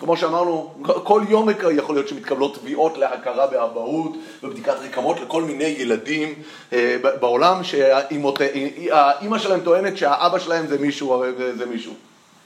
כמו 0.00 0.16
שאמרנו, 0.16 0.74
כל 1.04 1.22
יום 1.28 1.48
יכול 1.72 1.94
להיות 1.94 2.08
שמתקבלות 2.08 2.58
תביעות 2.58 2.98
להכרה 2.98 3.46
באבהות 3.46 4.12
ובדיקת 4.42 4.74
רקמות 4.84 5.20
לכל 5.20 5.42
מיני 5.42 5.64
ילדים 5.78 6.34
אה, 6.72 6.96
בעולם 7.20 7.64
שהאימא 7.64 9.38
שלהם 9.38 9.60
טוענת 9.60 9.96
שהאבא 9.96 10.38
שלהם 10.38 10.66
זה 10.66 10.78
מישהו, 10.78 11.24
זה 11.58 11.66
מישהו. 11.66 11.92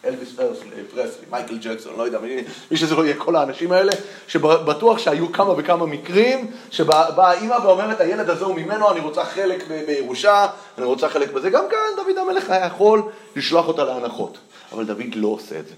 אלוויס 0.07 0.33
פרסלי, 0.37 1.27
מייקל 1.31 1.59
ג'קסון, 1.61 1.93
לא 1.99 2.03
יודע, 2.03 2.19
מי, 2.19 2.43
מי 2.71 2.77
שזה 2.77 2.95
לא 2.95 3.05
יהיה, 3.05 3.17
כל 3.17 3.37
האנשים 3.37 3.73
האלה, 3.73 3.93
שבטוח 4.29 4.99
שהיו 4.99 5.33
כמה 5.33 5.55
וכמה 5.57 5.87
מקרים, 5.87 6.51
שבאה 6.71 7.31
האימא 7.31 7.55
ואומרת, 7.65 8.01
הילד 8.01 8.31
הזה 8.31 8.45
הוא 8.45 8.55
ממנו, 8.55 8.91
אני 8.91 9.01
רוצה 9.01 9.25
חלק 9.25 9.65
בירושה, 9.87 10.47
אני 10.79 10.87
רוצה 10.87 11.09
חלק 11.09 11.33
בזה. 11.33 11.51
גם 11.51 11.65
כאן 11.71 11.79
דוד 11.97 12.19
המלך 12.19 12.51
היה 12.51 12.67
יכול 12.67 13.03
לשלוח 13.37 13.69
אותה 13.69 13.85
להנחות, 13.85 14.39
אבל 14.73 14.85
דוד 14.85 15.15
לא 15.15 15.29
עושה 15.29 15.59
את 15.59 15.67
זה. 15.69 15.75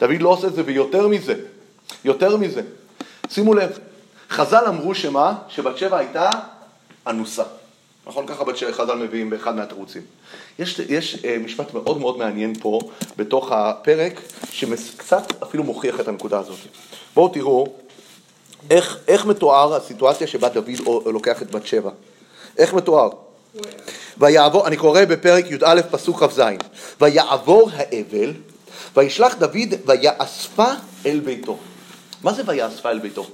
דוד 0.00 0.22
לא 0.22 0.28
עושה 0.28 0.46
את 0.46 0.54
זה, 0.54 0.62
ויותר 0.66 1.08
מזה, 1.08 1.34
יותר 2.04 2.36
מזה, 2.36 2.62
שימו 3.30 3.54
לב, 3.54 3.78
חז"ל 4.30 4.64
אמרו 4.68 4.94
שמה? 4.94 5.34
שבת 5.48 5.78
שבע 5.78 5.98
הייתה 5.98 6.30
אנוסה. 7.06 7.44
נכון? 8.08 8.26
ככה 8.26 8.44
בת 8.44 8.56
שבע 8.56 8.72
חז"ל 8.72 8.94
מביאים 8.94 9.30
באחד 9.30 9.56
מהתירוצים. 9.56 10.02
יש, 10.58 10.78
יש 10.78 11.24
אה, 11.24 11.38
משפט 11.44 11.74
מאוד 11.74 11.98
מאוד 11.98 12.18
מעניין 12.18 12.54
פה, 12.60 12.80
בתוך 13.16 13.52
הפרק, 13.52 14.20
שקצת 14.50 15.42
אפילו 15.42 15.64
מוכיח 15.64 16.00
את 16.00 16.08
הנקודה 16.08 16.38
הזאת. 16.38 16.58
בואו 17.14 17.28
תראו 17.28 17.66
איך, 18.70 18.98
איך 19.08 19.26
מתואר 19.26 19.74
הסיטואציה 19.74 20.26
שבה 20.26 20.48
דוד 20.48 21.02
לוקח 21.06 21.42
את 21.42 21.50
בת 21.50 21.66
שבע. 21.66 21.90
איך 22.58 22.74
מתואר? 22.74 23.08
ויעבור, 24.18 24.66
אני 24.66 24.76
קורא 24.76 25.04
בפרק 25.04 25.44
י"א 25.50 25.80
פסוק 25.90 26.22
כ"ז, 26.22 26.42
ויעבור 27.00 27.70
האבל 27.74 28.32
וישלח 28.96 29.34
דוד 29.34 29.74
ויאספה 29.86 30.72
אל 31.06 31.20
ביתו. 31.20 31.58
מה 32.22 32.32
זה 32.32 32.42
ויאספה 32.46 32.90
אל 32.90 32.98
ביתו? 32.98 33.26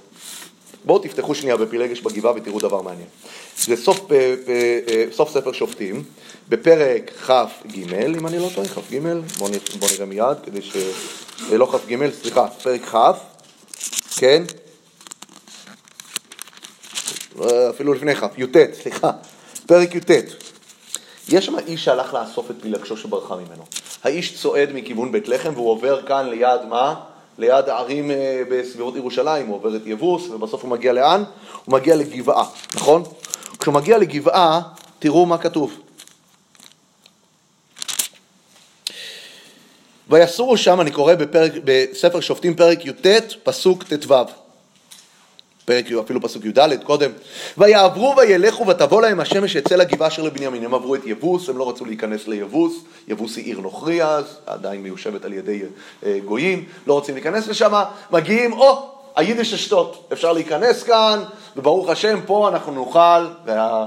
בואו 0.84 0.98
תפתחו 0.98 1.34
שנייה 1.34 1.56
בפילגש 1.56 2.00
בגבעה 2.00 2.32
ותראו 2.36 2.60
דבר 2.60 2.82
מעניין. 2.82 3.08
זה 3.56 3.76
סוף, 3.76 4.12
אה, 4.12 4.34
אה, 4.48 5.04
סוף 5.12 5.30
ספר 5.30 5.52
שופטים, 5.52 6.04
בפרק 6.48 7.10
כ"ג, 7.26 7.78
אם 8.18 8.26
אני 8.26 8.38
לא 8.38 8.48
טועה, 8.54 8.68
כ"ג, 8.68 8.98
בואו 9.38 9.50
בוא 9.78 9.88
נראה 9.94 10.06
מיד, 10.06 10.36
כדי 10.44 10.62
ש... 10.62 10.76
אה, 11.52 11.56
לא 11.56 11.66
כ"ג, 11.66 12.10
סליחה, 12.22 12.48
פרק 12.48 12.82
כ', 12.82 12.96
כן? 14.16 14.42
אפילו 17.70 17.94
לפני 17.94 18.16
כ', 18.16 18.22
י"ט, 18.36 18.56
סליחה, 18.82 19.10
פרק 19.66 19.94
י"ט. 19.94 20.10
יש 21.28 21.46
שם 21.46 21.58
איש 21.58 21.84
שהלך 21.84 22.14
לאסוף 22.14 22.50
את 22.50 22.56
פילגשו 22.62 22.96
שברחה 22.96 23.36
ממנו. 23.36 23.64
האיש 24.04 24.40
צועד 24.40 24.68
מכיוון 24.74 25.12
בית 25.12 25.28
לחם 25.28 25.52
והוא 25.54 25.70
עובר 25.70 26.06
כאן 26.06 26.28
ליד 26.28 26.60
מה? 26.68 26.94
ליד 27.38 27.68
ערים 27.68 28.10
אה, 28.10 28.42
בסביבות 28.50 28.96
ירושלים, 28.96 29.46
הוא 29.46 29.54
עובר 29.54 29.76
את 29.76 29.82
יבוס 29.86 30.28
ובסוף 30.28 30.62
הוא 30.62 30.70
מגיע 30.70 30.92
לאן? 30.92 31.22
הוא 31.64 31.72
מגיע 31.72 31.96
לגבעה, 31.96 32.44
נכון? 32.74 33.02
כשהוא 33.58 33.74
מגיע 33.74 33.98
לגבעה, 33.98 34.60
תראו 34.98 35.26
מה 35.26 35.38
כתוב. 35.38 35.80
ויסורו 40.08 40.56
שם, 40.56 40.80
אני 40.80 40.90
קורא 40.90 41.14
בפרק, 41.14 41.52
בספר 41.64 42.20
שופטים 42.20 42.54
פרק 42.54 42.86
י"ט, 42.86 43.06
פסוק 43.42 43.84
ט"ו. 43.84 44.14
פרק, 45.64 45.84
אפילו 46.04 46.20
פסוק 46.20 46.44
י"ד 46.44 46.82
קודם, 46.82 47.10
ויעברו 47.58 48.14
וילכו 48.16 48.66
ותבוא 48.66 49.02
להם 49.02 49.20
השמש 49.20 49.56
אצל 49.56 49.80
הגבעה 49.80 50.08
אשר 50.08 50.22
לבנימין. 50.22 50.64
הם 50.64 50.74
עברו 50.74 50.94
את 50.94 51.00
יבוס, 51.04 51.48
הם 51.48 51.58
לא 51.58 51.68
רצו 51.68 51.84
להיכנס 51.84 52.28
ליבוס, 52.28 52.72
יבוס 53.08 53.36
היא 53.36 53.44
עיר 53.44 53.60
נוכרי 53.60 54.02
אז, 54.02 54.24
עדיין 54.46 54.82
מיושבת 54.82 55.24
על 55.24 55.32
ידי 55.32 55.62
אה, 56.06 56.18
גויים, 56.24 56.64
לא 56.86 56.92
רוצים 56.92 57.14
להיכנס 57.14 57.48
לשם, 57.48 57.72
מגיעים, 58.10 58.52
או, 58.52 58.90
היידיש 59.16 59.54
אשתות, 59.54 60.08
אפשר 60.12 60.32
להיכנס 60.32 60.82
כאן, 60.82 61.22
וברוך 61.56 61.88
השם, 61.88 62.20
פה 62.26 62.48
אנחנו 62.48 62.72
נוכל, 62.72 63.26
וה... 63.46 63.86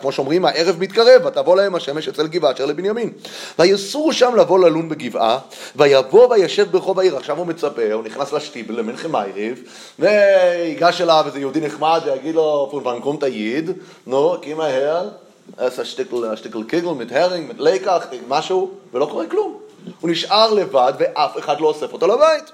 כמו 0.00 0.12
שאומרים, 0.12 0.44
הערב 0.44 0.76
מתקרב, 0.78 1.26
ותבוא 1.26 1.56
להם 1.56 1.74
השמש 1.74 2.08
אצל 2.08 2.26
גבעה 2.26 2.52
אשר 2.52 2.66
לבנימין. 2.66 3.12
ויסורו 3.58 4.12
שם 4.12 4.36
לבוא 4.36 4.58
ללון 4.58 4.88
בגבעה, 4.88 5.38
ויבוא 5.76 6.28
וישב 6.28 6.70
ברחוב 6.70 6.98
העיר. 6.98 7.16
עכשיו 7.16 7.38
הוא 7.38 7.46
מצפה, 7.46 7.92
הוא 7.92 8.04
נכנס 8.04 8.32
לשטיבל 8.32 8.78
למנחם 8.78 9.16
אייריב, 9.16 9.62
ויגש 9.98 11.00
אליו 11.00 11.24
איזה 11.26 11.38
יהודי 11.38 11.60
נחמד 11.60 12.00
ויגיד 12.06 12.34
לו, 12.34 12.68
פון 13.02 13.16
תעיד, 13.20 13.70
נו, 14.06 14.36
כי 14.42 14.54
מהר, 14.54 15.08
עשה 15.56 15.84
שטיקל 15.84 16.62
קיגל, 16.68 16.88
mit 16.88 17.14
הרינג, 17.14 17.50
mit 17.50 17.54
ליקח, 17.58 18.06
משהו, 18.28 18.70
ולא 18.92 19.06
קורה 19.06 19.26
כלום. 19.26 19.58
הוא 20.00 20.10
נשאר 20.10 20.52
לבד 20.52 20.92
ואף 20.98 21.38
אחד 21.38 21.60
לא 21.60 21.66
אוסף 21.66 21.92
אותו 21.92 22.06
לבית. 22.06 22.52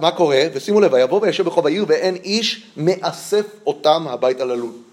מה 0.00 0.10
קורה? 0.16 0.42
ושימו 0.54 0.80
לב, 0.80 0.92
ויבוא 0.92 1.20
וישב 1.22 1.44
ברחוב 1.44 1.66
העיר 1.66 1.84
ואין 1.88 2.14
איש 2.14 2.66
מאסף 2.76 3.46
אותם 3.66 4.06
הביתה 4.08 4.44
ללון. 4.44 4.85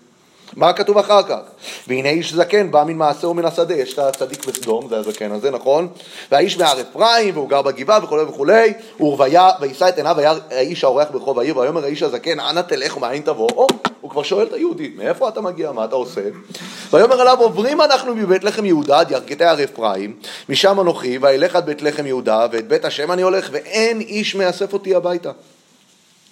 מה 0.55 0.73
כתוב 0.73 0.97
אחר 0.97 1.23
כך? 1.23 1.39
והנה 1.87 2.09
איש 2.09 2.33
זקן 2.33 2.71
בא 2.71 2.83
מן 2.83 2.97
מעשהו 2.97 3.33
מן 3.33 3.45
השדה, 3.45 3.73
יש 3.73 3.93
את 3.93 3.99
הצדיק 3.99 4.45
בסדום, 4.45 4.87
זה 4.89 4.97
הזקן 4.97 5.31
הזה, 5.31 5.51
נכון? 5.51 5.87
והאיש 6.31 6.57
מהר 6.57 6.81
אפרים, 6.81 7.37
והוא 7.37 7.49
גר 7.49 7.61
בגבעה 7.61 8.03
וכולי 8.03 8.23
וכולי, 8.23 8.73
ורוויה, 8.99 9.49
ויישא 9.61 9.89
את 9.89 9.97
עיניו, 9.97 10.13
והיה 10.17 10.33
האיש 10.51 10.83
האורח 10.83 11.07
ברחוב 11.11 11.39
העיר, 11.39 11.57
ויאמר 11.57 11.83
האיש 11.83 12.03
הזקן, 12.03 12.39
אנה 12.39 12.63
תלך 12.63 12.97
ומאין 12.97 13.21
תבוא? 13.21 13.49
או, 13.55 13.67
הוא 14.01 14.11
כבר 14.11 14.23
שואל 14.23 14.47
את 14.47 14.53
היהודי, 14.53 14.91
מאיפה 14.95 15.29
אתה 15.29 15.41
מגיע, 15.41 15.71
מה 15.71 15.85
אתה 15.85 15.95
עושה? 15.95 16.21
ויאמר 16.93 17.21
אליו, 17.21 17.37
עוברים 17.39 17.81
אנחנו 17.81 18.15
מבית 18.15 18.43
לחם 18.43 18.65
יהודה 18.65 18.99
עד 18.99 19.11
ירכתי 19.11 19.45
הר 19.45 19.63
אפרים, 19.63 20.15
משם 20.49 20.79
אנוכי, 20.79 21.17
ואלך 21.17 21.55
עד 21.55 21.65
בית 21.65 21.81
לחם 21.81 22.05
יהודה, 22.05 22.45
ואת 22.51 22.67
בית 22.67 22.85
השם 22.85 23.11
אני 23.11 23.21
הולך, 23.21 23.49
ואין 23.51 24.01
איש 24.01 24.35
מאסף 24.35 24.73
אותי 24.73 24.95
הביתה. 24.95 25.31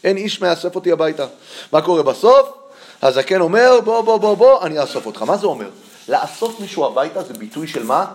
אין 0.04 0.18
איש 0.18 0.42
מאסף 0.42 0.76
אותי 0.76 0.92
הביתה. 0.92 1.26
מה 1.72 1.82
קורה 1.82 2.04
בסוף? 2.04 2.61
הזקן 3.02 3.42
אומר, 3.42 3.80
בוא, 3.84 4.02
בוא, 4.02 4.18
בוא, 4.18 4.36
בוא, 4.36 4.66
אני 4.66 4.82
אאסוף 4.82 5.06
אותך. 5.06 5.22
מה 5.22 5.38
זה 5.38 5.48
אומר? 5.48 5.70
לאסוף 6.10 6.60
מישהו 6.60 6.86
הביתה 6.86 7.24
זה 7.24 7.34
ביטוי 7.34 7.68
של 7.68 7.84
מה? 7.84 8.06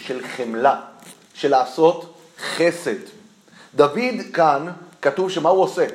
של 0.00 0.20
חמלה, 0.36 0.80
של 1.34 1.50
לעשות 1.50 2.14
חסד. 2.56 2.96
דוד 3.74 4.20
כאן, 4.32 4.66
כתוב 5.02 5.30
שמה 5.30 5.48
הוא 5.48 5.62
עושה? 5.62 5.86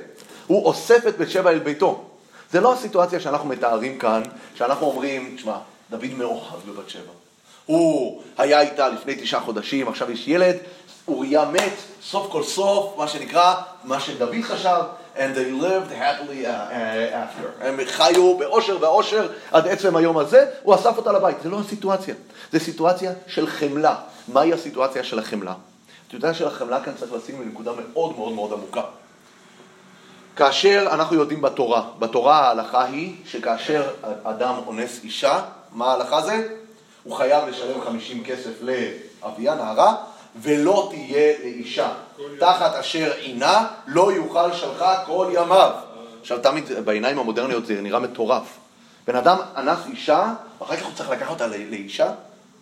הוא 0.47 0.65
אוסף 0.65 1.07
את 1.07 1.17
בית 1.17 1.29
שבע 1.29 1.49
אל 1.51 1.59
ביתו. 1.59 2.03
זה 2.51 2.61
לא 2.61 2.73
הסיטואציה 2.73 3.19
שאנחנו 3.19 3.49
מתארים 3.49 3.99
כאן, 3.99 4.23
שאנחנו 4.55 4.87
אומרים, 4.87 5.33
תשמע, 5.35 5.57
דוד 5.89 6.13
מאוהב 6.17 6.59
בבת 6.67 6.89
שבע. 6.89 7.11
הוא 7.65 8.21
היה 8.37 8.61
איתה 8.61 8.89
לפני 8.89 9.15
תשעה 9.15 9.41
חודשים, 9.41 9.87
עכשיו 9.87 10.11
יש 10.11 10.27
ילד, 10.27 10.55
אוריה 11.07 11.45
מת, 11.45 11.73
סוף 12.03 12.31
כל 12.31 12.43
סוף, 12.43 12.97
מה 12.97 13.07
שנקרא, 13.07 13.55
מה 13.83 13.99
שדוד 13.99 14.35
חשב, 14.43 14.81
and 15.15 15.35
they 15.35 15.51
lived 15.51 15.91
happily 15.91 16.45
uh, 16.45 16.49
uh, 16.49 17.23
after. 17.23 17.65
הם 17.65 17.79
חיו 17.85 18.37
באושר 18.37 18.77
ואושר 18.81 19.31
עד 19.51 19.67
עצם 19.67 19.95
היום 19.95 20.17
הזה, 20.17 20.45
הוא 20.63 20.75
אסף 20.75 20.97
אותה 20.97 21.11
לבית. 21.11 21.37
זה 21.43 21.49
לא 21.49 21.59
הסיטואציה, 21.59 22.15
זה 22.51 22.59
סיטואציה 22.59 23.11
של 23.27 23.47
חמלה. 23.47 23.95
מהי 24.27 24.53
הסיטואציה 24.53 25.03
של 25.03 25.19
החמלה? 25.19 25.53
הסיטואציה 26.07 26.33
של 26.33 26.47
החמלה 26.47 26.83
כאן 26.83 26.93
צריך 26.99 27.13
לשים 27.13 27.41
לנקודה 27.41 27.71
מאוד 27.71 28.17
מאוד 28.17 28.33
מאוד 28.33 28.53
עמוקה. 28.53 28.81
כאשר 30.35 30.87
אנחנו 30.91 31.15
יודעים 31.15 31.41
בתורה, 31.41 31.83
בתורה 31.99 32.39
ההלכה 32.39 32.83
היא 32.83 33.15
שכאשר 33.25 33.83
אדם 34.23 34.55
אונס 34.67 35.03
אישה, 35.03 35.41
מה 35.71 35.91
ההלכה 35.91 36.21
זה? 36.21 36.47
הוא 37.03 37.15
חייב 37.15 37.47
לשלם 37.47 37.81
50 37.81 38.23
כסף 38.23 38.51
לאביה, 38.61 39.55
נערה, 39.55 39.95
ולא 40.41 40.87
תהיה 40.91 41.33
לאישה. 41.43 41.89
תחת 42.39 42.75
אשר 42.75 43.13
עינה 43.17 43.67
לא 43.87 44.11
יוכל 44.11 44.53
שלחה 44.53 45.03
כל 45.05 45.27
ימיו. 45.33 45.71
עכשיו 46.21 46.39
תמיד 46.39 46.65
בעיניים 46.85 47.19
המודרניות 47.19 47.65
זה 47.65 47.81
נראה 47.81 47.99
מטורף. 47.99 48.57
בן 49.07 49.15
אדם 49.15 49.37
אנס 49.57 49.79
אישה, 49.87 50.33
ואחר 50.59 50.75
כך 50.75 50.85
הוא 50.85 50.93
צריך 50.95 51.09
לקחת 51.09 51.29
אותה 51.29 51.47
לאישה? 51.47 52.11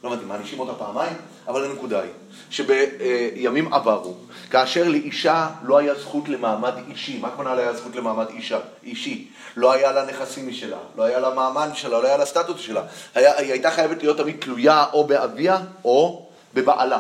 לא 0.03 0.09
הבנתי, 0.09 0.26
מענישים 0.26 0.59
אותה 0.59 0.74
פעמיים? 0.74 1.13
אבל 1.47 1.65
הנקודה 1.65 2.01
היא, 2.01 2.11
שבימים 2.49 3.74
עברו, 3.74 4.13
כאשר 4.49 4.88
לאישה 4.88 5.47
לא 5.63 5.78
היה 5.78 5.95
זכות 5.95 6.30
למעמד 6.30 6.74
אישי, 6.89 7.20
מה 7.22 7.28
הכוונה 7.28 7.55
לא 7.55 7.61
היה 7.61 7.74
זכות 7.74 7.95
למעמד 7.95 8.30
אישה, 8.30 8.59
אישי? 8.84 9.28
לא 9.55 9.72
היה 9.72 9.91
לה 9.91 10.05
נכסים 10.05 10.47
משלה, 10.47 10.78
לא 10.97 11.03
היה 11.03 11.20
לה 11.20 11.34
מעמד 11.34 11.70
שלה, 11.74 11.99
לא 12.01 12.07
היה 12.07 12.17
לה 12.17 12.26
סטטוס 12.26 12.61
שלה. 12.61 12.82
היה, 13.15 13.38
היא 13.38 13.51
הייתה 13.51 13.72
חייבת 13.72 14.03
להיות 14.03 14.17
תמיד 14.17 14.36
תלויה 14.39 14.86
או 14.93 15.03
באביה 15.03 15.57
או 15.86 16.26
בבעלה. 16.53 16.99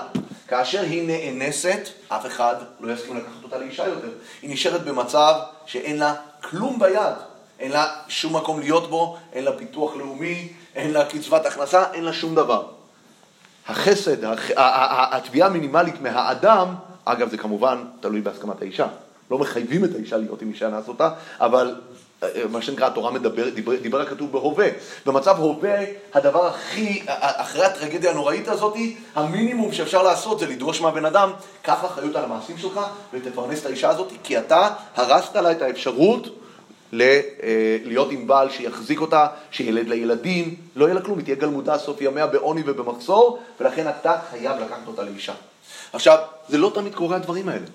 כאשר 0.49 0.81
היא 0.81 1.07
נאנסת, 1.07 1.79
אף 2.07 2.25
אחד 2.25 2.55
לא 2.79 2.93
יסכים 2.93 3.17
לקחת 3.17 3.43
אותה 3.43 3.57
לאישה 3.57 3.87
יותר. 3.87 4.09
היא 4.41 4.53
נשארת 4.53 4.83
במצב 4.83 5.33
שאין 5.65 5.97
לה 5.99 6.15
כלום 6.41 6.79
ביד. 6.79 7.15
אין 7.59 7.71
לה 7.71 7.87
שום 8.07 8.35
מקום 8.35 8.59
להיות 8.59 8.89
בו, 8.89 9.17
אין 9.33 9.43
לה 9.43 9.57
פיתוח 9.57 9.95
לאומי, 9.95 10.53
אין 10.75 10.91
לה 10.91 11.05
קצבת 11.05 11.45
הכנסה, 11.45 11.83
אין 11.93 12.03
לה 12.03 12.13
שום 12.13 12.35
דבר. 12.35 12.65
החסד, 13.67 14.17
התביעה 14.55 15.47
המינימלית 15.47 16.01
מהאדם, 16.01 16.75
אגב 17.05 17.29
זה 17.29 17.37
כמובן 17.37 17.83
תלוי 17.99 18.21
בהסכמת 18.21 18.61
האישה. 18.61 18.87
לא 19.31 19.37
מחייבים 19.37 19.85
את 19.85 19.95
האישה 19.95 20.17
להיות 20.17 20.41
עם 20.41 20.49
אישה 20.49 20.67
אנס 20.67 20.87
אותה, 20.87 21.09
אבל 21.39 21.75
מה 22.49 22.61
שנקרא, 22.61 22.87
התורה 22.87 23.11
מדבר, 23.11 23.49
דיבר, 23.49 23.75
דיבר 23.75 24.01
הכתוב 24.01 24.31
בהווה. 24.31 24.67
במצב 25.05 25.39
הווה, 25.39 25.79
הדבר 26.13 26.47
הכי, 26.47 27.03
אחרי 27.07 27.65
הטרגדיה 27.65 28.11
הנוראית 28.11 28.47
הזאת, 28.47 28.73
המינימום 29.15 29.71
שאפשר 29.71 30.03
לעשות 30.03 30.39
זה 30.39 30.45
לדרוש 30.47 30.81
מהבן 30.81 31.05
אדם, 31.05 31.31
קח 31.61 31.85
אחריות 31.85 32.15
על 32.15 32.23
המעשים 32.23 32.57
שלך 32.57 32.79
ותפרנס 33.13 33.61
את 33.61 33.65
האישה 33.65 33.89
הזאת, 33.89 34.11
כי 34.23 34.37
אתה 34.39 34.69
הרסת 34.95 35.35
לה 35.35 35.51
את 35.51 35.61
האפשרות 35.61 36.27
ל, 36.91 37.01
אה, 37.01 37.77
להיות 37.83 38.11
עם 38.11 38.27
בעל 38.27 38.49
שיחזיק 38.49 39.01
אותה, 39.01 39.27
שילד 39.51 39.87
לילדים, 39.87 40.55
לא 40.75 40.85
יהיה 40.85 40.93
לה 40.93 41.01
כלום, 41.01 41.17
היא 41.17 41.25
תהיה 41.25 41.35
גלמודה 41.35 41.77
סוף 41.77 42.01
ימיה 42.01 42.27
בעוני 42.27 42.63
ובמחסור, 42.65 43.39
ולכן 43.59 43.87
אתה 43.87 44.19
חייב 44.31 44.59
לקחת 44.61 44.87
אותה 44.87 45.03
לאישה. 45.03 45.33
עכשיו, 45.93 46.17
זה 46.49 46.57
לא 46.57 46.71
תמיד 46.75 46.95
קורה 46.95 47.15
הדברים 47.15 47.49
האלה. 47.49 47.65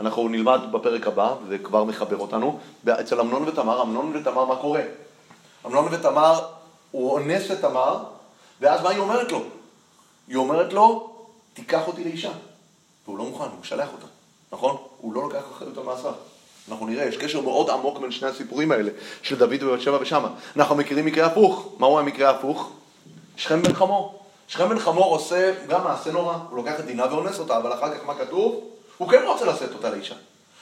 אנחנו 0.00 0.28
נלמד 0.28 0.60
בפרק 0.72 1.06
הבא, 1.06 1.34
וזה 1.44 1.58
כבר 1.58 1.84
מחבר 1.84 2.16
אותנו, 2.16 2.58
אצל 2.88 3.20
אמנון 3.20 3.48
ותמר, 3.48 3.82
אמנון 3.82 4.16
ותמר 4.16 4.44
מה 4.44 4.56
קורה? 4.56 4.82
אמנון 5.66 5.88
ותמר, 5.90 6.40
הוא 6.90 7.12
אונס 7.12 7.50
את 7.50 7.60
תמר, 7.60 8.04
ואז 8.60 8.82
מה 8.82 8.90
היא 8.90 8.98
אומרת 8.98 9.32
לו? 9.32 9.42
היא 10.28 10.36
אומרת 10.36 10.72
לו, 10.72 11.10
תיקח 11.54 11.86
אותי 11.86 12.04
לאישה. 12.04 12.30
והוא 13.04 13.18
לא 13.18 13.24
מוכן, 13.24 13.44
הוא 13.44 13.60
משלח 13.60 13.88
אותה, 13.92 14.06
נכון? 14.52 14.76
הוא 15.00 15.14
לא 15.14 15.22
לוקח 15.22 15.42
אחריות 15.52 15.78
על 15.78 15.84
מעשיו. 15.84 16.12
אנחנו 16.70 16.86
נראה, 16.86 17.04
יש 17.04 17.16
קשר 17.16 17.40
מאוד 17.40 17.70
עמוק 17.70 17.98
בין 17.98 18.10
שני 18.10 18.28
הסיפורים 18.28 18.72
האלה, 18.72 18.90
של 19.22 19.38
דוד 19.38 19.62
ובת 19.62 19.80
שבע 19.80 19.98
ושמה. 20.00 20.28
אנחנו 20.56 20.74
מכירים 20.74 21.06
מקרה 21.06 21.26
הפוך. 21.26 21.68
מהו 21.78 21.98
המקרה 21.98 22.28
ההפוך? 22.28 22.70
שכם 23.36 23.62
בן 23.62 23.72
חמור. 23.72 24.22
שכם 24.48 24.68
בן 24.68 24.78
חמור 24.78 25.14
עושה 25.14 25.54
גם 25.68 25.84
מעשה 25.84 26.12
נורא, 26.12 26.36
הוא 26.50 26.56
לוקח 26.56 26.80
את 26.80 26.84
דינה 26.84 27.14
ואונס 27.14 27.38
אותה, 27.38 27.56
אבל 27.56 27.72
אחר 27.72 27.94
כך 27.94 28.06
מה 28.06 28.14
כתוב? 28.14 28.60
הוא 28.98 29.08
כן 29.08 29.22
רוצה 29.26 29.44
לשאת 29.44 29.72
אותה 29.74 29.90
לאישה. 29.90 30.14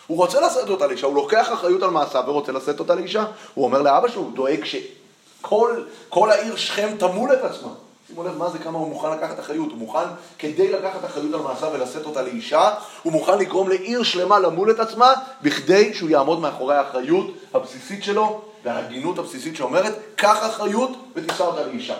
הוא 0.06 0.18
רוצה 0.18 0.40
לשאת 0.40 0.68
אותה 0.68 0.86
לאישה, 0.86 1.06
הוא 1.06 1.14
לוקח 1.14 1.52
אחריות 1.52 1.82
על 1.82 1.90
מעשיו 1.90 2.24
ורוצה 2.26 2.52
לשאת 2.52 2.80
אותה 2.80 2.94
לאישה. 2.94 3.24
הוא 3.54 3.64
אומר 3.64 3.82
לאבא 3.82 4.08
שלו, 4.08 4.22
הוא 4.22 4.32
דואג 4.32 4.64
שכל 4.64 6.30
העיר 6.30 6.56
שכם 6.56 6.96
תמול 6.98 7.32
את 7.32 7.44
עצמה. 7.44 7.68
שימו 8.08 8.24
לב 8.24 8.36
מה 8.36 8.50
זה, 8.50 8.58
כמה 8.58 8.78
הוא 8.78 8.88
מוכן 8.88 9.10
לקחת 9.10 9.40
אחריות. 9.40 9.70
הוא 9.70 9.78
מוכן, 9.78 10.06
כדי 10.38 10.72
לקחת 10.72 11.04
אחריות 11.04 11.34
על 11.34 11.40
מעשיו 11.40 11.70
ולשאת 11.72 12.06
אותה 12.06 12.22
לאישה, 12.22 12.74
הוא 13.02 13.12
מוכן 13.12 13.38
לגרום 13.38 13.68
לעיר 13.68 14.02
שלמה 14.02 14.38
למול 14.38 14.70
את 14.70 14.80
עצמה, 14.80 15.12
בכדי 15.42 15.94
שהוא 15.94 16.10
יעמוד 16.10 16.40
מאחורי 16.40 16.76
האחריות 16.76 17.26
הבסיסית 17.54 18.04
שלו, 18.04 18.42
וההגינות 18.64 19.18
הבסיסית 19.18 19.56
שאומרת, 19.56 19.92
קח 20.16 20.46
אחריות 20.46 20.90
ותישא 21.14 21.44
אותה 21.44 21.66
לאישה. 21.66 21.96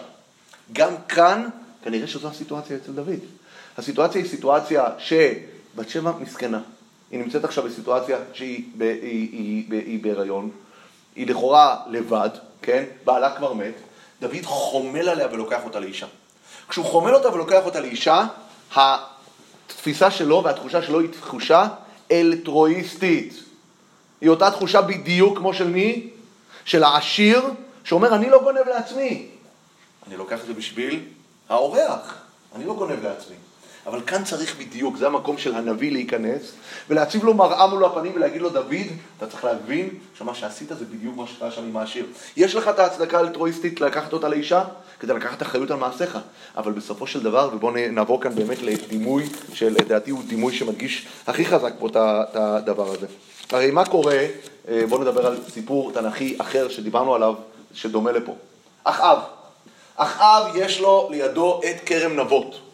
גם 0.73 0.95
כאן, 1.09 1.49
כנראה 1.85 2.07
שזו 2.07 2.29
הסיטואציה 2.29 2.77
אצל 2.77 2.93
דוד. 2.93 3.21
הסיטואציה 3.79 4.21
היא 4.21 4.31
סיטואציה 4.31 4.85
שבת 5.77 5.89
שבע 5.89 6.13
מסכנה. 6.21 6.61
היא 7.11 7.21
נמצאת 7.21 7.45
עכשיו 7.45 7.65
בסיטואציה 7.65 8.19
שהיא 8.33 8.65
ב, 8.79 8.83
היא, 8.83 8.99
היא, 9.03 9.65
היא, 9.71 9.83
היא 9.87 10.03
בהיריון, 10.03 10.51
היא 11.17 11.27
לכאורה 11.27 11.77
לבד, 11.87 12.31
כן? 12.63 12.85
בעלה 13.05 13.37
כבר 13.37 13.53
מת, 13.53 13.75
דוד 14.21 14.45
חומל 14.45 15.09
עליה 15.09 15.29
ולוקח 15.33 15.65
אותה 15.65 15.81
לאישה. 15.81 16.07
כשהוא 16.69 16.85
חומל 16.85 17.15
אותה 17.15 17.35
ולוקח 17.35 17.65
אותה 17.65 17.81
לאישה, 17.81 18.27
התפיסה 18.75 20.11
שלו 20.11 20.43
והתחושה 20.45 20.83
שלו 20.83 21.01
היא 21.01 21.09
תחושה 21.21 21.69
אלטרואיסטית. 22.13 23.35
היא 24.21 24.31
אותה 24.31 24.51
תחושה 24.51 24.83
בדיוק 24.83 25.39
כמו 25.39 25.55
של 25.55 25.69
מי? 25.69 26.09
של 26.65 26.85
העשיר, 26.85 27.43
שאומר, 27.85 28.15
אני 28.15 28.31
לא 28.31 28.43
גונב 28.43 28.69
לעצמי. 28.69 29.29
אני 30.07 30.17
לוקח 30.17 30.41
את 30.41 30.47
זה 30.47 30.55
בשביל 30.55 31.05
האורח, 31.49 32.15
אני 32.55 32.65
לא 32.65 32.75
גונב 32.75 33.05
לעצמי. 33.05 33.37
אבל 33.87 34.01
כאן 34.07 34.25
צריך 34.25 34.57
בדיוק, 34.59 34.97
זה 34.97 35.07
המקום 35.07 35.39
של 35.39 35.55
הנביא 35.55 35.93
להיכנס 35.93 36.53
ולהציב 36.89 37.25
לו 37.25 37.35
מראה 37.35 37.67
מול 37.67 37.85
הפנים 37.85 38.13
ולהגיד 38.15 38.43
לו, 38.43 38.51
דוד, 38.51 38.87
אתה 39.19 39.27
צריך 39.27 39.45
להבין 39.45 39.89
שמה 40.19 40.35
שעשית 40.35 40.69
זה 40.69 40.85
בדיוק 40.85 41.17
מה 41.17 41.27
שקרה 41.27 41.51
שם 41.51 41.63
עם. 41.63 41.77
יש 42.37 42.55
לך 42.55 42.69
את 42.69 42.79
ההצדקה 42.79 43.19
האלטרואיסטית 43.19 43.81
לקחת 43.81 44.13
אותה 44.13 44.29
לאישה 44.29 44.65
כדי 45.01 45.15
לקחת 45.15 45.43
אחריות 45.43 45.71
על 45.71 45.77
מעשיך, 45.77 46.19
אבל 46.57 46.73
בסופו 46.73 47.07
של 47.07 47.23
דבר, 47.23 47.51
ובואו 47.53 47.73
נעבור 47.91 48.21
כאן 48.21 48.35
באמת 48.35 48.63
לדימוי 48.63 49.25
שלדעתי 49.53 50.11
הוא 50.11 50.23
דימוי 50.29 50.55
שמדגיש 50.55 51.07
הכי 51.27 51.45
חזק 51.45 51.73
פה 51.79 51.89
את 51.89 52.37
הדבר 52.37 52.93
הזה. 52.93 53.07
הרי 53.53 53.71
מה 53.71 53.85
קורה, 53.85 54.27
אה, 54.69 54.83
בואו 54.89 55.03
נדבר 55.03 55.27
על 55.27 55.39
סיפור 55.49 55.93
תנכי 55.93 56.37
אחר 56.41 56.69
שדיברנו 56.69 57.15
עליו, 57.15 57.35
שדומה 57.75 58.13
לפה. 58.13 58.35
אחאב. 58.85 59.19
אחאב 59.97 60.57
יש 60.57 60.81
לו 60.81 61.09
לידו 61.11 61.61
את 61.71 61.81
כרם 61.87 62.21
נבות. 62.21 62.66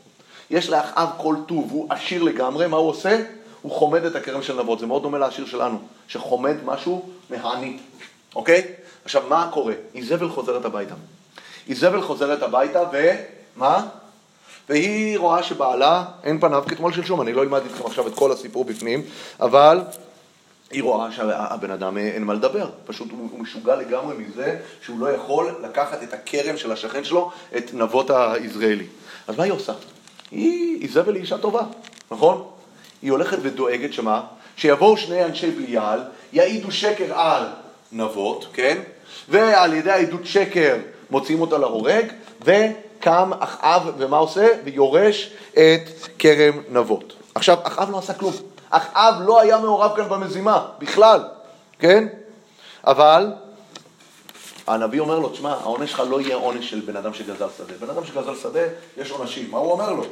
יש 0.52 0.70
לאחאב 0.70 1.08
כל 1.16 1.36
טוב, 1.46 1.70
הוא 1.70 1.86
עשיר 1.90 2.22
לגמרי, 2.22 2.66
מה 2.66 2.76
הוא 2.76 2.88
עושה? 2.88 3.22
הוא 3.62 3.72
חומד 3.72 4.04
את 4.04 4.16
הכרם 4.16 4.42
של 4.42 4.60
נבות, 4.60 4.78
זה 4.78 4.86
מאוד 4.86 5.02
דומה 5.02 5.18
לעשיר 5.18 5.46
שלנו, 5.46 5.78
שחומד 6.08 6.56
משהו 6.64 7.08
מהעני, 7.30 7.78
אוקיי? 8.34 8.62
עכשיו, 9.04 9.22
מה 9.28 9.48
קורה? 9.52 9.74
איזבל 9.94 10.28
חוזרת 10.28 10.64
הביתה. 10.64 10.94
איזבל 11.68 12.02
חוזרת 12.02 12.42
הביתה, 12.42 12.82
ומה? 12.92 13.86
והיא 14.68 15.18
רואה 15.18 15.42
שבעלה 15.42 16.04
אין 16.24 16.40
פניו 16.40 16.64
כתמול 16.68 16.92
שלשום, 16.92 17.22
אני 17.22 17.32
לא 17.32 17.42
אלמד 17.42 17.62
איתכם 17.64 17.86
עכשיו 17.86 18.06
את 18.06 18.14
כל 18.14 18.32
הסיפור 18.32 18.64
בפנים, 18.64 19.02
אבל 19.40 19.80
היא 20.70 20.82
רואה 20.82 21.12
שהבן 21.12 21.70
אדם 21.70 21.98
אה, 21.98 22.02
אין 22.02 22.24
מה 22.24 22.34
לדבר, 22.34 22.70
פשוט 22.86 23.10
הוא, 23.10 23.28
הוא 23.32 23.40
משוגע 23.40 23.76
לגמרי 23.76 24.16
מזה 24.16 24.58
שהוא 24.82 25.00
לא 25.00 25.10
יכול 25.10 25.54
לקחת 25.62 26.02
את 26.02 26.12
הכרם 26.14 26.56
של 26.56 26.72
השכן 26.72 27.04
שלו, 27.04 27.30
את 27.56 27.74
נבות 27.74 28.10
היזרעאלי. 28.10 28.86
אז 29.28 29.36
מה 29.36 29.44
היא 29.44 29.52
עושה? 29.52 29.72
היא 30.32 30.82
איזבל 30.82 31.14
היא 31.14 31.22
אישה 31.22 31.38
טובה, 31.38 31.62
נכון? 32.10 32.44
היא 33.02 33.10
הולכת 33.10 33.38
ודואגת 33.42 33.92
שמה? 33.92 34.22
שיבואו 34.56 34.96
שני 34.96 35.24
אנשי 35.24 35.50
בליעל, 35.50 36.00
יעידו 36.32 36.70
שקר 36.72 37.18
על 37.18 37.42
נבות, 37.92 38.46
כן? 38.52 38.78
ועל 39.28 39.72
ידי 39.72 39.90
העדות 39.90 40.26
שקר 40.26 40.76
מוציאים 41.10 41.40
אותה 41.40 41.58
להורג, 41.58 42.06
וקם 42.40 43.30
אחאב, 43.38 43.82
ומה 43.98 44.16
עושה? 44.16 44.48
ויורש 44.64 45.30
את 45.52 46.08
כרם 46.18 46.60
נבות. 46.70 47.12
עכשיו, 47.34 47.58
אחאב 47.62 47.90
לא 47.90 47.98
עשה 47.98 48.14
כלום. 48.14 48.32
אחאב 48.70 49.14
לא 49.26 49.40
היה 49.40 49.58
מעורב 49.58 49.96
כאן 49.96 50.08
במזימה, 50.08 50.66
בכלל, 50.78 51.20
כן? 51.78 52.08
אבל 52.86 53.32
הנביא 54.66 55.00
אומר 55.00 55.18
לו, 55.18 55.28
תשמע, 55.28 55.52
העונש 55.52 55.90
שלך 55.90 56.02
לא 56.10 56.20
יהיה 56.20 56.36
עונש 56.36 56.70
של 56.70 56.80
בן 56.80 56.96
אדם 56.96 57.14
שגזל 57.14 57.46
שדה. 57.58 57.74
בן 57.80 57.90
אדם 57.90 58.04
שגזל 58.04 58.34
שדה, 58.36 58.60
יש 58.96 59.10
עונשים. 59.10 59.50
מה 59.50 59.58
הוא 59.58 59.72
אומר 59.72 59.92
לו? 59.92 60.04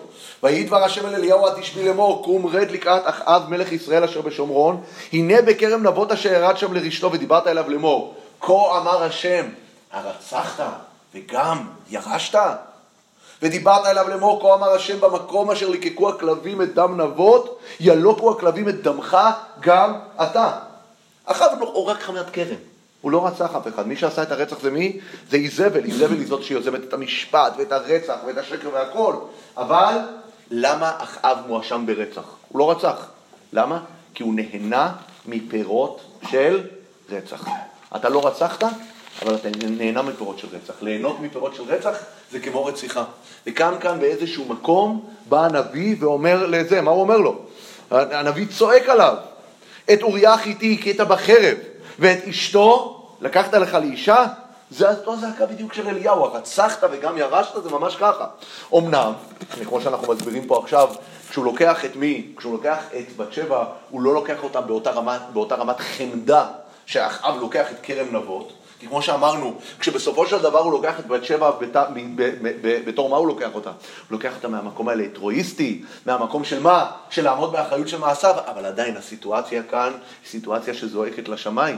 ויהי 0.43 0.65
דבר 0.65 0.85
השם 0.85 1.07
אל 1.07 1.15
אליהו 1.15 1.47
עד 1.47 1.61
תשבי 1.61 1.85
לאמור, 1.85 2.25
קום 2.25 2.47
רד 2.47 2.71
לקראת 2.71 3.03
אחאב 3.05 3.43
מלך 3.49 3.73
ישראל 3.73 4.05
אשר 4.05 4.21
בשומרון, 4.21 4.83
הנה 5.13 5.43
בכרם 5.43 5.83
נבות 5.83 6.13
אשר 6.13 6.33
ירד 6.33 6.57
שם 6.57 6.75
לרשתו 6.75 7.13
ודיברת 7.13 7.47
אליו 7.47 7.71
לאמור, 7.71 8.15
כה 8.41 8.53
אמר 8.53 9.03
השם, 9.03 9.47
הרצחת 9.93 10.65
וגם 11.15 11.67
ירשת? 11.91 12.39
ודיברת 13.43 13.87
אליו 13.87 14.09
לאמור, 14.09 14.41
כה 14.41 14.55
אמר 14.55 14.71
השם, 14.71 15.01
במקום 15.01 15.51
אשר 15.51 15.69
ליקקו 15.69 16.09
הכלבים 16.09 16.63
את 16.63 16.75
דם 16.75 17.01
נבות, 17.01 17.61
ילוקו 17.81 18.31
הכלבים 18.31 18.69
את 18.69 18.83
דמך 18.83 19.17
גם 19.61 19.95
אתה. 20.23 20.51
אחאב 21.25 21.53
לא 21.61 21.71
הורג 21.75 21.97
חמת 21.97 22.31
כרם. 22.33 22.70
הוא 23.01 23.13
לא 23.13 23.27
רצח 23.27 23.55
אף 23.57 23.69
אחד. 23.69 23.89
מי 23.89 23.97
שעשה 23.97 24.23
את 24.23 24.33
הרצח 24.33 24.61
זה 24.61 24.71
מי? 24.71 25.01
זה 25.31 25.37
איזבל. 25.37 25.85
איזבל 25.85 26.17
היא 26.17 26.27
זאת 26.27 26.43
שיוזמת 26.43 26.85
את 26.85 26.93
המשפט 26.93 27.53
ואת 27.59 27.73
הרצח 27.73 28.17
ואת 28.27 28.39
השקר 28.39 28.69
והכל. 28.73 29.15
אבל 29.57 29.99
למה 30.51 30.93
אחאב 30.99 31.39
מואשם 31.47 31.87
ברצח? 31.87 32.25
הוא 32.49 32.59
לא 32.59 32.71
רצח. 32.71 33.07
למה? 33.53 33.81
כי 34.15 34.23
הוא 34.23 34.35
נהנה 34.35 34.93
מפירות 35.27 36.01
של 36.31 36.67
רצח. 37.11 37.45
אתה 37.97 38.09
לא 38.09 38.27
רצחת, 38.27 38.65
אבל 39.23 39.35
אתה 39.35 39.49
נהנה 39.71 40.03
מפירות 40.03 40.39
של 40.39 40.49
רצח. 40.53 40.75
ליהנות 40.83 41.21
מפירות 41.21 41.55
של 41.55 41.63
רצח 41.63 41.97
זה 42.31 42.41
כמו 42.41 42.65
רציחה. 42.65 43.05
וכאן 43.47 43.75
כאן 43.81 44.01
באיזשהו 44.01 44.45
מקום 44.45 45.11
בא 45.29 45.45
הנביא 45.45 45.97
ואומר 46.01 46.47
לזה, 46.47 46.81
מה 46.81 46.91
הוא 46.91 47.01
אומר 47.01 47.19
לו? 47.19 47.39
הנביא 47.91 48.47
צועק 48.59 48.89
עליו, 48.89 49.17
את 49.93 50.03
אוריה 50.03 50.35
החיתי 50.35 50.77
הכית 50.81 51.01
בחרב, 51.01 51.57
ואת 52.01 52.25
אשתו 52.29 53.03
לקחת 53.21 53.55
לך 53.55 53.75
לאישה, 53.75 54.27
זה 54.71 54.91
אותו 54.91 55.17
זעקה 55.17 55.47
בדיוק 55.47 55.73
של 55.73 55.89
אליהו, 55.89 56.25
הרצחת 56.25 56.89
וגם 56.93 57.19
ירשת, 57.19 57.63
זה 57.63 57.71
ממש 57.71 57.97
ככה. 57.97 58.27
אמנם, 58.75 59.13
כמו 59.69 59.81
שאנחנו 59.81 60.15
מסבירים 60.15 60.47
פה 60.47 60.59
עכשיו, 60.63 60.89
כשהוא 61.31 61.45
לוקח 61.45 61.85
את 61.85 61.97
מי? 61.97 62.33
כשהוא 62.37 62.53
לוקח 62.53 62.79
את 62.99 63.17
בת 63.17 63.33
שבע, 63.33 63.65
הוא 63.91 64.03
לא 64.03 64.15
לוקח 64.15 64.43
אותה 64.43 64.61
באותה 64.61 64.91
רמת, 64.91 65.21
באותה 65.33 65.55
רמת 65.55 65.81
חמדה 65.81 66.47
שאחאב 66.87 67.41
לוקח 67.41 67.71
את 67.71 67.77
כרם 67.83 68.17
נבות, 68.17 68.53
כי 68.81 68.87
כמו 68.87 69.03
שאמרנו, 69.03 69.55
כשבסופו 69.79 70.27
של 70.27 70.39
דבר 70.39 70.59
הוא 70.59 70.73
לוקח 70.73 71.01
את 71.01 71.07
בת 71.07 71.25
שבע 71.25 71.51
בת... 71.51 71.77
בתור 72.87 73.09
מה 73.09 73.17
הוא 73.17 73.27
לוקח 73.27 73.55
אותה? 73.55 73.71
הוא 73.71 73.77
לוקח 74.11 74.37
אותה 74.37 74.49
מהמקום 74.49 74.89
האלטרואיסטי, 74.89 75.83
מהמקום 76.07 76.45
של 76.45 76.61
מה? 76.61 76.91
של 77.11 77.25
לעמוד 77.25 77.53
באחריות 77.53 77.89
של 77.89 77.99
מעשיו, 77.99 78.35
אבל 78.47 78.67
עדיין 78.67 78.97
הסיטואציה 78.97 79.63
כאן 79.63 79.93
היא 79.93 80.31
סיטואציה 80.31 80.75
שזועקת 80.75 81.29
לשמיים. 81.29 81.77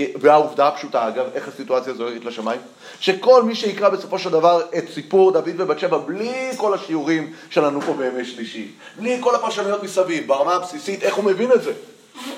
והעובדה 0.00 0.68
הפשוטה, 0.68 1.08
אגב, 1.08 1.26
איך 1.34 1.48
הסיטואציה 1.48 1.94
זועקת 1.94 2.24
לשמיים? 2.24 2.60
שכל 3.00 3.42
מי 3.42 3.54
שיקרא 3.54 3.88
בסופו 3.88 4.18
של 4.18 4.30
דבר 4.30 4.62
את 4.78 4.84
סיפור 4.94 5.32
דוד 5.32 5.54
ובת 5.56 5.78
שבע, 5.78 5.98
בלי 5.98 6.50
כל 6.56 6.74
השיעורים 6.74 7.32
שלנו 7.50 7.80
פה 7.80 7.92
בימי 7.92 8.24
שלישי, 8.24 8.70
בלי 8.98 9.18
כל 9.20 9.34
הפרשנויות 9.34 9.82
מסביב, 9.82 10.28
ברמה 10.28 10.54
הבסיסית, 10.54 11.02
איך 11.02 11.14
הוא 11.14 11.24
מבין 11.24 11.52
את 11.52 11.62
זה? 11.62 11.72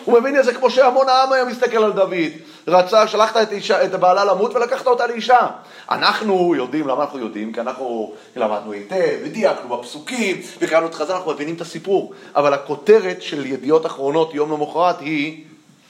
הוא 0.04 0.20
מבין 0.20 0.38
את 0.38 0.44
זה 0.44 0.54
כמו 0.54 0.70
שהמון 0.70 1.08
העם 1.08 1.32
היה 1.32 1.44
מסתכל 1.44 1.84
על 1.84 1.92
דוד. 1.92 2.32
רצה, 2.68 3.08
שלחת 3.08 3.36
את, 3.36 3.52
אישה, 3.52 3.84
את 3.84 3.94
הבעלה 3.94 4.24
למות 4.24 4.54
ולקחת 4.54 4.86
אותה 4.86 5.06
לאישה. 5.06 5.46
אנחנו 5.90 6.54
יודעים, 6.54 6.88
למה 6.88 7.02
אנחנו 7.02 7.18
יודעים? 7.18 7.52
כי 7.52 7.60
אנחנו 7.60 8.12
למדנו 8.36 8.72
היטב, 8.72 9.18
ודייקנו 9.24 9.76
בפסוקים, 9.76 10.42
וקראנו 10.60 10.86
את 10.86 10.94
חז"ל, 10.94 11.12
אנחנו 11.12 11.32
מבינים 11.32 11.54
את 11.54 11.60
הסיפור. 11.60 12.12
אבל 12.36 12.54
הכותרת 12.54 13.22
של 13.22 13.46
ידיעות 13.46 13.86
אחרונות 13.86 14.34
יום 14.34 14.52
למחרת 14.52 15.00
היא 15.00 15.44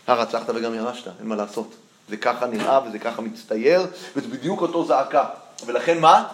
הרצחת 0.06 0.50
וגם 0.54 0.74
ירשת, 0.74 1.06
אין 1.06 1.28
מה 1.28 1.36
לעשות. 1.36 1.74
זה 2.08 2.16
ככה 2.16 2.46
נראה 2.46 2.80
וזה 2.86 2.98
ככה 2.98 3.22
מצטייר, 3.22 3.86
וזה 4.16 4.28
בדיוק 4.28 4.60
אותו 4.60 4.84
זעקה. 4.84 5.24
ולכן 5.66 5.98
מה? 6.00 6.24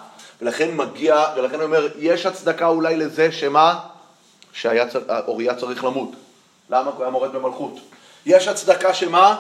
ולכן 0.42 0.76
מגיע, 0.76 1.26
ולכן 1.36 1.54
אני 1.54 1.64
אומר, 1.64 1.88
יש 1.98 2.26
הצדקה 2.26 2.66
אולי 2.66 2.96
לזה 2.96 3.32
שמה? 3.32 3.78
שאוריה 4.52 5.54
צריך 5.54 5.84
למות. 5.84 6.10
למה? 6.70 6.90
הוא 6.90 7.02
היה 7.02 7.10
מורד 7.10 7.32
במלכות. 7.32 7.78
יש 8.26 8.48
הצדקה 8.48 8.94
שמה? 8.94 9.36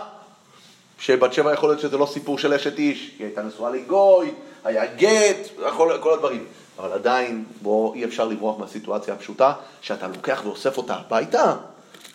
שבת 0.98 1.32
שבע 1.32 1.52
יכול 1.52 1.68
להיות 1.68 1.80
שזה 1.80 1.98
לא 1.98 2.06
סיפור 2.06 2.38
של 2.38 2.54
אשת 2.54 2.78
איש, 2.78 3.14
היא 3.18 3.26
הייתה 3.26 3.42
נשואה 3.42 3.70
לגוי, 3.70 4.30
היה 4.64 4.86
גט, 4.86 5.48
כל, 5.76 5.98
כל 6.00 6.12
הדברים. 6.12 6.44
אבל 6.78 6.92
עדיין, 6.92 7.44
בוא, 7.62 7.94
אי 7.94 8.04
אפשר 8.04 8.24
לברוח 8.24 8.58
מהסיטואציה 8.58 9.14
הפשוטה, 9.14 9.52
שאתה 9.80 10.08
לוקח 10.08 10.42
ואוסף 10.44 10.76
אותה 10.76 10.94
הביתה, 10.94 11.56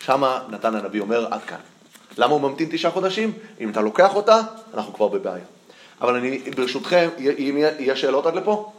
שמה 0.00 0.42
נתן 0.48 0.74
הנביא 0.74 1.00
אומר, 1.00 1.26
עד 1.30 1.42
כאן. 1.42 1.58
למה 2.18 2.32
הוא 2.32 2.40
ממתין 2.40 2.68
תשעה 2.72 2.90
חודשים? 2.90 3.32
אם 3.60 3.70
אתה 3.70 3.80
לוקח 3.80 4.14
אותה, 4.14 4.40
אנחנו 4.74 4.94
כבר 4.94 5.08
בבעיה. 5.08 5.44
אבל 6.00 6.14
אני, 6.14 6.38
ברשותכם, 6.38 7.08
אם 7.18 7.64
יש 7.78 8.00
שאלות 8.00 8.26
עד 8.26 8.34
לפה? 8.34 8.72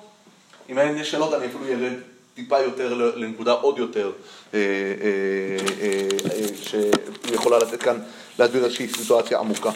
אם 0.69 0.79
אין 0.79 0.97
יש 0.97 1.11
שאלות, 1.11 1.33
אני 1.33 1.45
אפילו 1.45 1.65
ארד 1.65 1.93
טיפה 2.37 2.59
יותר 2.59 2.93
לנקודה 2.93 3.51
עוד 3.51 3.77
יותר 3.77 4.11
אה, 4.53 4.59
אה, 4.59 5.57
אה, 5.81 6.47
שיכולה 7.27 7.57
לתת 7.57 7.83
כאן, 7.83 7.99
להסביר 8.39 8.65
איזושהי 8.65 8.87
סיטואציה 8.87 9.39
עמוקה. 9.39 9.71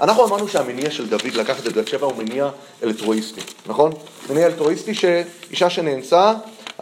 אנחנו 0.00 0.24
אמרנו 0.24 0.48
שהמניע 0.48 0.90
של 0.90 1.06
דוד 1.06 1.34
לקחת 1.34 1.66
את 1.66 1.72
בת 1.72 1.88
שבע 1.88 2.06
הוא 2.06 2.14
מניע 2.16 2.50
אלטרואיסטי, 2.82 3.40
נכון? 3.66 3.92
מניע 4.30 4.46
אלטרואיסטי 4.46 4.94
שאישה 4.94 5.70
שנאנסה, 5.70 6.32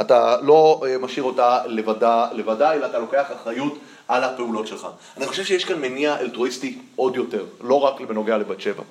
אתה 0.01 0.37
לא 0.43 0.83
משאיר 1.01 1.25
אותה 1.25 1.61
לבדה, 1.66 2.27
לבדה, 2.33 2.72
אלא 2.72 2.87
אתה 2.87 2.99
לוקח 2.99 3.25
אחריות 3.41 3.79
על 4.09 4.25
הפעולות 4.25 4.66
שלך. 4.66 4.87
אני 5.16 5.27
חושב 5.27 5.45
שיש 5.45 5.64
כאן 5.64 5.81
מניע 5.81 6.20
אלטרואיסטי 6.20 6.79
עוד 6.97 7.16
יותר, 7.16 7.45
לא 7.62 7.81
רק 7.81 8.01
בנוגע 8.01 8.39
לבת 8.39 8.61
שבע. 8.61 8.83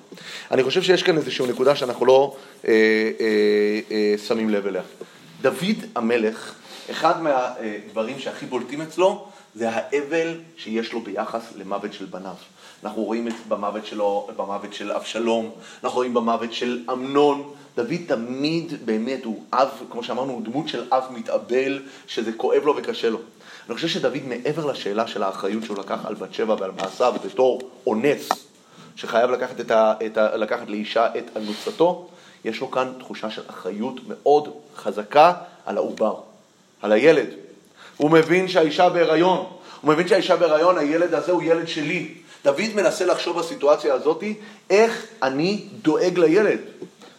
אני 0.50 0.62
חושב 0.62 0.82
שיש 0.82 1.02
כאן 1.02 1.16
איזושהי 1.16 1.46
נקודה 1.46 1.76
שאנחנו 1.76 2.06
לא 2.06 2.36
אה, 2.68 2.72
אה, 3.20 3.80
אה, 3.90 4.14
שמים 4.26 4.50
לב 4.50 4.66
אליה. 4.66 4.82
דוד 5.44 5.84
המלך, 5.94 6.54
אחד 6.90 7.22
מהדברים 7.22 8.18
שהכי 8.18 8.46
בולטים 8.46 8.80
אצלו 8.80 9.26
זה 9.54 9.70
האבל 9.70 10.40
שיש 10.56 10.92
לו 10.92 11.00
ביחס 11.00 11.52
למוות 11.56 11.92
של 11.92 12.04
בניו. 12.04 12.34
אנחנו 12.84 13.02
רואים 13.02 13.28
את 13.28 13.34
במוות 13.48 13.86
שלו, 13.86 14.28
במוות 14.36 14.74
של 14.74 14.92
אבשלום, 14.92 15.50
אנחנו 15.84 15.96
רואים 15.96 16.14
במוות 16.14 16.52
של 16.52 16.82
אמנון. 16.92 17.52
דוד 17.76 17.94
תמיד 18.06 18.72
באמת 18.84 19.24
הוא 19.24 19.42
אב, 19.52 19.68
כמו 19.90 20.02
שאמרנו, 20.02 20.32
הוא 20.32 20.42
דמות 20.42 20.68
של 20.68 20.84
אב 20.92 21.04
מתאבל, 21.10 21.82
שזה 22.06 22.32
כואב 22.32 22.62
לו 22.64 22.76
וקשה 22.76 23.10
לו. 23.10 23.18
אני 23.66 23.74
חושב 23.74 23.88
שדוד, 23.88 24.26
מעבר 24.26 24.66
לשאלה 24.66 25.06
של 25.06 25.22
האחריות 25.22 25.64
שהוא 25.64 25.78
לקח 25.78 26.06
על 26.06 26.14
בת 26.14 26.34
שבע 26.34 26.56
ועל 26.58 26.70
מעשיו 26.70 27.14
בתור 27.24 27.70
אונס, 27.86 28.28
שחייב 28.96 29.30
לקחת, 29.30 29.60
את 29.60 29.70
ה, 29.70 29.94
את 30.06 30.18
ה, 30.18 30.36
לקחת 30.36 30.68
לאישה 30.68 31.06
את 31.06 31.36
אנוסתו, 31.36 32.08
יש 32.44 32.60
לו 32.60 32.70
כאן 32.70 32.92
תחושה 32.98 33.30
של 33.30 33.42
אחריות 33.50 34.00
מאוד 34.08 34.48
חזקה 34.76 35.32
על 35.66 35.76
העובר, 35.76 36.16
על 36.82 36.92
הילד. 36.92 37.26
הוא 37.96 38.10
מבין 38.10 38.48
שהאישה 38.48 38.88
בהיריון, 38.88 39.46
הוא 39.80 39.92
מבין 39.92 40.08
שהאישה 40.08 40.36
בהיריון, 40.36 40.78
הילד 40.78 41.14
הזה 41.14 41.32
הוא 41.32 41.42
ילד 41.42 41.68
שלי. 41.68 42.14
דוד 42.44 42.74
מנסה 42.74 43.06
לחשוב 43.06 43.38
בסיטואציה 43.38 43.94
הזאת, 43.94 44.24
איך 44.70 45.06
אני 45.22 45.64
דואג 45.82 46.18
לילד. 46.18 46.58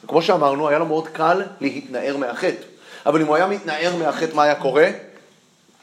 כמו 0.07 0.21
שאמרנו, 0.21 0.69
היה 0.69 0.79
לו 0.79 0.85
מאוד 0.85 1.07
קל 1.07 1.41
להתנער 1.61 2.17
מהחטא. 2.17 2.63
אבל 3.05 3.21
אם 3.21 3.27
הוא 3.27 3.35
היה 3.35 3.47
מתנער 3.47 3.95
מהחטא, 3.95 4.35
מה 4.35 4.43
היה 4.43 4.55
קורה? 4.55 4.89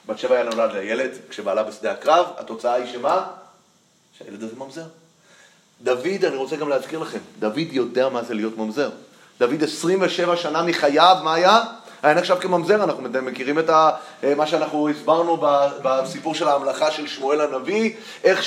בת 0.07 0.19
שבע 0.19 0.35
היה 0.35 0.45
נולד 0.45 0.73
לילד, 0.73 1.11
כשבעלה 1.29 1.63
בשדה 1.63 1.93
הקרב, 1.93 2.27
התוצאה 2.37 2.75
היא 2.75 2.93
שמה? 2.93 3.27
שהילד 4.19 4.43
הזה 4.43 4.57
ממזר. 4.57 4.85
דוד, 5.83 6.25
אני 6.25 6.37
רוצה 6.37 6.57
גם 6.57 6.69
להזכיר 6.69 6.99
לכם, 6.99 7.19
דוד 7.39 7.69
יודע 7.71 8.09
מה 8.09 8.23
זה 8.23 8.35
להיות 8.35 8.59
ממזר. 8.59 8.91
דוד 9.39 9.63
27 9.63 10.37
שנה 10.37 10.63
מחייו, 10.63 11.17
מה 11.23 11.35
היה? 11.35 11.61
היה 12.03 12.15
נחשב 12.15 12.37
כממזר, 12.41 12.85
אנחנו 12.85 13.03
מכירים 13.23 13.59
את 13.59 13.71
מה 14.37 14.47
שאנחנו 14.47 14.89
הסברנו 14.89 15.39
בסיפור 15.83 16.35
של 16.35 16.49
ההמלכה 16.49 16.91
של 16.91 17.07
שמואל 17.07 17.41
הנביא, 17.41 17.93
איך 18.25 18.43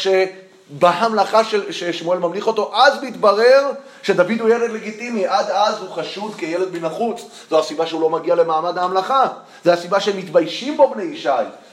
בהמלכה 0.70 1.44
של, 1.44 1.72
ששמואל 1.72 2.20
ממליך 2.20 2.48
אותו, 2.48 2.72
אז 2.76 3.04
מתברר 3.04 3.72
שדוד 4.04 4.40
הוא 4.40 4.50
ילד 4.50 4.72
לגיטימי, 4.72 5.28
עד 5.28 5.50
אז 5.50 5.80
הוא 5.80 5.90
חשוד 5.90 6.36
כילד 6.38 6.74
מן 6.74 6.86
החוץ. 6.86 7.22
זו 7.50 7.60
הסיבה 7.60 7.88
שהוא 7.88 8.02
לא 8.02 8.10
מגיע 8.10 8.36
למעמד 8.36 8.78
ההמלכה. 8.78 9.28
זו 9.66 9.72
הסיבה 9.72 10.00
שהם 10.00 10.18
מתביישים 10.18 10.78
בו 10.78 10.90
בני 10.90 11.04
ישי. 11.04 11.30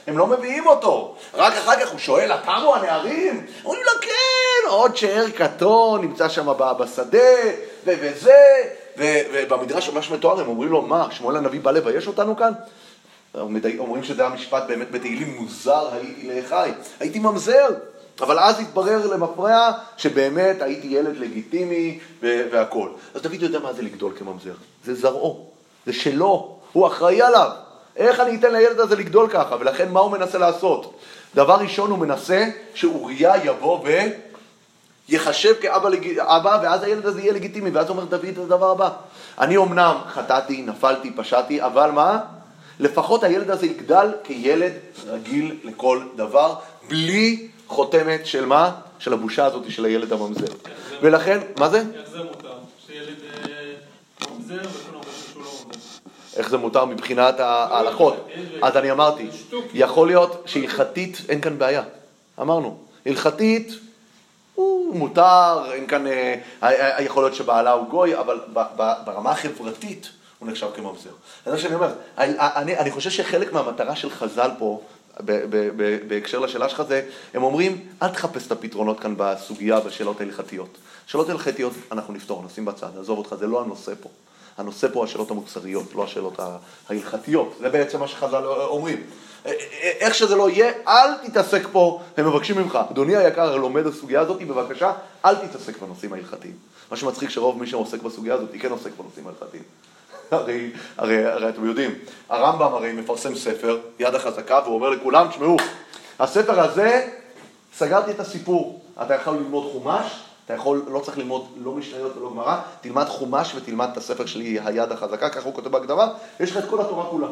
הם 0.07 0.17
לא 0.17 0.27
מביאים 0.27 0.67
אותו. 0.67 1.15
רק 1.33 1.53
אחר 1.53 1.79
כך 1.79 1.91
הוא 1.91 1.99
שואל, 1.99 2.31
התמו 2.31 2.75
הנערים? 2.75 3.45
אומרים 3.65 3.81
לו, 3.85 4.01
כן, 4.01 4.69
עוד 4.69 4.97
שאר 4.97 5.29
קטון 5.29 6.01
נמצא 6.01 6.29
שם 6.29 6.47
בשדה, 6.79 7.19
וזה, 7.85 8.33
ובמדרש 8.97 9.89
ממש 9.89 10.11
מתואר, 10.11 10.39
הם 10.39 10.47
אומרים 10.47 10.69
לו, 10.69 10.81
מה, 10.81 11.07
שמואל 11.11 11.37
הנביא 11.37 11.59
בא 11.59 11.71
לבייש 11.71 12.07
אותנו 12.07 12.35
כאן? 12.35 12.51
אומרים 13.79 14.03
שזה 14.03 14.25
המשפט 14.25 14.63
באמת 14.67 14.91
בתהילים 14.91 15.35
מוזר 15.39 15.89
הייתי 15.93 16.27
לאחי, 16.27 16.69
הייתי 16.99 17.19
ממזר. 17.19 17.67
אבל 18.21 18.39
אז 18.39 18.59
התברר 18.59 19.07
למפרע 19.07 19.71
שבאמת 19.97 20.61
הייתי 20.61 20.87
ילד 20.87 21.17
לגיטימי 21.17 21.99
והכול. 22.21 22.89
אז 23.13 23.21
דוד 23.21 23.41
יודע 23.41 23.59
מה 23.59 23.73
זה 23.73 23.81
לגדול 23.81 24.13
כממזר. 24.17 24.53
זה 24.85 24.95
זרעו, 24.95 25.45
זה 25.85 25.93
שלו, 25.93 26.55
הוא 26.73 26.87
אחראי 26.87 27.21
עליו. 27.21 27.49
איך 27.95 28.19
אני 28.19 28.35
אתן 28.35 28.53
לילד 28.53 28.79
הזה 28.79 28.95
לגדול 28.95 29.29
ככה? 29.29 29.55
ולכן 29.59 29.91
מה 29.91 29.99
הוא 29.99 30.11
מנסה 30.11 30.37
לעשות? 30.37 30.99
דבר 31.35 31.55
ראשון 31.55 31.91
הוא 31.91 31.99
מנסה 31.99 32.45
שאוריה 32.73 33.33
יבוא 33.43 33.79
ויחשב 35.09 35.53
כאבא, 35.61 35.89
לג... 35.89 36.19
אבא, 36.19 36.59
ואז 36.63 36.83
הילד 36.83 37.05
הזה 37.05 37.21
יהיה 37.21 37.33
לגיטימי, 37.33 37.69
ואז 37.69 37.89
אומר 37.89 38.05
דוד 38.05 38.25
את 38.25 38.37
הדבר 38.37 38.71
הבא. 38.71 38.89
אני 39.39 39.57
אמנם 39.57 39.95
חטאתי, 40.07 40.61
נפלתי, 40.61 41.11
פשעתי, 41.11 41.61
אבל 41.61 41.91
מה? 41.91 42.19
לפחות 42.79 43.23
הילד 43.23 43.49
הזה 43.49 43.65
יגדל 43.65 44.11
כילד 44.23 44.71
רגיל 45.07 45.57
לכל 45.63 46.03
דבר, 46.15 46.55
בלי 46.87 47.47
חותמת 47.67 48.25
של 48.25 48.45
מה? 48.45 48.71
של 48.99 49.13
הבושה 49.13 49.45
הזאת 49.45 49.71
של 49.71 49.85
הילד 49.85 50.13
הממזר. 50.13 50.53
ולכן, 51.01 51.39
מה 51.59 51.69
זה? 51.69 51.77
איך 51.77 52.09
זה 52.09 52.23
מותר? 52.23 52.53
שילד 52.87 53.15
אה, 53.49 54.29
ממזר 54.31 54.55
לא 54.93 54.99
ממזר. 54.99 55.79
איך 56.37 56.49
זה 56.49 56.57
מותר 56.57 56.85
מבחינת 56.85 57.39
ההלכות? 57.39 58.27
אז 58.61 58.77
אני 58.77 58.91
אמרתי, 58.91 59.27
יכול 59.73 60.07
להיות 60.07 60.43
שהלכתית 60.45 61.21
אין 61.29 61.41
כאן 61.41 61.57
בעיה. 61.57 61.83
אמרנו, 62.41 62.77
הלכתית 63.05 63.71
הוא 64.55 64.95
מותר, 64.95 65.63
אין 65.73 65.87
כאן, 65.87 66.07
אה, 66.07 67.01
יכול 67.01 67.23
להיות 67.23 67.35
שבעלה 67.35 67.71
הוא 67.71 67.87
גוי, 67.87 68.17
אבל 68.17 68.39
ברמה 69.05 69.31
החברתית 69.31 70.09
הוא 70.39 70.49
נחשב 70.49 70.67
כממזר. 70.75 71.09
זה 71.45 71.51
מה 71.51 71.57
שאני 71.57 71.75
אומר, 71.75 71.93
אני, 72.17 72.77
אני 72.77 72.91
חושב 72.91 73.09
שחלק 73.09 73.53
מהמטרה 73.53 73.95
של 73.95 74.09
חז"ל 74.09 74.51
פה, 74.57 74.81
בהקשר 76.07 76.39
לשאלה 76.39 76.69
שלך 76.69 76.83
זה, 76.87 77.01
הם 77.33 77.43
אומרים, 77.43 77.87
אל 78.01 78.09
תחפש 78.09 78.47
את 78.47 78.51
הפתרונות 78.51 78.99
כאן 78.99 79.13
בסוגיה, 79.17 79.79
בשאלות 79.79 80.21
ההלכתיות. 80.21 80.77
שאלות 81.07 81.29
הלכתיות 81.29 81.73
אנחנו 81.91 82.13
נפתור, 82.13 82.43
נשים 82.45 82.65
בצד, 82.65 82.97
עזוב 82.99 83.17
אותך, 83.17 83.35
זה 83.39 83.47
לא 83.47 83.61
הנושא 83.61 83.93
פה. 84.01 84.09
הנושא 84.57 84.87
פה 84.93 85.03
השאלות 85.03 85.31
המוסריות, 85.31 85.95
לא 85.95 86.03
השאלות 86.03 86.39
ההלכתיות. 86.89 87.55
זה 87.59 87.69
בעצם 87.69 87.99
מה 87.99 88.07
שחז"ל 88.07 88.45
אומרים. 88.45 89.03
איך 89.45 90.15
שזה 90.15 90.35
לא 90.35 90.49
יהיה, 90.49 90.71
אל 90.87 91.13
תתעסק 91.23 91.67
פה, 91.71 92.01
הם 92.17 92.27
מבקשים 92.27 92.57
ממך, 92.57 92.79
אדוני 92.91 93.15
היקר 93.15 93.55
לומד 93.55 93.87
הסוגיה 93.87 94.21
הזאת, 94.21 94.41
בבקשה, 94.41 94.91
אל 95.25 95.35
תתעסק 95.35 95.77
בנושאים 95.77 96.13
ההלכתיים. 96.13 96.53
מה 96.91 96.97
שמצחיק 96.97 97.29
שרוב 97.29 97.59
מי 97.59 97.67
שעוסק 97.67 98.01
בסוגיה 98.01 98.33
הזאת 98.33 98.49
כן 98.59 98.71
עוסק 98.71 98.91
בנושאים 98.97 99.27
ההלכתיים. 99.27 99.63
הרי, 100.31 100.71
הרי, 100.97 101.25
הרי 101.25 101.49
אתם 101.49 101.65
יודעים, 101.65 101.95
הרמב"ם 102.29 102.73
הרי 102.73 102.93
מפרסם 102.93 103.35
ספר, 103.35 103.79
יד 103.99 104.15
החזקה, 104.15 104.59
והוא 104.63 104.75
אומר 104.75 104.89
לכולם, 104.89 105.27
תשמעו, 105.27 105.57
הספר 106.19 106.59
הזה, 106.59 107.07
סגרתי 107.77 108.11
את 108.11 108.19
הסיפור. 108.19 108.81
אתה 109.01 109.15
יכול 109.15 109.35
ללמוד 109.35 109.71
חומש, 109.71 110.05
אתה 110.45 110.53
יכול, 110.53 110.85
לא 110.87 110.99
צריך 110.99 111.17
ללמוד 111.17 111.47
לא 111.57 111.71
משניות 111.71 112.17
ולא 112.17 112.29
גמרא, 112.29 112.59
תלמד 112.81 113.05
חומש 113.05 113.55
ותלמד 113.55 113.89
את 113.91 113.97
הספר 113.97 114.25
שלי, 114.25 114.59
היד 114.65 114.91
החזקה, 114.91 115.29
ככה 115.29 115.45
הוא 115.45 115.53
כותב 115.53 115.69
בהקדמה, 115.69 116.07
יש 116.39 116.51
לך 116.51 116.57
את 116.57 116.69
כל 116.69 116.81
התורה 116.81 117.05
כולה. 117.05 117.27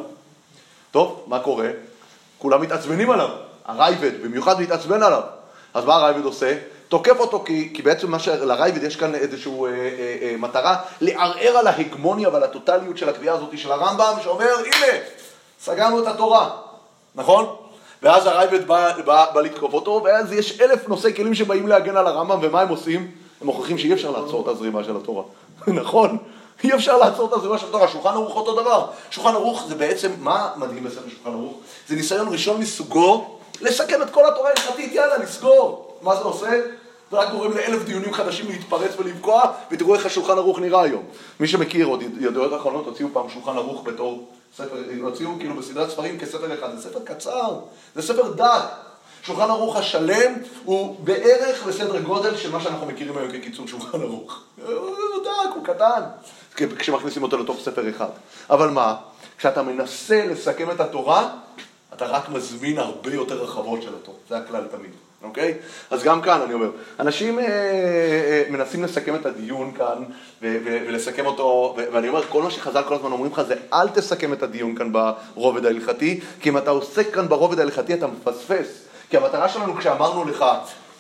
טוב, 0.92 1.24
מה 1.28 1.40
קורה? 1.40 1.70
כולם 2.42 2.62
מתעצבנים 2.62 3.12
עליו. 3.12 3.30
הרייבד 3.66 4.24
במיוחד 4.24 4.62
מתעצבן 4.62 5.04
עליו. 5.04 5.22
אז 5.74 5.86
מה 5.86 5.96
הרייבד 5.96 6.26
עושה? 6.26 6.58
תוקף 6.90 7.20
אותו 7.20 7.44
כי, 7.46 7.72
כי 7.74 7.82
בעצם 7.82 8.12
מה 8.12 8.20
שלרייבד 8.20 8.84
יש 8.84 8.96
כאן 8.96 9.16
איזושהי 9.16 9.52
אה, 9.52 9.68
אה, 9.68 10.18
אה, 10.22 10.36
מטרה 10.38 10.78
לערער 11.02 11.58
על 11.58 11.68
ההגמוניה 11.68 12.30
ועל 12.30 12.44
הטוטליות 12.44 12.98
של 12.98 13.10
הקביעה 13.10 13.36
הזאת 13.36 13.58
של 13.58 13.72
הרמב"ם 13.72 14.14
שאומר 14.24 14.54
הנה 14.60 14.98
סגרנו 15.60 16.00
את 16.00 16.08
התורה, 16.08 16.50
נכון? 17.16 17.56
ואז 18.04 18.26
הרייבד 18.26 18.68
בא, 18.68 18.92
בא, 19.06 19.26
בא 19.34 19.42
לתקוף 19.42 19.74
אותו 19.74 20.02
ואז 20.06 20.34
יש 20.34 20.62
אלף 20.62 20.88
נושאי 20.88 21.14
כלים 21.16 21.36
שבאים 21.36 21.68
להגן 21.68 21.98
על 21.98 22.08
הרמב"ם 22.08 22.40
ומה 22.42 22.62
הם 22.62 22.70
עושים? 22.70 23.12
הם 23.42 23.48
מוכיחים 23.48 23.78
שאי 23.78 23.94
אפשר 23.94 24.12
לעצור 24.12 24.42
את 24.42 24.48
הזרימה 24.48 24.84
של 24.84 24.98
התורה, 24.98 25.24
נכון? 25.82 26.18
אי 26.64 26.74
אפשר 26.74 26.98
לעצור 26.98 27.28
את 27.28 27.34
הזרימה 27.34 27.58
של 27.58 27.66
התורה, 27.68 27.88
שולחן 27.88 28.10
ערוך 28.10 28.36
אותו 28.36 28.62
דבר. 28.62 28.88
שולחן 29.12 29.34
ערוך 29.34 29.64
זה 29.68 29.76
בעצם, 29.76 30.12
מה 30.20 30.50
מדהים 30.56 30.84
בספר 30.84 31.10
שולחן 31.10 31.30
ערוך? 31.30 31.54
זה 31.88 31.96
ניסיון 31.96 32.28
ראשון 32.32 32.62
מסוגו 32.62 33.38
לסכם 33.62 34.02
את 34.02 34.10
כל 34.10 34.28
התורה 34.28 34.50
ההלכתית, 34.50 34.94
יאללה, 34.94 35.18
נסגור. 35.18 35.98
מה 36.02 36.16
זה 36.16 36.22
עושה? 36.22 36.62
זה 37.12 37.18
רק 37.18 37.32
גורם 37.32 37.52
לאלף 37.58 37.84
דיונים 37.84 38.14
חדשים 38.14 38.48
להתפרץ 38.48 38.92
ולבקוע, 38.98 39.52
ותראו 39.72 39.96
איך 39.96 40.06
השולחן 40.06 40.38
ערוך 40.38 40.60
נראה 40.60 40.82
היום. 40.82 41.04
מי 41.40 41.48
שמכיר, 41.48 41.86
עוד 41.86 42.02
ידיעות 42.02 42.54
אחרונות 42.54 42.86
הוציאו 42.86 43.10
פעם 43.14 43.30
שולחן 43.30 43.58
ערוך 43.58 43.84
בתור 43.84 44.28
ספר, 44.58 44.78
הוציאו 45.02 45.30
כאילו 45.40 45.56
בסדרת 45.56 45.90
ספרים 45.90 46.20
כספר 46.20 46.54
אחד, 46.54 46.76
זה 46.76 46.90
ספר 46.90 47.00
קצר, 47.04 47.56
זה 47.96 48.02
ספר 48.02 48.32
דק. 48.32 48.64
שולחן 49.24 49.50
ערוך 49.50 49.76
השלם 49.76 50.34
הוא 50.66 50.96
בערך 51.00 51.64
בסדר 51.64 52.00
גודל 52.00 52.38
של 52.38 52.52
מה 52.52 52.62
שאנחנו 52.62 52.86
מכירים 52.86 53.18
היום 53.18 53.32
כקיצור 53.32 53.68
שולחן 53.68 54.02
ערוך. 54.02 54.40
הוא 54.66 55.24
דק, 55.24 55.56
הוא 55.56 55.64
קטן, 55.64 56.02
כשמכניסים 56.56 57.24
אותו 57.24 57.38
לתוך 57.38 57.60
ספר 57.60 57.90
אחד. 57.90 58.10
אבל 58.50 58.70
מה? 58.70 58.96
כשאתה 59.38 59.62
מנסה 59.62 60.26
לסכם 60.26 60.72
את 60.72 60.80
התורה, 60.80 61.30
אתה 61.94 62.06
רק 62.06 62.30
מזמין 62.30 62.78
הרבה 62.78 63.14
יותר 63.14 63.44
רחבות 63.44 63.82
של 63.82 63.92
התורה. 64.02 64.18
זה 64.30 64.38
הכלל 64.38 64.64
תמיד. 64.72 64.92
אוקיי? 65.24 65.54
אז 65.92 66.04
גם 66.04 66.22
כאן 66.22 66.42
אני 66.42 66.54
אומר, 66.54 66.70
אנשים 67.00 67.40
אה, 67.40 67.46
אה, 67.46 68.44
מנסים 68.50 68.84
לסכם 68.84 69.16
את 69.16 69.26
הדיון 69.26 69.72
כאן 69.78 70.04
ו- 70.42 70.58
ו- 70.66 70.78
ולסכם 70.88 71.26
אותו, 71.26 71.76
ו- 71.78 71.84
ואני 71.94 72.10
אומר, 72.10 72.24
כל 72.24 72.44
מה 72.44 72.52
שחז"ל 72.52 72.84
כל 72.88 72.94
הזמן 72.94 73.12
אומרים 73.12 73.32
לך 73.32 73.42
זה 73.42 73.56
אל 73.74 73.90
תסכם 73.90 74.34
את 74.34 74.44
הדיון 74.44 74.76
כאן 74.76 74.92
ברובד 74.92 75.66
ההלכתי, 75.66 76.20
כי 76.40 76.50
אם 76.50 76.58
אתה 76.58 76.70
עוסק 76.70 77.14
כאן 77.14 77.28
ברובד 77.28 77.60
ההלכתי 77.60 77.94
אתה 77.94 78.08
מפספס. 78.08 78.86
כי 79.10 79.18
המטרה 79.18 79.50
שלנו 79.50 79.76
כשאמרנו 79.76 80.26
לך 80.26 80.46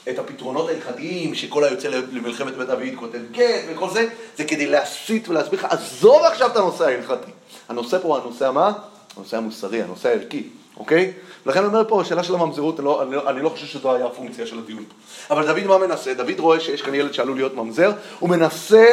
את 0.09 0.19
הפתרונות 0.19 0.69
ההלכתיים, 0.69 1.35
שכל 1.35 1.63
היוצא 1.63 1.87
למלחמת 1.87 2.57
בית 2.57 2.67
דוד 2.67 2.95
כותב 2.95 3.19
גט 3.31 3.63
וכל 3.69 3.89
זה, 3.89 4.07
זה 4.37 4.43
כדי 4.43 4.65
להסיט 4.65 5.29
ולהסביר 5.29 5.59
לך, 5.59 5.65
עזוב 5.69 6.23
עכשיו 6.23 6.51
את 6.51 6.57
הנושא 6.57 6.83
ההלכתי. 6.83 7.31
הנושא 7.69 7.99
פה 7.99 8.07
הוא 8.07 8.17
הנושא 8.17 8.47
המה? 8.47 8.71
הנושא 9.17 9.37
המוסרי, 9.37 9.81
הנושא 9.81 10.09
הערכי. 10.09 10.43
אוקיי? 10.77 11.13
לכן 11.45 11.59
אני 11.59 11.67
אומר 11.67 11.83
פה, 11.87 12.01
השאלה 12.01 12.23
של 12.23 12.35
הממזרות, 12.35 12.79
אני 12.79 12.85
לא, 12.85 13.03
אני, 13.03 13.15
לא, 13.15 13.29
אני 13.29 13.41
לא 13.41 13.49
חושב 13.49 13.65
שזו 13.65 13.95
היה 13.95 14.05
הפונקציה 14.05 14.47
של 14.47 14.59
הדיון 14.59 14.85
פה. 14.85 14.93
אבל 15.35 15.47
דוד 15.47 15.63
מה 15.63 15.87
מנסה? 15.87 16.13
דוד 16.13 16.39
רואה 16.39 16.59
שיש 16.59 16.81
כאן 16.81 16.95
ילד 16.95 17.13
שעלול 17.13 17.35
להיות 17.35 17.55
ממזר, 17.55 17.91
הוא 18.19 18.29
מנסה 18.29 18.85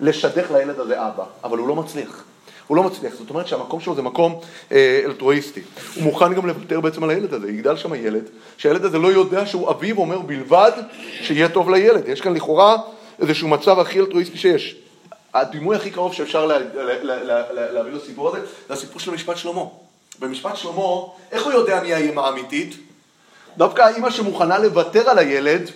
לשדך 0.00 0.50
לילד 0.50 0.80
הזה 0.80 1.06
אבא, 1.06 1.24
אבל 1.44 1.58
הוא 1.58 1.68
לא 1.68 1.76
מצליח. 1.76 2.24
הוא 2.66 2.76
לא 2.76 2.82
מצליח, 2.82 3.14
זאת 3.14 3.30
אומרת 3.30 3.48
שהמקום 3.48 3.80
שלו 3.80 3.94
זה 3.94 4.02
מקום 4.02 4.40
אה, 4.72 5.00
אלטרואיסטי. 5.04 5.60
הוא 5.94 6.04
מוכן 6.04 6.34
גם 6.34 6.46
לוותר 6.46 6.80
בעצם 6.80 7.04
על 7.04 7.10
הילד 7.10 7.34
הזה, 7.34 7.48
יגדל 7.50 7.76
שם 7.76 7.94
ילד, 7.94 8.24
שהילד 8.56 8.84
הזה 8.84 8.98
לא 8.98 9.08
יודע 9.08 9.46
שהוא 9.46 9.70
אביו 9.70 9.98
אומר 9.98 10.18
בלבד 10.18 10.72
שיהיה 11.22 11.48
טוב 11.48 11.70
לילד. 11.70 12.08
יש 12.08 12.20
כאן 12.20 12.34
לכאורה 12.34 12.76
איזשהו 13.18 13.48
מצב 13.48 13.78
הכי 13.78 14.00
אלטרואיסטי 14.00 14.38
שיש. 14.38 14.76
הדימוי 15.34 15.76
הכי 15.76 15.90
קרוב 15.90 16.14
שאפשר 16.14 16.46
להביא 16.46 17.92
לסיפור 17.92 18.28
הזה, 18.28 18.46
זה 18.68 18.74
הסיפור 18.74 19.00
של 19.00 19.10
משפט 19.10 19.36
שלמה. 19.36 19.62
במשפט 20.18 20.56
שלמה, 20.56 20.82
איך 21.32 21.44
הוא 21.44 21.52
יודע 21.52 21.82
מי 21.82 21.94
האימא 21.94 22.20
האמיתית? 22.20 22.76
דווקא 23.56 23.82
האימא 23.82 24.10
שמוכנה 24.10 24.58
לוותר 24.58 25.10
על 25.10 25.18
הילד, 25.18 25.70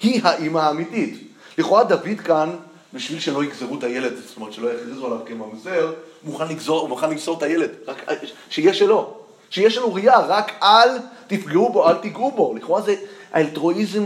היא 0.00 0.20
האימא 0.24 0.58
האמיתית. 0.58 1.32
לכאורה 1.58 1.84
דוד 1.84 2.20
כאן, 2.24 2.56
בשביל 2.94 3.20
שלא 3.20 3.44
יגזרו 3.44 3.78
את 3.78 3.84
הילד, 3.84 4.12
זאת 4.26 4.36
אומרת 4.36 4.52
שלא 4.52 4.68
יכריזו 4.68 5.06
עליו 5.06 5.18
כממזר, 5.26 5.92
מוכן 6.24 6.48
לגזור, 6.48 6.80
הוא 6.80 6.88
מוכן 6.88 7.10
למסור 7.10 7.38
את 7.38 7.42
הילד, 7.42 7.70
רק 7.86 8.06
שיהיה 8.50 8.74
שלו. 8.74 9.14
שיהיה 9.50 9.70
של 9.70 9.82
אוריה, 9.82 10.18
רק 10.18 10.52
אל 10.62 10.88
תפגעו 11.26 11.72
בו, 11.72 11.88
אל 11.88 11.94
תיגעו 11.94 12.30
בו. 12.30 12.54
לכאורה 12.54 12.80
זה 12.80 12.94
האלטרואיזם 13.32 14.04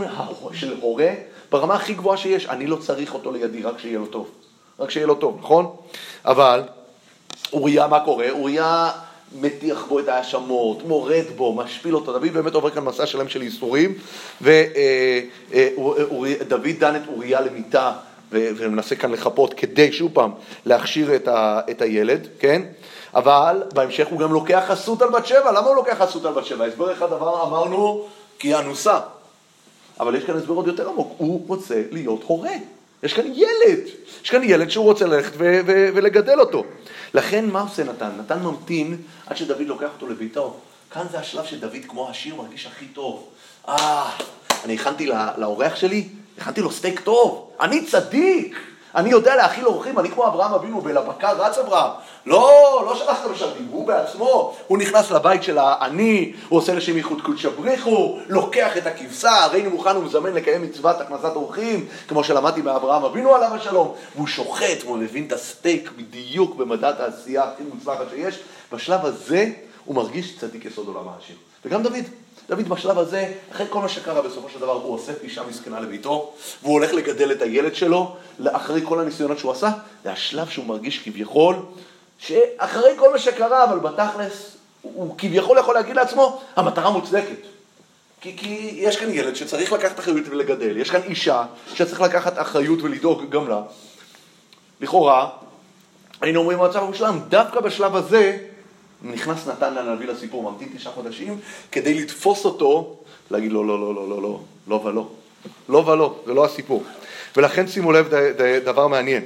של 0.53 0.75
הורה 0.81 1.09
ברמה 1.51 1.73
הכי 1.75 1.93
גבוהה 1.93 2.17
שיש. 2.17 2.45
אני 2.45 2.67
לא 2.67 2.75
צריך 2.75 3.13
אותו 3.13 3.31
לידי, 3.31 3.63
רק 3.63 3.79
שיהיה 3.79 3.99
לו 3.99 4.05
טוב. 4.05 4.29
רק 4.79 4.89
שיהיה 4.91 5.07
לו 5.07 5.15
טוב, 5.15 5.37
נכון? 5.39 5.75
אבל 6.25 6.63
אוריה, 7.53 7.87
מה 7.87 7.99
קורה? 7.99 8.29
אוריה 8.29 8.91
מטיח 9.35 9.85
בו 9.85 9.99
את 9.99 10.07
ההאשמות, 10.07 10.83
מורד 10.87 11.25
בו, 11.35 11.53
משפיל 11.53 11.95
אותו. 11.95 12.13
דוד 12.13 12.33
באמת 12.33 12.53
עובר 12.53 12.69
כאן 12.69 12.83
מסע 12.83 13.05
שלם 13.05 13.29
של 13.29 13.41
ייסורים, 13.41 13.93
ודוד 14.41 14.67
דן 16.79 16.95
את 16.95 17.01
אוריה 17.07 17.41
למיטה 17.41 17.93
ומנסה 18.31 18.95
כאן 18.95 19.11
לחפות 19.11 19.53
כדי, 19.53 19.91
שוב 19.91 20.11
פעם, 20.13 20.31
להכשיר 20.65 21.15
את, 21.15 21.27
ה, 21.27 21.61
את 21.71 21.81
הילד, 21.81 22.27
כן? 22.39 22.61
אבל 23.13 23.63
בהמשך 23.73 24.07
הוא 24.07 24.19
גם 24.19 24.33
לוקח 24.33 24.63
חסות 24.67 25.01
על 25.01 25.09
בת 25.09 25.25
שבע. 25.25 25.51
למה 25.51 25.67
הוא 25.67 25.75
לוקח 25.75 25.97
חסות 25.99 26.25
על 26.25 26.33
בת 26.33 26.45
שבע? 26.45 26.65
הסבר 26.65 26.93
אחד 26.93 27.05
דבר 27.05 27.43
אמרנו, 27.43 28.07
כי 28.39 28.47
היא 28.47 28.55
אנוסה. 28.55 28.99
אבל 29.99 30.15
יש 30.15 30.23
כאן 30.23 30.37
הסבר 30.37 30.53
עוד 30.53 30.67
יותר 30.67 30.89
עמוק, 30.89 31.13
הוא 31.17 31.47
רוצה 31.47 31.81
להיות 31.91 32.23
הורה. 32.27 32.51
יש 33.03 33.13
כאן 33.13 33.25
ילד, 33.35 33.79
יש 34.23 34.29
כאן 34.29 34.41
ילד 34.43 34.69
שהוא 34.69 34.85
רוצה 34.85 35.05
ללכת 35.05 35.31
ו- 35.37 35.59
ו- 35.65 35.89
ולגדל 35.93 36.39
אותו. 36.39 36.63
לכן 37.13 37.45
מה 37.49 37.61
עושה 37.61 37.83
נתן? 37.83 38.09
נתן 38.19 38.39
ממתין 38.39 38.97
עד 39.27 39.37
שדוד 39.37 39.61
לוקח 39.61 39.89
אותו 39.95 40.07
לביתו. 40.07 40.55
כאן 40.91 41.05
זה 41.11 41.19
השלב 41.19 41.45
שדוד 41.45 41.73
כמו 41.87 42.09
השיר 42.09 42.35
מרגיש 42.35 42.65
הכי 42.65 42.85
טוב. 42.85 43.27
אה, 43.67 44.09
אני 44.65 44.73
הכנתי 44.73 45.09
לאורח 45.37 45.75
שלי, 45.75 46.07
הכנתי 46.41 46.61
לו 46.61 46.71
סטייק 46.71 46.99
טוב, 46.99 47.49
אני 47.59 47.85
צדיק, 47.85 48.57
אני 48.95 49.09
יודע 49.09 49.35
להאכיל 49.35 49.65
אורחים, 49.65 49.99
אני 49.99 50.09
כמו 50.09 50.27
אברהם 50.27 50.53
אבינו, 50.53 50.83
ולבקר 50.83 51.41
רץ 51.41 51.57
אברהם. 51.57 51.91
לא, 52.25 52.83
לא 52.85 52.95
שלחת 52.95 53.29
משרתים, 53.31 53.67
הוא 53.71 53.87
בעצמו, 53.87 54.55
הוא 54.67 54.77
נכנס 54.77 55.11
לבית 55.11 55.43
של 55.43 55.57
העני, 55.57 56.33
הוא 56.49 56.59
עושה 56.59 56.73
לשם 56.73 56.97
ייחוד 56.97 57.21
קודשא 57.21 57.49
בריחו, 57.49 58.17
לוקח 58.27 58.77
את 58.77 58.87
הכבשה, 58.87 59.31
הרינו 59.31 59.69
מוכן 59.69 59.97
ומזמן 59.97 60.33
לקיים 60.33 60.61
מצוות 60.61 61.01
הכנסת 61.01 61.35
אורחים, 61.35 61.85
כמו 62.07 62.23
שלמדתי 62.23 62.61
מאברהם 62.61 63.03
אבינו 63.03 63.35
עליו 63.35 63.55
השלום, 63.55 63.93
והוא 64.15 64.27
שוחט 64.27 64.83
והוא 64.83 64.97
מבין 64.97 65.27
את 65.27 65.31
הסטייק 65.31 65.91
בדיוק 65.97 66.55
במדד 66.55 66.93
העשייה 66.99 67.43
הכי 67.43 67.63
מוצלחת 67.73 68.05
שיש. 68.09 68.39
בשלב 68.71 69.05
הזה 69.05 69.49
הוא 69.85 69.95
מרגיש 69.95 70.39
צדיק 70.39 70.65
יסוד 70.65 70.87
עולם 70.87 71.07
העשיר. 71.07 71.35
וגם 71.65 71.83
דוד, 71.83 72.05
דוד 72.51 72.69
בשלב 72.69 72.99
הזה, 72.99 73.33
אחרי 73.51 73.65
כל 73.69 73.79
מה 73.79 73.89
שקרה 73.89 74.21
בסופו 74.21 74.49
של 74.49 74.59
דבר, 74.59 74.71
הוא 74.71 74.93
אוסף 74.93 75.23
אישה 75.23 75.43
מסכנה 75.49 75.79
לביתו, 75.79 76.33
והוא 76.61 76.73
הולך 76.73 76.93
לגדל 76.93 77.31
את 77.31 77.41
הילד 77.41 77.75
שלו, 77.75 78.15
אחרי 78.47 78.81
כל 78.85 78.99
הניסיונות 78.99 79.39
שהוא 79.39 79.51
עשה, 79.51 79.69
זה 80.03 80.11
השלב 80.11 80.49
שהוא 80.49 80.65
מרגיש 80.65 80.99
כביכול, 81.03 81.55
שאחרי 82.19 82.91
כל 82.97 83.11
מה 83.11 83.19
שקרה, 83.19 83.63
אבל 83.63 83.79
בתכלס, 83.79 84.57
הוא, 84.81 84.93
הוא 84.95 85.15
כביכול 85.17 85.57
יכול 85.57 85.75
להגיד 85.75 85.95
לעצמו, 85.95 86.41
המטרה 86.55 86.89
מוצדקת. 86.89 87.41
כי, 88.21 88.37
כי 88.37 88.73
יש 88.75 88.97
כאן 88.97 89.09
ילד 89.13 89.35
שצריך 89.35 89.71
לקחת 89.71 89.99
אחריות 89.99 90.27
ולגדל, 90.29 90.77
יש 90.77 90.89
כאן 90.89 91.01
אישה 91.03 91.43
שצריך 91.73 92.01
לקחת 92.01 92.39
אחריות 92.39 92.81
ולדאוג 92.81 93.29
גם 93.29 93.49
לה. 93.49 93.61
לכאורה, 94.81 95.29
היינו 96.21 96.39
אומרים 96.39 96.59
במצב 96.59 96.83
המושלם, 96.83 97.19
דווקא 97.29 97.59
בשלב 97.59 97.95
הזה 97.95 98.37
נכנס 99.03 99.47
נתן 99.47 99.77
הנביא 99.77 100.07
לסיפור, 100.07 100.51
ממתין 100.51 100.69
תשעה 100.75 100.93
חודשים, 100.93 101.39
כדי 101.71 101.93
לתפוס 101.93 102.45
אותו, 102.45 102.97
להגיד 103.31 103.51
לו, 103.51 103.63
לא, 103.63 103.79
לא, 103.79 103.95
לא, 103.95 104.09
לא, 104.09 104.21
לא, 104.21 104.39
לא 104.67 104.75
ולא. 104.75 105.07
לא 105.69 105.77
ולא, 105.77 106.19
זה 106.25 106.33
לא 106.33 106.45
הסיפור. 106.45 106.83
ולכן 107.37 107.67
שימו 107.67 107.91
לב 107.91 108.09
דבר 108.65 108.87
מעניין. 108.87 109.25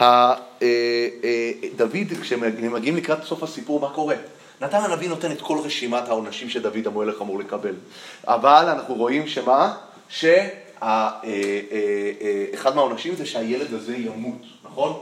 אה, 0.00 0.34
אה, 0.62 1.50
דוד, 1.76 2.12
כשהם 2.20 2.72
מגיעים 2.72 2.96
לקראת 2.96 3.24
סוף 3.24 3.42
הסיפור, 3.42 3.80
מה 3.80 3.90
קורה? 3.90 4.16
נתן 4.60 4.78
הנביא 4.78 5.08
נותן 5.08 5.32
את 5.32 5.40
כל 5.40 5.58
רשימת 5.64 6.08
העונשים 6.08 6.50
שדוד 6.50 6.86
המלך 6.86 7.22
אמור 7.22 7.38
לקבל. 7.38 7.74
אבל 8.24 8.64
אנחנו 8.68 8.94
רואים 8.94 9.28
שמה? 9.28 9.76
שאחד 10.08 10.34
מהעונשים 12.74 13.16
זה 13.16 13.26
שהילד 13.26 13.74
הזה 13.74 13.96
ימות, 13.96 14.42
נכון? 14.64 15.00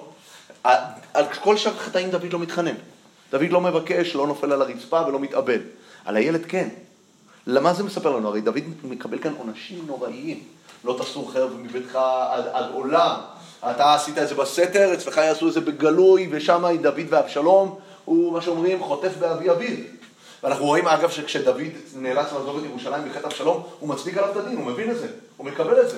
על 1.15 1.25
כל 1.43 1.57
שאר 1.57 1.73
החטאים 1.73 2.11
דוד 2.11 2.33
לא 2.33 2.39
מתחנן. 2.39 2.75
דוד 3.31 3.51
לא 3.51 3.61
מבקש, 3.61 4.15
לא 4.15 4.27
נופל 4.27 4.53
על 4.53 4.63
הרצפה 4.63 5.07
ולא 5.07 5.21
מתאבד. 5.21 5.59
על 6.05 6.17
הילד 6.17 6.47
כן. 6.49 6.69
למה 7.47 7.75
זה 7.75 7.85
מספר 7.85 8.17
לנו? 8.17 8.29
הרי 8.29 8.41
דוד 8.41 8.63
מקבל 8.85 9.19
כאן 9.19 9.33
עונשים 9.39 9.85
נוראיים. 9.87 10.41
לא 10.85 10.97
תסור 11.01 11.33
חרב 11.33 11.57
מביתך 11.63 11.99
עד, 12.31 12.45
עד 12.53 12.65
עולם. 12.75 13.21
אתה 13.71 13.95
עשית 13.95 14.19
את 14.19 14.29
זה 14.29 14.35
בסתר, 14.35 14.95
אצלך 14.95 15.17
יעשו 15.17 15.49
את 15.49 15.53
זה 15.53 15.61
בגלוי, 15.61 16.29
ושם 16.31 16.65
דוד 16.83 17.07
ואבשלום, 17.09 17.79
הוא, 18.05 18.33
מה 18.33 18.43
שאומרים, 18.43 18.83
חוטף 18.83 19.17
באבי 19.19 19.51
אביו. 19.51 19.77
ואנחנו 20.43 20.65
רואים, 20.65 20.89
אגב, 20.89 21.11
שכשדוד 21.11 21.57
נאלץ 21.97 22.33
לעזוב 22.33 22.59
את 22.59 22.65
ירושלים 22.65 23.09
בחטא 23.09 23.27
אבשלום, 23.27 23.63
הוא 23.81 23.89
מצדיק 23.89 24.19
עליו 24.19 24.31
את 24.31 24.37
הדין, 24.37 24.57
הוא 24.57 24.67
מבין 24.67 24.91
את 24.91 24.99
זה, 24.99 25.09
הוא 25.37 25.47
מקבל 25.47 25.81
את 25.81 25.91
זה. 25.91 25.97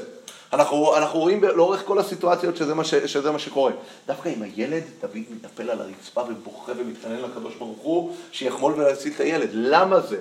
אנחנו, 0.53 0.97
אנחנו 0.97 1.21
רואים 1.21 1.45
לאורך 1.45 1.83
כל 1.85 1.99
הסיטואציות 1.99 2.57
שזה 2.57 2.75
מה, 2.75 2.85
ש, 2.85 2.95
שזה 2.95 3.31
מה 3.31 3.39
שקורה. 3.39 3.73
דווקא 4.07 4.29
עם 4.29 4.43
הילד, 4.43 4.83
דוד 5.01 5.23
מתנפל 5.31 5.71
על 5.71 5.81
הרצפה 5.81 6.23
ובוכה 6.29 6.73
ומתחנן 6.77 7.21
לקדוש 7.21 7.55
ברוך 7.55 7.79
הוא 7.83 8.13
שיחמול 8.33 8.73
ולהציל 8.73 9.13
את 9.17 9.21
הילד. 9.21 9.49
למה 9.53 10.01
זה? 10.01 10.17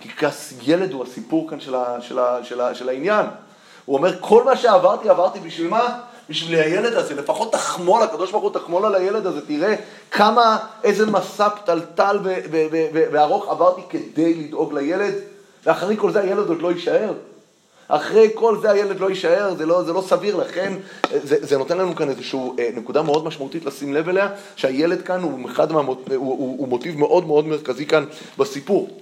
כי 0.00 0.08
כס 0.08 0.54
ילד 0.62 0.92
הוא 0.92 1.04
הסיפור 1.04 1.50
כאן 1.50 1.60
של, 1.60 1.74
ה, 1.74 1.96
של, 2.00 2.18
ה, 2.18 2.38
של, 2.44 2.60
ה, 2.60 2.74
של 2.74 2.88
העניין. 2.88 3.26
הוא 3.84 3.96
אומר, 3.96 4.20
כל 4.20 4.44
מה 4.44 4.56
שעברתי, 4.56 5.08
עברתי 5.08 5.40
בשביל 5.40 5.68
מה? 5.68 6.00
בשביל 6.28 6.60
הילד 6.60 6.92
הזה, 6.92 7.14
לפחות 7.14 7.52
תחמול, 7.52 8.02
הקדוש 8.02 8.30
ברוך 8.30 8.42
הוא 8.42 8.52
תחמול 8.52 8.84
על 8.84 8.94
הילד 8.94 9.26
הזה, 9.26 9.46
תראה 9.46 9.74
כמה, 10.10 10.58
איזה 10.84 11.06
מסע 11.06 11.48
פתלתל 11.48 12.18
וארוך 12.92 13.48
עברתי 13.48 13.82
כדי 13.88 14.34
לדאוג 14.34 14.72
לילד, 14.72 15.14
ואחרי 15.64 15.96
כל 15.96 16.12
זה 16.12 16.20
הילד 16.20 16.48
עוד 16.48 16.62
לא 16.62 16.72
יישאר. 16.72 17.12
אחרי 17.88 18.30
כל 18.34 18.58
זה 18.60 18.70
הילד 18.70 19.00
לא 19.00 19.10
יישאר, 19.10 19.54
זה 19.54 19.66
לא, 19.66 19.82
זה 19.82 19.92
לא 19.92 20.04
סביר, 20.08 20.36
לכן 20.36 20.72
זה, 21.10 21.36
זה 21.40 21.58
נותן 21.58 21.78
לנו 21.78 21.96
כאן 21.96 22.08
איזושהי 22.08 22.40
אה, 22.58 22.70
נקודה 22.74 23.02
מאוד 23.02 23.24
משמעותית 23.24 23.64
לשים 23.64 23.94
לב 23.94 24.08
אליה, 24.08 24.28
שהילד 24.56 25.02
כאן 25.02 25.22
הוא, 25.22 25.50
אחד 25.50 25.72
מהמוט, 25.72 25.98
הוא, 26.08 26.16
הוא, 26.16 26.58
הוא 26.58 26.68
מוטיב 26.68 26.98
מאוד 26.98 27.26
מאוד 27.26 27.46
מרכזי 27.46 27.86
כאן 27.86 28.04
בסיפור. 28.38 29.00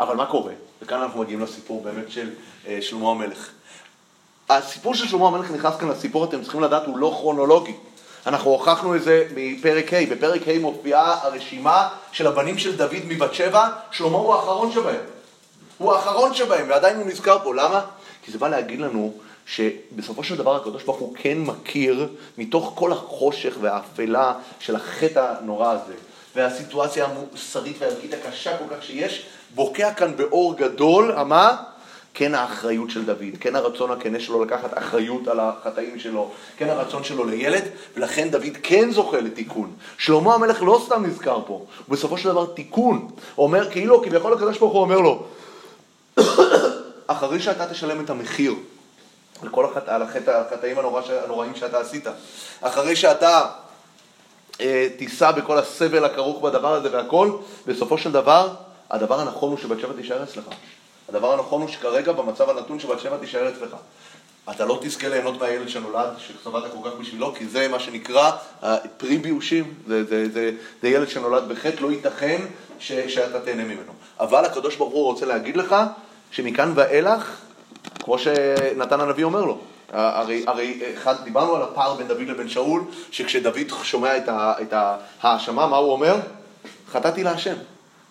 אבל 0.00 0.16
מה 0.16 0.26
קורה? 0.26 0.52
וכאן 0.82 1.00
אנחנו 1.00 1.20
מגיעים 1.20 1.40
לסיפור 1.40 1.82
באמת 1.82 2.10
של 2.10 2.30
אה, 2.68 2.78
שלמה 2.80 3.10
המלך. 3.10 3.50
הסיפור 4.50 4.94
של 4.94 5.08
שלמה 5.08 5.28
המלך 5.28 5.50
נכנס 5.50 5.76
כאן 5.76 5.88
לסיפור, 5.88 6.24
אתם 6.24 6.42
צריכים 6.42 6.60
לדעת, 6.60 6.86
הוא 6.86 6.98
לא 6.98 7.16
כרונולוגי. 7.20 7.74
אנחנו 8.26 8.50
הוכחנו 8.50 8.96
את 8.96 9.02
זה 9.02 9.26
מפרק 9.34 9.92
ה', 9.92 10.06
בפרק 10.10 10.48
ה' 10.48 10.58
מופיעה 10.58 11.18
הרשימה 11.22 11.88
של 12.12 12.26
הבנים 12.26 12.58
של 12.58 12.76
דוד 12.76 13.00
מבת 13.06 13.34
שבע, 13.34 13.68
שלמה 13.90 14.18
הוא 14.18 14.34
האחרון 14.34 14.72
שבהם. 14.72 15.00
הוא 15.78 15.92
האחרון 15.92 16.34
שבהם, 16.34 16.70
ועדיין 16.70 16.96
הוא 16.96 17.06
נזכר 17.06 17.38
פה, 17.44 17.54
למה? 17.54 17.80
כי 18.24 18.32
זה 18.32 18.38
בא 18.38 18.48
להגיד 18.48 18.80
לנו 18.80 19.12
שבסופו 19.46 20.24
של 20.24 20.36
דבר 20.36 20.56
הקדוש 20.56 20.82
ברוך 20.84 20.98
הוא 20.98 21.14
כן 21.16 21.38
מכיר 21.38 22.08
מתוך 22.38 22.72
כל 22.74 22.92
החושך 22.92 23.56
והאפלה 23.60 24.34
של 24.60 24.76
החטא 24.76 25.34
הנורא 25.38 25.72
הזה, 25.72 25.94
והסיטואציה 26.36 27.04
המוסרית 27.04 27.76
והערכית 27.78 28.14
הקשה 28.14 28.58
כל 28.58 28.64
כך 28.76 28.82
שיש, 28.82 29.26
בוקע 29.54 29.92
כאן 29.94 30.16
באור 30.16 30.56
גדול, 30.56 31.22
מה? 31.22 31.56
כן 32.14 32.34
האחריות 32.34 32.90
של 32.90 33.04
דוד, 33.04 33.36
כן 33.40 33.56
הרצון 33.56 33.90
הכנה 33.90 34.20
שלו 34.20 34.44
לקחת 34.44 34.78
אחריות 34.78 35.28
על 35.28 35.40
החטאים 35.40 35.98
שלו, 35.98 36.30
כן 36.56 36.68
הרצון 36.68 37.04
שלו 37.04 37.24
לילד, 37.24 37.62
ולכן 37.96 38.30
דוד 38.30 38.56
כן 38.62 38.90
זוכה 38.90 39.20
לתיקון. 39.20 39.72
שלמה 39.98 40.34
המלך 40.34 40.62
לא 40.62 40.82
סתם 40.86 41.06
נזכר 41.06 41.40
פה, 41.46 41.52
הוא 41.52 41.66
בסופו 41.88 42.18
של 42.18 42.28
דבר 42.28 42.46
תיקון. 42.46 43.08
הוא 43.34 43.46
אומר, 43.46 43.70
כאילו, 43.70 44.02
כביכול 44.02 44.32
הקדוש 44.32 44.58
ברוך 44.58 44.72
הוא 44.72 44.80
אומר 44.80 44.98
לו, 44.98 45.26
אחרי 47.12 47.40
שאתה 47.40 47.66
תשלם 47.66 48.04
את 48.04 48.10
המחיר 48.10 48.54
על 49.42 49.48
כל 49.48 49.66
החטאים 50.26 50.78
הנורא, 50.78 51.02
הנוראים 51.24 51.54
שאתה 51.54 51.80
עשית, 51.80 52.06
אחרי 52.60 52.96
שאתה 52.96 53.46
אה, 54.60 54.88
תישא 54.98 55.30
בכל 55.30 55.58
הסבל 55.58 56.04
הכרוך 56.04 56.42
בדבר 56.42 56.74
הזה 56.74 56.92
והכל, 56.92 57.30
בסופו 57.66 57.98
של 57.98 58.12
דבר, 58.12 58.54
הדבר 58.90 59.20
הנכון 59.20 59.50
הוא 59.50 59.58
שבת 59.58 59.80
שבע 59.80 59.92
תישאר 59.96 60.22
אצלך. 60.22 60.44
הדבר 61.08 61.32
הנכון 61.32 61.62
הוא 61.62 61.68
שכרגע 61.68 62.12
במצב 62.12 62.50
הנתון 62.50 62.80
שבת 62.80 63.00
שבע 63.00 63.16
תישאר 63.16 63.48
אצלך. 63.48 63.76
אתה 64.50 64.64
לא 64.64 64.78
תזכה 64.82 65.08
ליהנות 65.08 65.40
מהילד 65.40 65.68
שנולד, 65.68 66.08
שסבלת 66.18 66.72
כל 66.72 66.90
כך 66.90 66.96
בשבילו, 66.96 67.34
כי 67.34 67.46
זה 67.46 67.68
מה 67.68 67.80
שנקרא 67.80 68.30
פרי 68.96 69.18
ביושים, 69.18 69.74
זה, 69.86 70.04
זה, 70.04 70.28
זה, 70.32 70.50
זה 70.82 70.88
ילד 70.88 71.08
שנולד 71.08 71.48
בחטא, 71.48 71.80
לא 71.80 71.92
ייתכן 71.92 72.40
ש, 72.78 72.92
שאתה 72.92 73.40
תהנה 73.40 73.64
ממנו. 73.64 73.92
אבל 74.20 74.44
הקדוש 74.44 74.76
ברוך 74.76 74.92
הוא 74.92 75.04
רוצה 75.04 75.26
להגיד 75.26 75.56
לך 75.56 75.76
שמכאן 76.32 76.72
ואילך, 76.74 77.36
כמו 78.02 78.18
שנתן 78.18 79.00
הנביא 79.00 79.24
אומר 79.24 79.44
לו, 79.44 79.58
הרי, 79.92 80.44
הרי 80.46 80.80
אחד, 80.94 81.14
דיברנו 81.24 81.56
על 81.56 81.62
הפער 81.62 81.94
בין 81.94 82.08
דוד 82.08 82.28
לבין 82.28 82.48
שאול, 82.48 82.82
שכשדוד 83.10 83.56
שומע 83.82 84.16
את 84.32 84.72
ההאשמה, 85.22 85.66
מה 85.66 85.76
הוא 85.76 85.92
אומר? 85.92 86.16
חטאתי 86.90 87.22
להשם. 87.22 87.54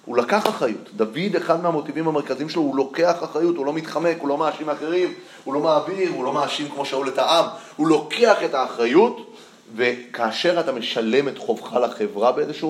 הוא 0.06 0.18
לקח 0.18 0.48
אחריות. 0.48 0.90
דוד, 0.96 1.36
אחד 1.38 1.64
מהמוטיבים 1.64 2.08
המרכזיים 2.08 2.50
שלו, 2.50 2.62
הוא 2.62 2.76
לוקח 2.76 3.24
אחריות, 3.24 3.56
הוא 3.56 3.66
לא 3.66 3.74
מתחמק, 3.74 4.18
הוא 4.20 4.30
לא 4.30 4.38
מאשים 4.38 4.70
אחרים, 4.70 5.14
הוא 5.44 5.54
לא 5.54 5.60
מעביר, 5.60 6.10
הוא 6.16 6.24
לא 6.24 6.34
מאשים 6.34 6.70
כמו 6.70 6.86
שאול 6.86 7.08
את 7.08 7.18
העם, 7.18 7.46
הוא 7.76 7.88
לוקח 7.88 8.38
את 8.46 8.54
האחריות, 8.54 9.36
וכאשר 9.76 10.60
אתה 10.60 10.72
משלם 10.72 11.28
את 11.28 11.38
חובך 11.38 11.74
לחברה 11.74 12.32
באיזושהי 12.32 12.70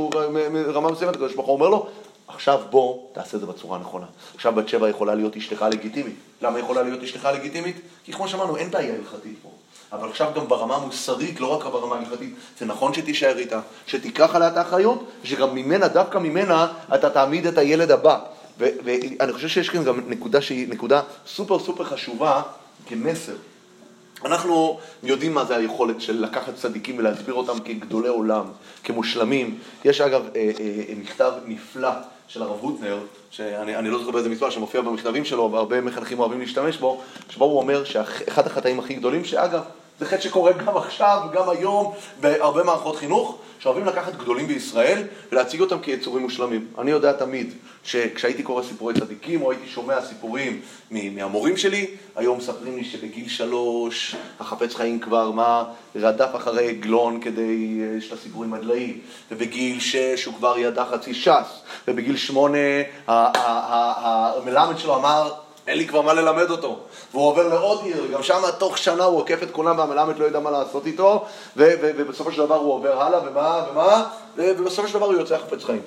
רמה 0.74 0.92
מסוימת, 0.92 1.14
הקדוש 1.16 1.34
ברוך 1.34 1.48
הוא 1.48 1.56
אומר 1.56 1.70
לו, 1.70 1.88
עכשיו 2.34 2.60
בוא, 2.70 3.00
תעשה 3.14 3.38
את 3.38 3.42
זה 3.42 3.48
בצורה 3.48 3.78
הנכונה. 3.78 4.06
עכשיו 4.36 4.56
בת 4.56 4.68
שבע 4.68 4.90
יכולה 4.90 5.16
להיות 5.16 5.38
אשתך 5.38 5.66
לגיטימית. 5.72 6.16
למה 6.42 6.60
יכולה 6.60 6.84
להיות 6.84 7.04
אשתך 7.04 7.30
לגיטימית? 7.34 7.76
כי 8.06 8.14
כמו 8.14 8.28
שאמרנו, 8.28 8.58
אין 8.58 8.72
בעיה 8.72 8.96
הלכתית 8.96 9.36
פה. 9.44 9.50
אבל 9.92 10.10
עכשיו 10.10 10.32
גם 10.36 10.48
ברמה 10.48 10.76
המוסרית, 10.76 11.40
לא 11.40 11.48
רק 11.48 11.66
ברמה 11.66 11.96
ההלכתית, 11.96 12.34
זה 12.60 12.66
נכון 12.66 12.94
שתישאר 12.94 13.38
איתה, 13.38 13.60
שתיקח 13.88 14.36
עליה 14.36 14.48
את 14.48 14.58
האחריות, 14.58 15.04
ושגם 15.24 15.56
ממנה, 15.56 15.88
דווקא 15.88 16.18
ממנה, 16.18 16.68
אתה 16.96 17.10
תעמיד 17.10 17.46
את 17.46 17.58
הילד 17.58 17.92
הבא. 17.92 18.20
ואני 18.58 19.34
חושב 19.34 19.48
שיש 19.48 19.70
כאן 19.70 19.84
גם 19.84 20.00
נקודה 20.08 20.42
שהיא 20.42 20.70
נקודה 20.70 21.02
סופר 21.28 21.60
סופר 21.60 21.84
חשובה 21.84 22.42
כמסר. 22.86 23.36
אנחנו 24.26 24.80
יודעים 25.04 25.34
מה 25.34 25.46
זה 25.46 25.56
היכולת 25.56 26.02
של 26.02 26.24
לקחת 26.24 26.56
צדיקים 26.56 26.98
ולהסביר 26.98 27.34
אותם 27.34 27.60
כגדולי 27.60 28.10
עולם, 28.10 28.46
כמושלמים. 28.84 29.60
יש 29.86 30.02
אגב 30.02 30.22
אה, 30.36 30.52
אה, 30.60 30.94
מכתב 30.98 31.32
נפלא 31.46 31.90
של 32.34 32.42
הרב 32.42 32.58
הוטנר, 32.62 33.00
שאני 33.32 33.76
אני 33.76 33.90
לא 33.90 34.00
זוכר 34.00 34.12
באיזה 34.12 34.30
מספר, 34.30 34.50
שמופיע 34.50 34.82
במכתבים 34.82 35.26
שלו, 35.26 35.52
והרבה 35.52 35.82
מחנכים 35.82 36.20
אוהבים 36.20 36.40
להשתמש 36.40 36.78
בו, 36.78 37.02
שבו 37.30 37.46
הוא 37.46 37.60
אומר 37.60 37.84
שאחד 37.84 38.48
החטאים 38.48 38.80
הכי 38.80 38.94
גדולים, 38.94 39.26
שאגב, 39.26 39.62
זה 40.02 40.08
חטא 40.08 40.22
שקורה 40.22 40.52
גם 40.52 40.78
עכשיו, 40.78 41.20
גם 41.34 41.50
היום, 41.50 41.94
בהרבה 42.20 42.64
מערכות 42.64 42.96
חינוך, 42.96 43.38
שאוהבים 43.60 43.86
לקחת 43.86 44.16
גדולים 44.16 44.48
בישראל 44.48 45.04
ולהציג 45.32 45.62
אותם 45.62 45.80
כיצורים 45.80 46.24
מושלמים. 46.24 46.68
אני 46.78 46.92
יודע 46.92 47.12
תמיד 47.12 47.54
שכשהייתי 47.84 48.44
קורא 48.44 48.64
סיפורי 48.64 48.94
צדיקים, 48.94 49.42
או 49.42 49.52
הייתי 49.52 49.68
שומע 49.68 50.02
סיפורים 50.02 50.62
מהמורים 50.92 51.58
שלי, 51.58 51.88
היום 52.16 52.38
מספרים 52.38 52.78
לי 52.78 52.84
שבגיל 52.84 53.30
שלוש 53.30 54.16
החפץ 54.40 54.76
חיים 54.76 55.00
כבר 55.00 55.32
מה 55.32 55.64
רדף 55.96 56.30
אחרי 56.36 56.70
עגלון 56.70 57.22
כדי 57.22 57.80
יש 57.98 58.08
את 58.08 58.14
הסיפורים 58.14 58.54
הדליים, 58.54 59.00
ובגיל 59.32 59.80
שש 59.80 60.26
הוא 60.26 60.34
כבר 60.34 60.58
ידע 60.58 60.86
חצי 60.86 61.14
ש"ס, 61.14 61.62
ובגיל 61.88 62.18
שמונה 62.18 62.58
המלמד 63.08 64.78
שלו 64.78 64.96
אמר 64.96 65.32
אין 65.68 65.78
לי 65.78 65.88
כבר 65.88 66.02
מה 66.02 66.14
ללמד 66.14 66.52
אותו. 66.52 66.80
והוא 67.12 67.28
עובר 67.28 67.48
לעוד 67.48 67.82
עיר, 67.84 68.06
וגם 68.10 68.24
שם 68.24 68.42
תוך 68.58 68.78
שנה 68.78 69.04
הוא 69.04 69.18
עוקף 69.18 69.44
את 69.44 69.52
כולם 69.52 69.78
והמלמד 69.78 70.20
לא 70.20 70.26
יודע 70.26 70.40
מה 70.40 70.52
לעשות 70.52 70.86
איתו, 70.86 71.26
ובסופו 71.58 72.32
של 72.32 72.38
דבר 72.38 72.56
הוא 72.56 72.74
עובר 72.74 73.02
הלאה, 73.02 73.20
ומה, 73.26 73.66
ומה, 73.72 74.04
ובסופו 74.36 74.88
של 74.88 74.94
דבר 74.94 75.06
הוא 75.06 75.14
יוצא 75.14 75.38
חפץ 75.38 75.64
חיים. 75.64 75.82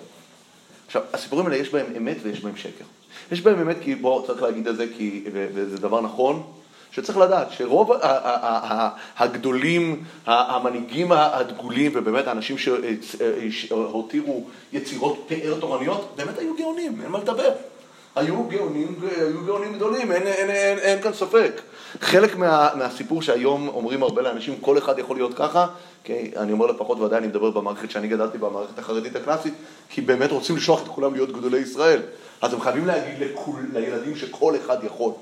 עכשיו, 0.87 1.03
הסיפורים 1.12 1.47
האלה 1.47 1.57
יש 1.57 1.70
בהם 1.70 1.87
אמת 1.97 2.16
ויש 2.22 2.41
בהם 2.41 2.57
שקר. 2.57 2.85
יש 3.33 3.41
בהם 3.41 3.61
אמת 3.61 3.77
כי, 3.83 3.95
בואו, 3.95 4.27
צריך 4.27 4.43
להגיד 4.43 4.68
את 4.68 4.77
זה, 4.77 4.87
כי, 4.97 5.25
וזה 5.33 5.79
דבר 5.79 6.01
נכון, 6.01 6.43
שצריך 6.91 7.18
לדעת 7.18 7.49
שרוב 7.51 7.93
הגדולים, 9.16 10.05
המנהיגים 10.27 11.12
הדגולים, 11.12 11.93
ובאמת 11.95 12.27
האנשים 12.27 12.57
שהותירו 13.51 14.45
יצירות 14.72 15.25
פאר 15.29 15.55
תורניות, 15.61 16.12
באמת 16.16 16.39
היו 16.39 16.57
גאונים, 16.57 17.01
אין 17.03 17.11
מה 17.11 17.18
לדבר. 17.18 17.51
היו 18.17 18.45
גאונים, 18.49 18.95
היו 19.17 19.45
גאונים 19.45 19.73
גדולים, 19.73 20.12
אין, 20.12 20.27
אין, 20.27 20.51
אין, 20.51 20.79
אין 20.79 21.03
כאן 21.03 21.12
ספק. 21.12 21.61
חלק 22.01 22.37
מה, 22.37 22.69
מהסיפור 22.75 23.23
שהיום 23.23 23.69
אומרים 23.69 24.03
הרבה 24.03 24.23
לאנשים, 24.23 24.61
כל 24.61 24.79
אחד 24.79 24.99
יכול 24.99 25.17
להיות 25.17 25.35
ככה, 25.35 25.67
כי 26.05 26.31
אני 26.37 26.53
אומר 26.53 26.67
לפחות 26.67 27.01
ודאי 27.01 27.19
אני 27.19 27.27
מדבר 27.27 27.51
במערכת 27.51 27.91
שאני 27.91 28.09
גדלתי 28.09 28.39
במערכת 28.39 28.79
החרדית 28.79 29.17
הקלאסית, 29.17 29.55
כי 29.89 30.01
באמת 30.01 30.31
רוצים 30.31 30.57
לשלוח 30.57 30.83
את 30.83 30.89
כולם 30.89 31.15
להיות 31.15 31.33
גדולי 31.33 31.59
ישראל. 31.59 32.03
אז 32.43 32.53
הם 32.53 32.61
חייבים 32.61 32.87
להגיד 32.87 33.15
לכול, 33.19 33.61
לילדים 33.73 34.17
שכל 34.17 34.57
אחד 34.57 34.85
יכול. 34.85 35.12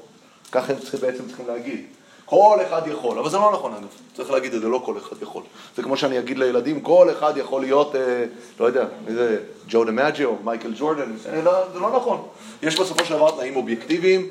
ככה 0.53 0.73
הם 0.73 0.79
בעצם 1.01 1.27
צריכים 1.27 1.47
להגיד. 1.47 1.85
כל 2.33 2.59
אחד 2.67 2.83
יכול, 2.87 3.19
אבל 3.19 3.31
זה 3.31 3.37
לא 3.37 3.53
נכון 3.53 3.73
אגב, 3.73 3.87
צריך 4.17 4.31
להגיד 4.31 4.55
את 4.55 4.61
זה, 4.61 4.69
לא 4.69 4.83
כל 4.85 4.99
אחד 4.99 5.23
יכול. 5.23 5.43
זה 5.77 5.83
כמו 5.83 5.97
שאני 5.97 6.19
אגיד 6.19 6.39
לילדים, 6.39 6.81
כל 6.81 7.09
אחד 7.11 7.37
יכול 7.37 7.61
להיות, 7.61 7.97
אה, 7.97 8.25
לא 8.61 8.65
יודע, 8.65 8.85
איזה 9.07 9.39
ג'ו 9.69 9.85
דמאג'י 9.85 10.25
או 10.25 10.37
מייקל 10.45 10.73
ג'ורדן, 10.77 11.13
לא, 11.45 11.53
זה 11.73 11.79
לא 11.79 11.97
נכון. 11.97 12.23
יש 12.63 12.81
בסופו 12.81 13.05
של 13.05 13.15
דבר 13.15 13.31
תנאים 13.31 13.57
אובייקטיביים, 13.57 14.31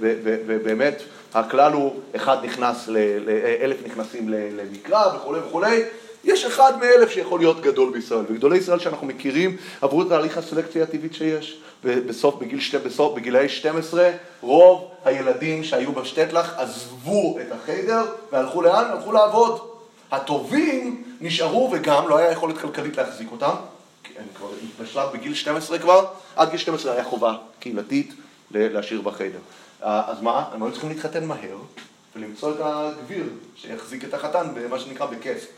ובאמת 0.00 1.02
הכלל 1.34 1.72
הוא, 1.72 2.00
אחד 2.16 2.36
נכנס, 2.44 2.88
ל, 2.88 2.96
אלף 3.60 3.76
נכנסים 3.86 4.28
למקרא 4.28 5.16
וכולי 5.16 5.40
וכולי, 5.40 5.82
יש 6.26 6.44
אחד 6.44 6.72
מאלף 6.80 7.10
שיכול 7.10 7.40
להיות 7.40 7.60
גדול 7.60 7.92
בישראל, 7.92 8.24
וגדולי 8.28 8.58
ישראל 8.58 8.78
שאנחנו 8.78 9.06
מכירים 9.06 9.56
עברו 9.80 10.02
את 10.02 10.08
תהליך 10.08 10.38
הסלקציה 10.38 10.82
הטבעית 10.82 11.14
שיש. 11.14 11.60
ובסוף, 11.84 12.34
בגיל 12.34 12.60
שתי, 12.60 12.78
בסוף, 12.78 13.14
בגילאי 13.14 13.48
12, 13.48 14.10
רוב 14.40 14.90
הילדים 15.04 15.64
שהיו 15.64 15.92
בשטטלך 15.92 16.54
עזבו 16.58 17.38
את 17.40 17.52
החדר 17.52 18.04
והלכו 18.32 18.62
לאן? 18.62 18.84
הלכו 18.84 19.12
לעבוד. 19.12 19.60
הטובים 20.10 21.04
נשארו 21.20 21.70
וגם 21.72 22.08
לא 22.08 22.16
היה 22.16 22.30
יכולת 22.30 22.58
כלכלית 22.58 22.96
להחזיק 22.96 23.32
אותם, 23.32 23.54
כי 24.02 24.12
הם 24.18 24.24
כבר 24.34 24.48
בשלב 24.80 25.08
בגיל 25.12 25.34
12 25.34 25.78
כבר, 25.78 26.06
עד 26.36 26.50
גיל 26.50 26.58
12 26.58 26.92
היה 26.92 27.04
חובה 27.04 27.36
קהילתית 27.60 28.14
להשאיר 28.50 29.00
בחדר. 29.00 29.38
אז 29.80 30.22
מה? 30.22 30.44
הם 30.52 30.62
היו 30.62 30.72
צריכים 30.72 30.90
להתחתן 30.90 31.24
מהר 31.24 31.58
ולמצוא 32.16 32.50
את 32.50 32.56
הגביר 32.60 33.24
שיחזיק 33.56 34.04
את 34.04 34.14
החתן 34.14 34.46
במה 34.54 34.78
שנקרא 34.78 35.06
בכסף. 35.06 35.48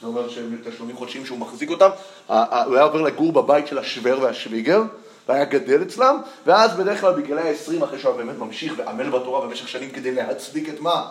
זאת 0.00 0.08
אומרת 0.08 0.30
שהם 0.30 0.58
תשלומים 0.70 0.96
חודשיים 0.96 1.26
שהוא 1.26 1.38
מחזיק 1.38 1.70
אותם, 1.70 1.88
הוא 2.26 2.36
היה 2.74 2.82
עובר 2.82 3.02
לגור 3.02 3.32
בבית 3.32 3.66
של 3.66 3.78
השוור 3.78 4.22
והשוויגר, 4.22 4.82
והיה 5.28 5.44
גדל 5.44 5.82
אצלם, 5.82 6.18
ואז 6.46 6.76
בדרך 6.76 7.00
כלל 7.00 7.12
בגילאי 7.12 7.48
ה-20, 7.48 7.84
אחרי 7.84 7.98
שהוא 7.98 8.16
באמת 8.16 8.38
ממשיך 8.38 8.72
ועמל 8.76 9.10
בתורה 9.10 9.46
במשך 9.46 9.68
שנים 9.68 9.90
כדי 9.90 10.14
להצדיק 10.14 10.68
את 10.68 10.80
מה? 10.80 11.06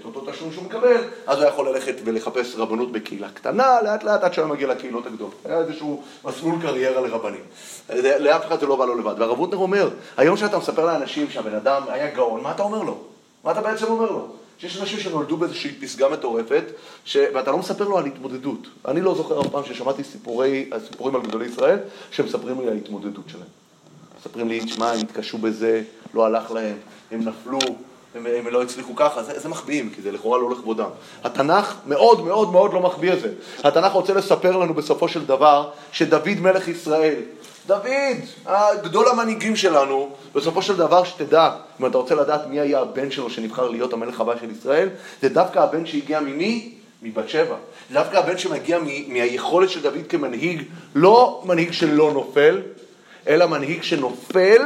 את 0.00 0.04
אותו 0.04 0.30
תשלום 0.30 0.52
שהוא 0.52 0.64
מקבל, 0.64 0.96
אז 1.26 1.38
הוא 1.38 1.48
יכול 1.48 1.68
ללכת 1.68 1.94
ולחפש 2.04 2.54
רבנות 2.56 2.92
בקהילה 2.92 3.28
קטנה, 3.28 3.82
לאט 3.82 4.04
לאט 4.04 4.22
עד 4.22 4.34
שהוא 4.34 4.46
מגיע 4.46 4.68
לקהילות 4.68 5.06
הגדולות. 5.06 5.34
היה 5.44 5.58
איזשהו 5.58 6.02
מסלול 6.24 6.54
קריירה 6.62 7.00
לרבנים. 7.00 7.44
לאף 8.18 8.46
אחד 8.46 8.60
זה 8.60 8.66
לא 8.66 8.76
בא 8.76 8.84
לו 8.84 8.98
לבד. 8.98 9.14
והרב 9.18 9.38
הוטנר 9.38 9.58
אומר, 9.58 9.88
היום 10.16 10.36
שאתה 10.36 10.58
מספר 10.58 10.86
לאנשים 10.86 11.30
שהבן 11.30 11.54
אדם 11.54 11.82
היה 11.88 12.10
גאון, 12.10 12.42
מה 12.42 12.50
אתה 12.50 12.62
אומר 12.62 12.82
לו? 12.82 12.98
מה 13.44 13.50
אתה 13.50 13.60
בעצם 13.60 13.86
אומר 13.86 14.10
לו? 14.10 14.28
שיש 14.64 14.80
אנשים 14.80 15.00
שנולדו 15.00 15.36
באיזושהי 15.36 15.72
פסגה 15.72 16.08
מטורפת, 16.08 16.64
ש... 17.04 17.16
ואתה 17.34 17.50
לא 17.50 17.58
מספר 17.58 17.88
לו 17.88 17.98
על 17.98 18.06
התמודדות. 18.06 18.68
אני 18.88 19.00
לא 19.00 19.14
זוכר 19.14 19.40
אף 19.40 19.46
פעם 19.46 19.64
ששמעתי 19.64 20.04
סיפורי, 20.04 20.70
סיפורים 20.90 21.14
על 21.14 21.22
גדולי 21.22 21.46
ישראל, 21.46 21.78
שמספרים 22.10 22.60
לי 22.60 22.66
על 22.66 22.72
ההתמודדות 22.72 23.24
שלהם. 23.28 23.46
מספרים 24.18 24.48
לי, 24.48 24.68
שמע, 24.68 24.92
הם 24.92 25.00
התקשו 25.00 25.38
בזה, 25.38 25.82
לא 26.14 26.26
הלך 26.26 26.50
להם, 26.50 26.76
הם 27.10 27.20
נפלו, 27.20 27.58
הם, 28.14 28.26
הם 28.26 28.46
לא 28.46 28.62
הצליחו 28.62 28.96
ככה, 28.96 29.22
זה, 29.22 29.38
זה 29.38 29.48
מחביאים, 29.48 29.90
כי 29.90 30.02
זה 30.02 30.12
לכאורה 30.12 30.38
לא 30.38 30.50
לכבודם. 30.50 30.88
התנ"ך 31.24 31.74
מאוד 31.86 32.24
מאוד 32.24 32.52
מאוד 32.52 32.72
לא 32.72 32.80
מחביא 32.80 33.12
את 33.12 33.20
זה. 33.20 33.32
התנ"ך 33.64 33.92
רוצה 33.92 34.14
לספר 34.14 34.56
לנו 34.56 34.74
בסופו 34.74 35.08
של 35.08 35.26
דבר 35.26 35.70
שדוד 35.92 36.40
מלך 36.40 36.68
ישראל, 36.68 37.14
דוד, 37.66 38.50
גדול 38.82 39.08
המנהיגים 39.08 39.56
שלנו, 39.56 40.10
בסופו 40.34 40.62
של 40.62 40.76
דבר 40.76 41.04
שתדע, 41.04 41.50
אם 41.80 41.86
אתה 41.86 41.98
רוצה 41.98 42.14
לדעת 42.14 42.46
מי 42.46 42.60
היה 42.60 42.80
הבן 42.80 43.10
שלו 43.10 43.30
שנבחר 43.30 43.68
להיות 43.68 43.92
המלך 43.92 44.20
הבא 44.20 44.34
של 44.40 44.50
ישראל, 44.50 44.88
זה 45.22 45.28
דווקא 45.28 45.58
הבן 45.58 45.86
שהגיע 45.86 46.20
ממי? 46.20 46.74
מבת 47.02 47.28
שבע. 47.28 47.56
דווקא 47.92 48.16
הבן 48.16 48.38
שמגיע 48.38 48.78
מהיכולת 49.08 49.70
של 49.70 49.82
דוד 49.82 50.06
כמנהיג, 50.08 50.62
לא 50.94 51.42
מנהיג 51.44 51.72
שלא 51.72 52.12
נופל, 52.12 52.60
אלא 53.28 53.46
מנהיג 53.46 53.82
שנופל 53.82 54.62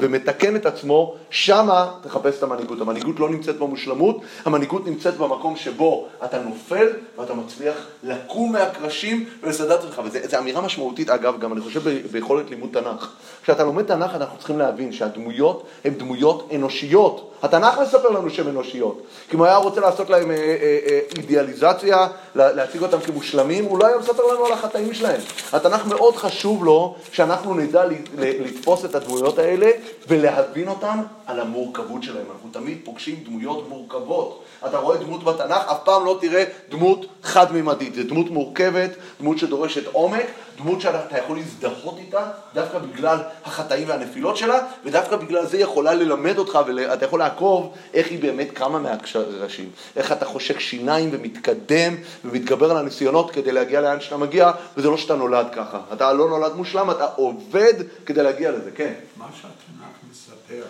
ומתקן 0.00 0.56
את 0.56 0.66
עצמו, 0.66 1.14
שמה 1.30 1.92
תחפש 2.02 2.38
את 2.38 2.42
המנהיגות. 2.42 2.80
המנהיגות 2.80 3.20
לא 3.20 3.30
נמצאת 3.30 3.58
במושלמות, 3.58 4.20
המנהיגות 4.44 4.86
נמצאת 4.86 5.16
במקום 5.16 5.56
שבו 5.56 6.06
אתה 6.24 6.42
נופל 6.42 6.86
ואתה 7.18 7.34
מצליח 7.34 7.74
לקום 8.02 8.52
מהקרשים 8.52 9.24
ולסדר 9.42 9.74
את 9.74 9.84
עצמך. 9.84 10.00
וזו 10.04 10.38
אמירה 10.38 10.60
משמעותית, 10.60 11.10
אגב, 11.10 11.40
גם 11.40 11.52
אני 11.52 11.60
חושב 11.60 11.88
ביכולת 12.12 12.50
לימוד 12.50 12.70
תנ"ך. 12.72 13.12
כשאתה 13.42 13.64
לומד 13.64 13.82
תנ"ך 13.82 14.14
אנחנו 14.14 14.38
צריכים 14.38 14.58
להבין 14.58 14.92
שהדמויות 14.92 15.66
הן 15.84 15.94
דמויות 15.94 16.48
אנושיות. 16.54 17.29
התנ"ך 17.42 17.78
מספר 17.78 18.08
לנו 18.08 18.30
שהן 18.30 18.48
אנושיות. 18.48 19.02
כי 19.28 19.34
אם 19.34 19.38
הוא 19.38 19.46
היה 19.46 19.56
רוצה 19.56 19.80
לעשות 19.80 20.10
להם 20.10 20.30
אה, 20.30 20.36
אה, 20.36 20.78
אה, 20.86 21.00
אידיאליזציה, 21.16 22.06
להציג 22.34 22.82
אותם 22.82 23.00
כמושלמים, 23.00 23.64
הוא 23.64 23.78
לא 23.78 23.86
היה 23.86 23.98
מספר 23.98 24.22
לנו 24.32 24.46
על 24.46 24.52
החטאים 24.52 24.94
שלהם. 24.94 25.20
התנ"ך 25.52 25.86
מאוד 25.86 26.16
חשוב 26.16 26.64
לו 26.64 26.94
שאנחנו 27.12 27.54
נדע 27.54 27.84
לתפוס 28.18 28.84
את 28.84 28.94
הדמויות 28.94 29.38
האלה 29.38 29.70
ולהבין 30.08 30.68
אותן 30.68 30.98
על 31.26 31.40
המורכבות 31.40 32.02
שלהם. 32.02 32.26
אנחנו 32.32 32.48
תמיד 32.52 32.78
פוגשים 32.84 33.16
דמויות 33.24 33.68
מורכבות. 33.68 34.42
אתה 34.66 34.78
רואה 34.78 34.96
דמות 34.96 35.24
בתנ"ך, 35.24 35.62
אף 35.70 35.78
פעם 35.84 36.04
לא 36.04 36.18
תראה 36.20 36.44
דמות 36.68 37.06
חד-ממדית. 37.22 37.94
זו 37.94 38.02
דמות 38.08 38.30
מורכבת, 38.30 38.90
דמות 39.20 39.38
שדורשת 39.38 39.86
עומק, 39.92 40.26
דמות 40.62 40.80
שאתה 40.80 41.18
יכול 41.18 41.36
להזדהות 41.36 41.98
איתה 41.98 42.30
דווקא 42.54 42.78
בגלל 42.78 43.18
החטאים 43.44 43.88
והנפילות 43.88 44.36
שלה, 44.36 44.66
ודווקא 44.84 45.16
בגלל 45.16 45.46
זה 45.46 45.58
יכולה 45.58 45.94
ללמד 45.94 46.38
אותך, 46.38 46.58
ואתה 46.66 47.04
יכול 47.04 47.18
לעקוב 47.18 47.74
איך 47.94 48.08
היא 48.08 48.22
באמת 48.22 48.50
קמה 48.50 48.78
מהקרשים. 48.78 49.70
איך 49.96 50.12
אתה 50.12 50.24
חושק 50.24 50.60
שיניים 50.60 51.08
ומתקדם 51.12 51.94
ומתגבר 52.24 52.70
על 52.70 52.76
הניסיונות 52.76 53.30
כדי 53.30 53.52
להגיע 53.52 53.80
לאן 53.80 54.00
שאתה 54.00 54.16
מגיע, 54.16 54.50
וזה 54.76 54.88
לא 54.88 54.96
שאתה 54.96 55.16
נולד 55.16 55.46
ככה. 55.54 55.80
אתה 55.92 56.12
לא 56.12 56.28
נולד 56.28 56.54
מושלם, 56.54 56.90
אתה 56.90 57.04
עובד 57.04 57.74
כדי 58.06 58.22
להגיע 58.22 58.50
לזה, 58.50 58.70
כן. 58.70 58.92
מה 59.16 59.26
שהתנ"ך 59.34 60.10
מספר 60.10 60.62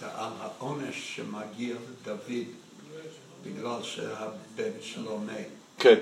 זה 0.00 0.06
על 0.16 0.30
העונש 0.40 1.16
שמגיע 1.16 1.74
לדוד 2.02 2.46
בגלל 3.44 3.82
שהבן 3.82 4.72
שלו 4.80 5.18
מת. 5.18 5.48
כן. 5.78 5.98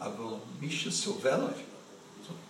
אבל 0.00 0.34
מי 0.60 0.70
שסובל 0.70 1.40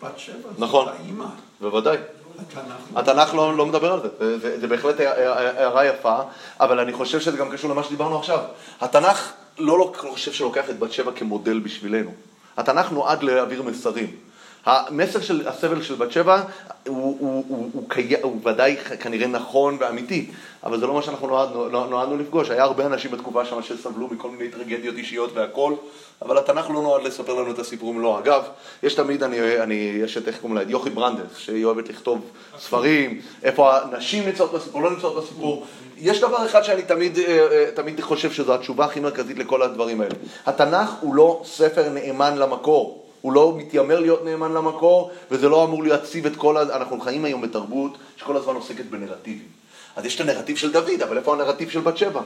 זאת 0.00 0.10
בת 0.10 0.18
שבע, 0.18 0.48
נכון. 0.58 0.84
זאת 0.84 0.94
האימא. 1.00 1.26
בוודאי. 1.60 1.96
התנ"ך 2.38 2.96
התנ"ך 2.96 3.34
לא, 3.34 3.56
לא 3.56 3.66
מדבר 3.66 3.92
על 3.92 4.00
זה, 4.02 4.08
זה, 4.18 4.38
זה, 4.38 4.60
זה 4.60 4.66
בהחלט 4.66 5.00
הערה 5.00 5.86
יפה, 5.86 6.20
אבל 6.60 6.80
אני 6.80 6.92
חושב 6.92 7.20
שזה 7.20 7.36
גם 7.36 7.50
קשור 7.50 7.70
למה 7.70 7.82
שדיברנו 7.82 8.18
עכשיו. 8.18 8.38
התנ"ך 8.80 9.32
לא, 9.58 9.78
לא 9.78 9.92
חושב 9.94 10.32
שלוקח 10.32 10.70
את 10.70 10.78
בת 10.78 10.92
שבע 10.92 11.12
כמודל 11.12 11.58
בשבילנו. 11.58 12.10
התנ"ך 12.56 12.92
נועד 12.92 13.22
להעביר 13.22 13.62
מסרים. 13.62 14.16
המסר 14.64 15.20
של 15.20 15.48
הסבל 15.48 15.82
של 15.82 15.94
בת 15.94 16.12
שבע 16.12 16.42
הוא, 16.88 17.16
הוא, 17.18 17.44
הוא, 17.48 17.70
הוא, 17.72 17.84
קי... 17.88 18.14
הוא 18.22 18.40
ודאי 18.44 18.76
כנראה 18.76 19.26
נכון 19.26 19.76
ואמיתי, 19.80 20.30
אבל 20.64 20.80
זה 20.80 20.86
לא 20.86 20.94
מה 20.94 21.02
שאנחנו 21.02 21.26
נועדנו, 21.26 21.68
נועדנו 21.68 22.16
לפגוש. 22.16 22.50
היה 22.50 22.62
הרבה 22.62 22.86
אנשים 22.86 23.10
בתקופה 23.10 23.44
שם 23.44 23.62
שסבלו 23.62 24.08
מכל 24.08 24.30
מיני 24.30 24.50
טרגדיות 24.50 24.96
אישיות 24.96 25.30
והכל, 25.34 25.74
אבל 26.22 26.38
התנ"ך 26.38 26.70
לא 26.70 26.82
נועד 26.82 27.02
לספר 27.02 27.34
לנו 27.34 27.50
את 27.50 27.58
הסיפורים 27.58 28.00
לא. 28.00 28.18
אגב, 28.18 28.42
יש 28.82 28.94
תמיד, 28.94 29.22
אני, 29.22 29.62
אני 29.62 29.74
יש 29.74 30.16
את, 30.16 30.28
איך 30.28 30.38
קוראים 30.40 30.56
לה, 30.56 30.62
את 30.62 30.70
יוכי 30.70 30.90
ברנדס, 30.90 31.36
שהיא 31.38 31.64
אוהבת 31.64 31.88
לכתוב 31.88 32.30
ספרים, 32.58 33.20
איפה 33.42 33.78
הנשים 33.78 34.26
נמצאות 34.26 34.52
בסיפור, 34.52 34.82
לא 34.82 34.90
נמצאות 34.90 35.24
בסיפור. 35.24 35.66
יש 35.98 36.20
דבר 36.20 36.46
אחד 36.46 36.62
שאני 36.62 36.82
תמיד, 36.82 37.18
אה, 37.18 37.24
אה, 37.50 37.66
תמיד 37.74 38.00
חושב 38.00 38.32
שזו 38.32 38.54
התשובה 38.54 38.84
הכי 38.84 39.00
מרכזית 39.00 39.38
לכל 39.38 39.62
הדברים 39.62 40.00
האלה. 40.00 40.14
התנ"ך 40.46 40.90
הוא 41.00 41.14
לא 41.14 41.42
ספר 41.44 41.88
נאמן 41.88 42.38
למקור. 42.38 43.01
הוא 43.22 43.32
לא 43.32 43.54
מתיימר 43.56 44.00
להיות 44.00 44.24
נאמן 44.24 44.52
למקור, 44.52 45.10
וזה 45.30 45.48
לא 45.48 45.64
אמור 45.64 45.84
להציב 45.84 46.26
את 46.26 46.36
כל 46.36 46.56
ה... 46.56 46.62
אנחנו 46.62 47.00
חיים 47.00 47.24
היום 47.24 47.40
בתרבות 47.40 47.98
שכל 48.16 48.36
הזמן 48.36 48.54
עוסקת 48.54 48.84
בנרטיבים. 48.84 49.48
אז 49.96 50.04
יש 50.04 50.16
את 50.16 50.20
הנרטיב 50.20 50.56
של 50.56 50.72
דוד, 50.72 51.02
אבל 51.02 51.18
איפה 51.18 51.32
הנרטיב 51.32 51.70
של 51.70 51.80
בת 51.80 51.96
שבע? 51.96 52.20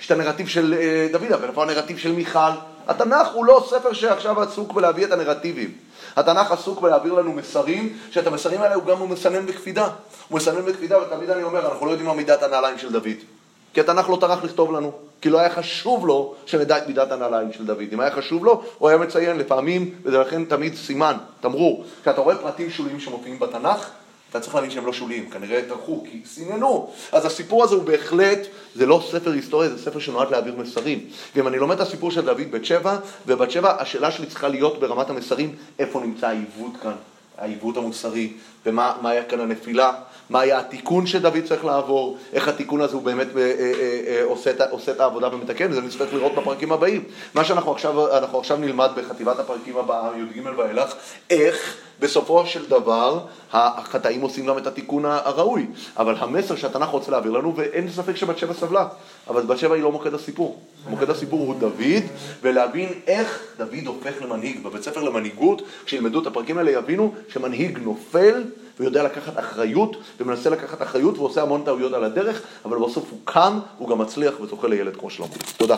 יש 0.00 0.06
את 0.06 0.10
הנרטיב 0.10 0.48
של 0.48 0.74
אה, 0.78 1.08
דוד, 1.12 1.32
אבל 1.32 1.48
איפה 1.48 1.62
הנרטיב 1.62 1.98
של 1.98 2.12
מיכל? 2.12 2.38
התנ"ך 2.86 3.28
הוא 3.34 3.44
לא 3.44 3.66
ספר 3.70 3.92
שעכשיו 3.92 4.40
עסוק 4.40 4.72
בלהביא 4.72 5.04
את 5.04 5.12
הנרטיבים. 5.12 5.70
התנ"ך 6.16 6.52
עסוק 6.52 6.80
בלהעביר 6.80 7.12
לנו 7.12 7.32
מסרים, 7.32 7.98
שאת 8.10 8.26
המסרים 8.26 8.60
האלה 8.60 8.74
הוא 8.74 8.84
גם 8.84 8.98
הוא 8.98 9.08
מסנן 9.08 9.46
בקפידה. 9.46 9.88
הוא 10.28 10.36
מסנן 10.36 10.64
בקפידה, 10.64 10.98
ותמיד 10.98 11.30
אני 11.30 11.42
אומר, 11.42 11.72
אנחנו 11.72 11.86
לא 11.86 11.90
יודעים 11.90 12.08
מה 12.08 12.14
מידת 12.14 12.42
הנעליים 12.42 12.78
של 12.78 12.92
דוד. 12.92 13.31
כי 13.72 13.80
התנ"ך 13.80 14.10
לא 14.10 14.18
טרח 14.20 14.44
לכתוב 14.44 14.72
לנו, 14.72 14.92
כי 15.20 15.30
לא 15.30 15.38
היה 15.38 15.50
חשוב 15.50 16.06
לו 16.06 16.34
שנדע 16.46 16.78
את 16.78 16.86
מידת 16.88 17.12
הנעליים 17.12 17.52
של 17.52 17.66
דוד. 17.66 17.88
אם 17.92 18.00
היה 18.00 18.10
חשוב 18.10 18.44
לו, 18.44 18.62
הוא 18.78 18.88
היה 18.88 18.98
מציין 18.98 19.38
לפעמים, 19.38 19.94
וזה 20.02 20.18
לכן 20.18 20.44
תמיד 20.44 20.74
סימן, 20.74 21.16
תמרור. 21.40 21.84
כשאתה 22.02 22.20
רואה 22.20 22.36
פרטים 22.36 22.70
שוליים 22.70 23.00
שמופיעים 23.00 23.38
בתנ"ך, 23.38 23.90
אתה 24.30 24.40
צריך 24.40 24.54
להבין 24.54 24.70
שהם 24.70 24.86
לא 24.86 24.92
שוליים, 24.92 25.30
כנראה 25.30 25.62
טרחו, 25.68 26.04
כי 26.10 26.22
סיננו. 26.26 26.90
אז 27.12 27.26
הסיפור 27.26 27.64
הזה 27.64 27.74
הוא 27.74 27.84
בהחלט, 27.84 28.38
זה 28.74 28.86
לא 28.86 29.02
ספר 29.10 29.30
היסטוריה, 29.30 29.68
זה 29.68 29.84
ספר 29.84 29.98
שנועד 29.98 30.30
להעביר 30.30 30.54
מסרים. 30.56 31.06
ואם 31.36 31.48
אני 31.48 31.58
לומד 31.58 31.74
את 31.74 31.86
הסיפור 31.86 32.10
של 32.10 32.24
דוד 32.24 32.50
בת 32.50 32.64
שבע, 32.64 32.96
ובת 33.26 33.50
שבע, 33.50 33.82
השאלה 33.82 34.10
שלי 34.10 34.26
צריכה 34.26 34.48
להיות 34.48 34.80
ברמת 34.80 35.10
המסרים, 35.10 35.56
איפה 35.78 36.00
נמצא 36.00 36.26
העיוות 36.26 36.72
כאן, 36.82 36.92
העיוות 37.38 37.76
המוסרי, 37.76 38.32
ומה 38.66 39.10
היה 39.10 39.24
כאן 39.24 39.40
הנפילה, 39.40 39.92
מה 40.30 40.40
היה 40.40 40.58
התיקון 40.58 41.06
שדוד 41.06 41.44
צריך 41.44 41.64
לעבור, 41.64 42.18
איך 42.32 42.48
התיקון 42.48 42.80
הזה 42.80 42.94
הוא 42.94 43.02
באמת 43.02 43.36
אה, 43.36 43.40
אה, 43.42 43.72
אה, 44.06 44.24
עושה, 44.24 44.50
עושה 44.70 44.92
את 44.92 45.00
העבודה 45.00 45.34
ומתקן, 45.34 45.70
וזה 45.70 45.80
נצטרך 45.80 46.14
לראות 46.14 46.34
בפרקים 46.34 46.72
הבאים. 46.72 47.04
מה 47.34 47.44
שאנחנו 47.44 47.72
עכשיו, 47.72 48.06
עכשיו 48.38 48.56
נלמד 48.56 48.90
בחטיבת 48.96 49.38
הפרקים 49.38 49.76
הבאה, 49.76 50.10
י"ג 50.18 50.46
ואילך, 50.56 50.94
איך 51.30 51.76
בסופו 52.02 52.46
של 52.46 52.68
דבר 52.68 53.20
החטאים 53.52 54.20
עושים 54.20 54.46
גם 54.46 54.58
את 54.58 54.66
התיקון 54.66 55.04
הראוי. 55.04 55.66
אבל 55.96 56.14
המסר 56.18 56.56
שהתנ"ך 56.56 56.88
רוצה 56.88 57.10
להעביר 57.10 57.32
לנו, 57.32 57.56
ואין 57.56 57.90
ספק 57.90 58.16
שבת 58.16 58.38
שבע 58.38 58.54
סבלה, 58.54 58.88
אבל 59.28 59.42
בת 59.42 59.58
שבע 59.58 59.74
היא 59.74 59.82
לא 59.82 59.92
מוקד 59.92 60.14
הסיפור. 60.14 60.60
מוקד 60.88 61.10
הסיפור 61.10 61.40
הוא 61.40 61.54
דוד, 61.54 62.02
ולהבין 62.42 62.88
איך 63.06 63.42
דוד 63.58 63.86
הופך 63.86 64.22
למנהיג. 64.22 64.62
בבית 64.62 64.82
ספר 64.82 65.02
למנהיגות, 65.02 65.62
כשילמדו 65.84 66.22
את 66.22 66.26
הפרקים 66.26 66.58
האלה, 66.58 66.70
יבינו 66.70 67.14
שמנהיג 67.28 67.78
נופל 67.78 68.42
ויודע 68.80 69.02
לקחת 69.02 69.38
אחריות, 69.38 69.96
ומנסה 70.20 70.50
לקחת 70.50 70.82
אחריות 70.82 71.18
ועושה 71.18 71.42
המון 71.42 71.62
טעויות 71.64 71.92
על 71.92 72.04
הדרך, 72.04 72.42
אבל 72.64 72.78
בסוף 72.78 73.04
הוא 73.10 73.18
קם, 73.24 73.58
הוא 73.78 73.88
גם 73.88 73.98
מצליח 73.98 74.40
וזוכה 74.40 74.68
לילד 74.68 74.96
כמו 74.96 75.10
שלמה. 75.10 75.28
תודה. 75.56 75.76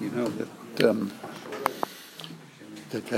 You 0.00 0.10
know 0.16 0.28
that, 0.38 0.84
um, 0.84 1.33
that 2.94 3.10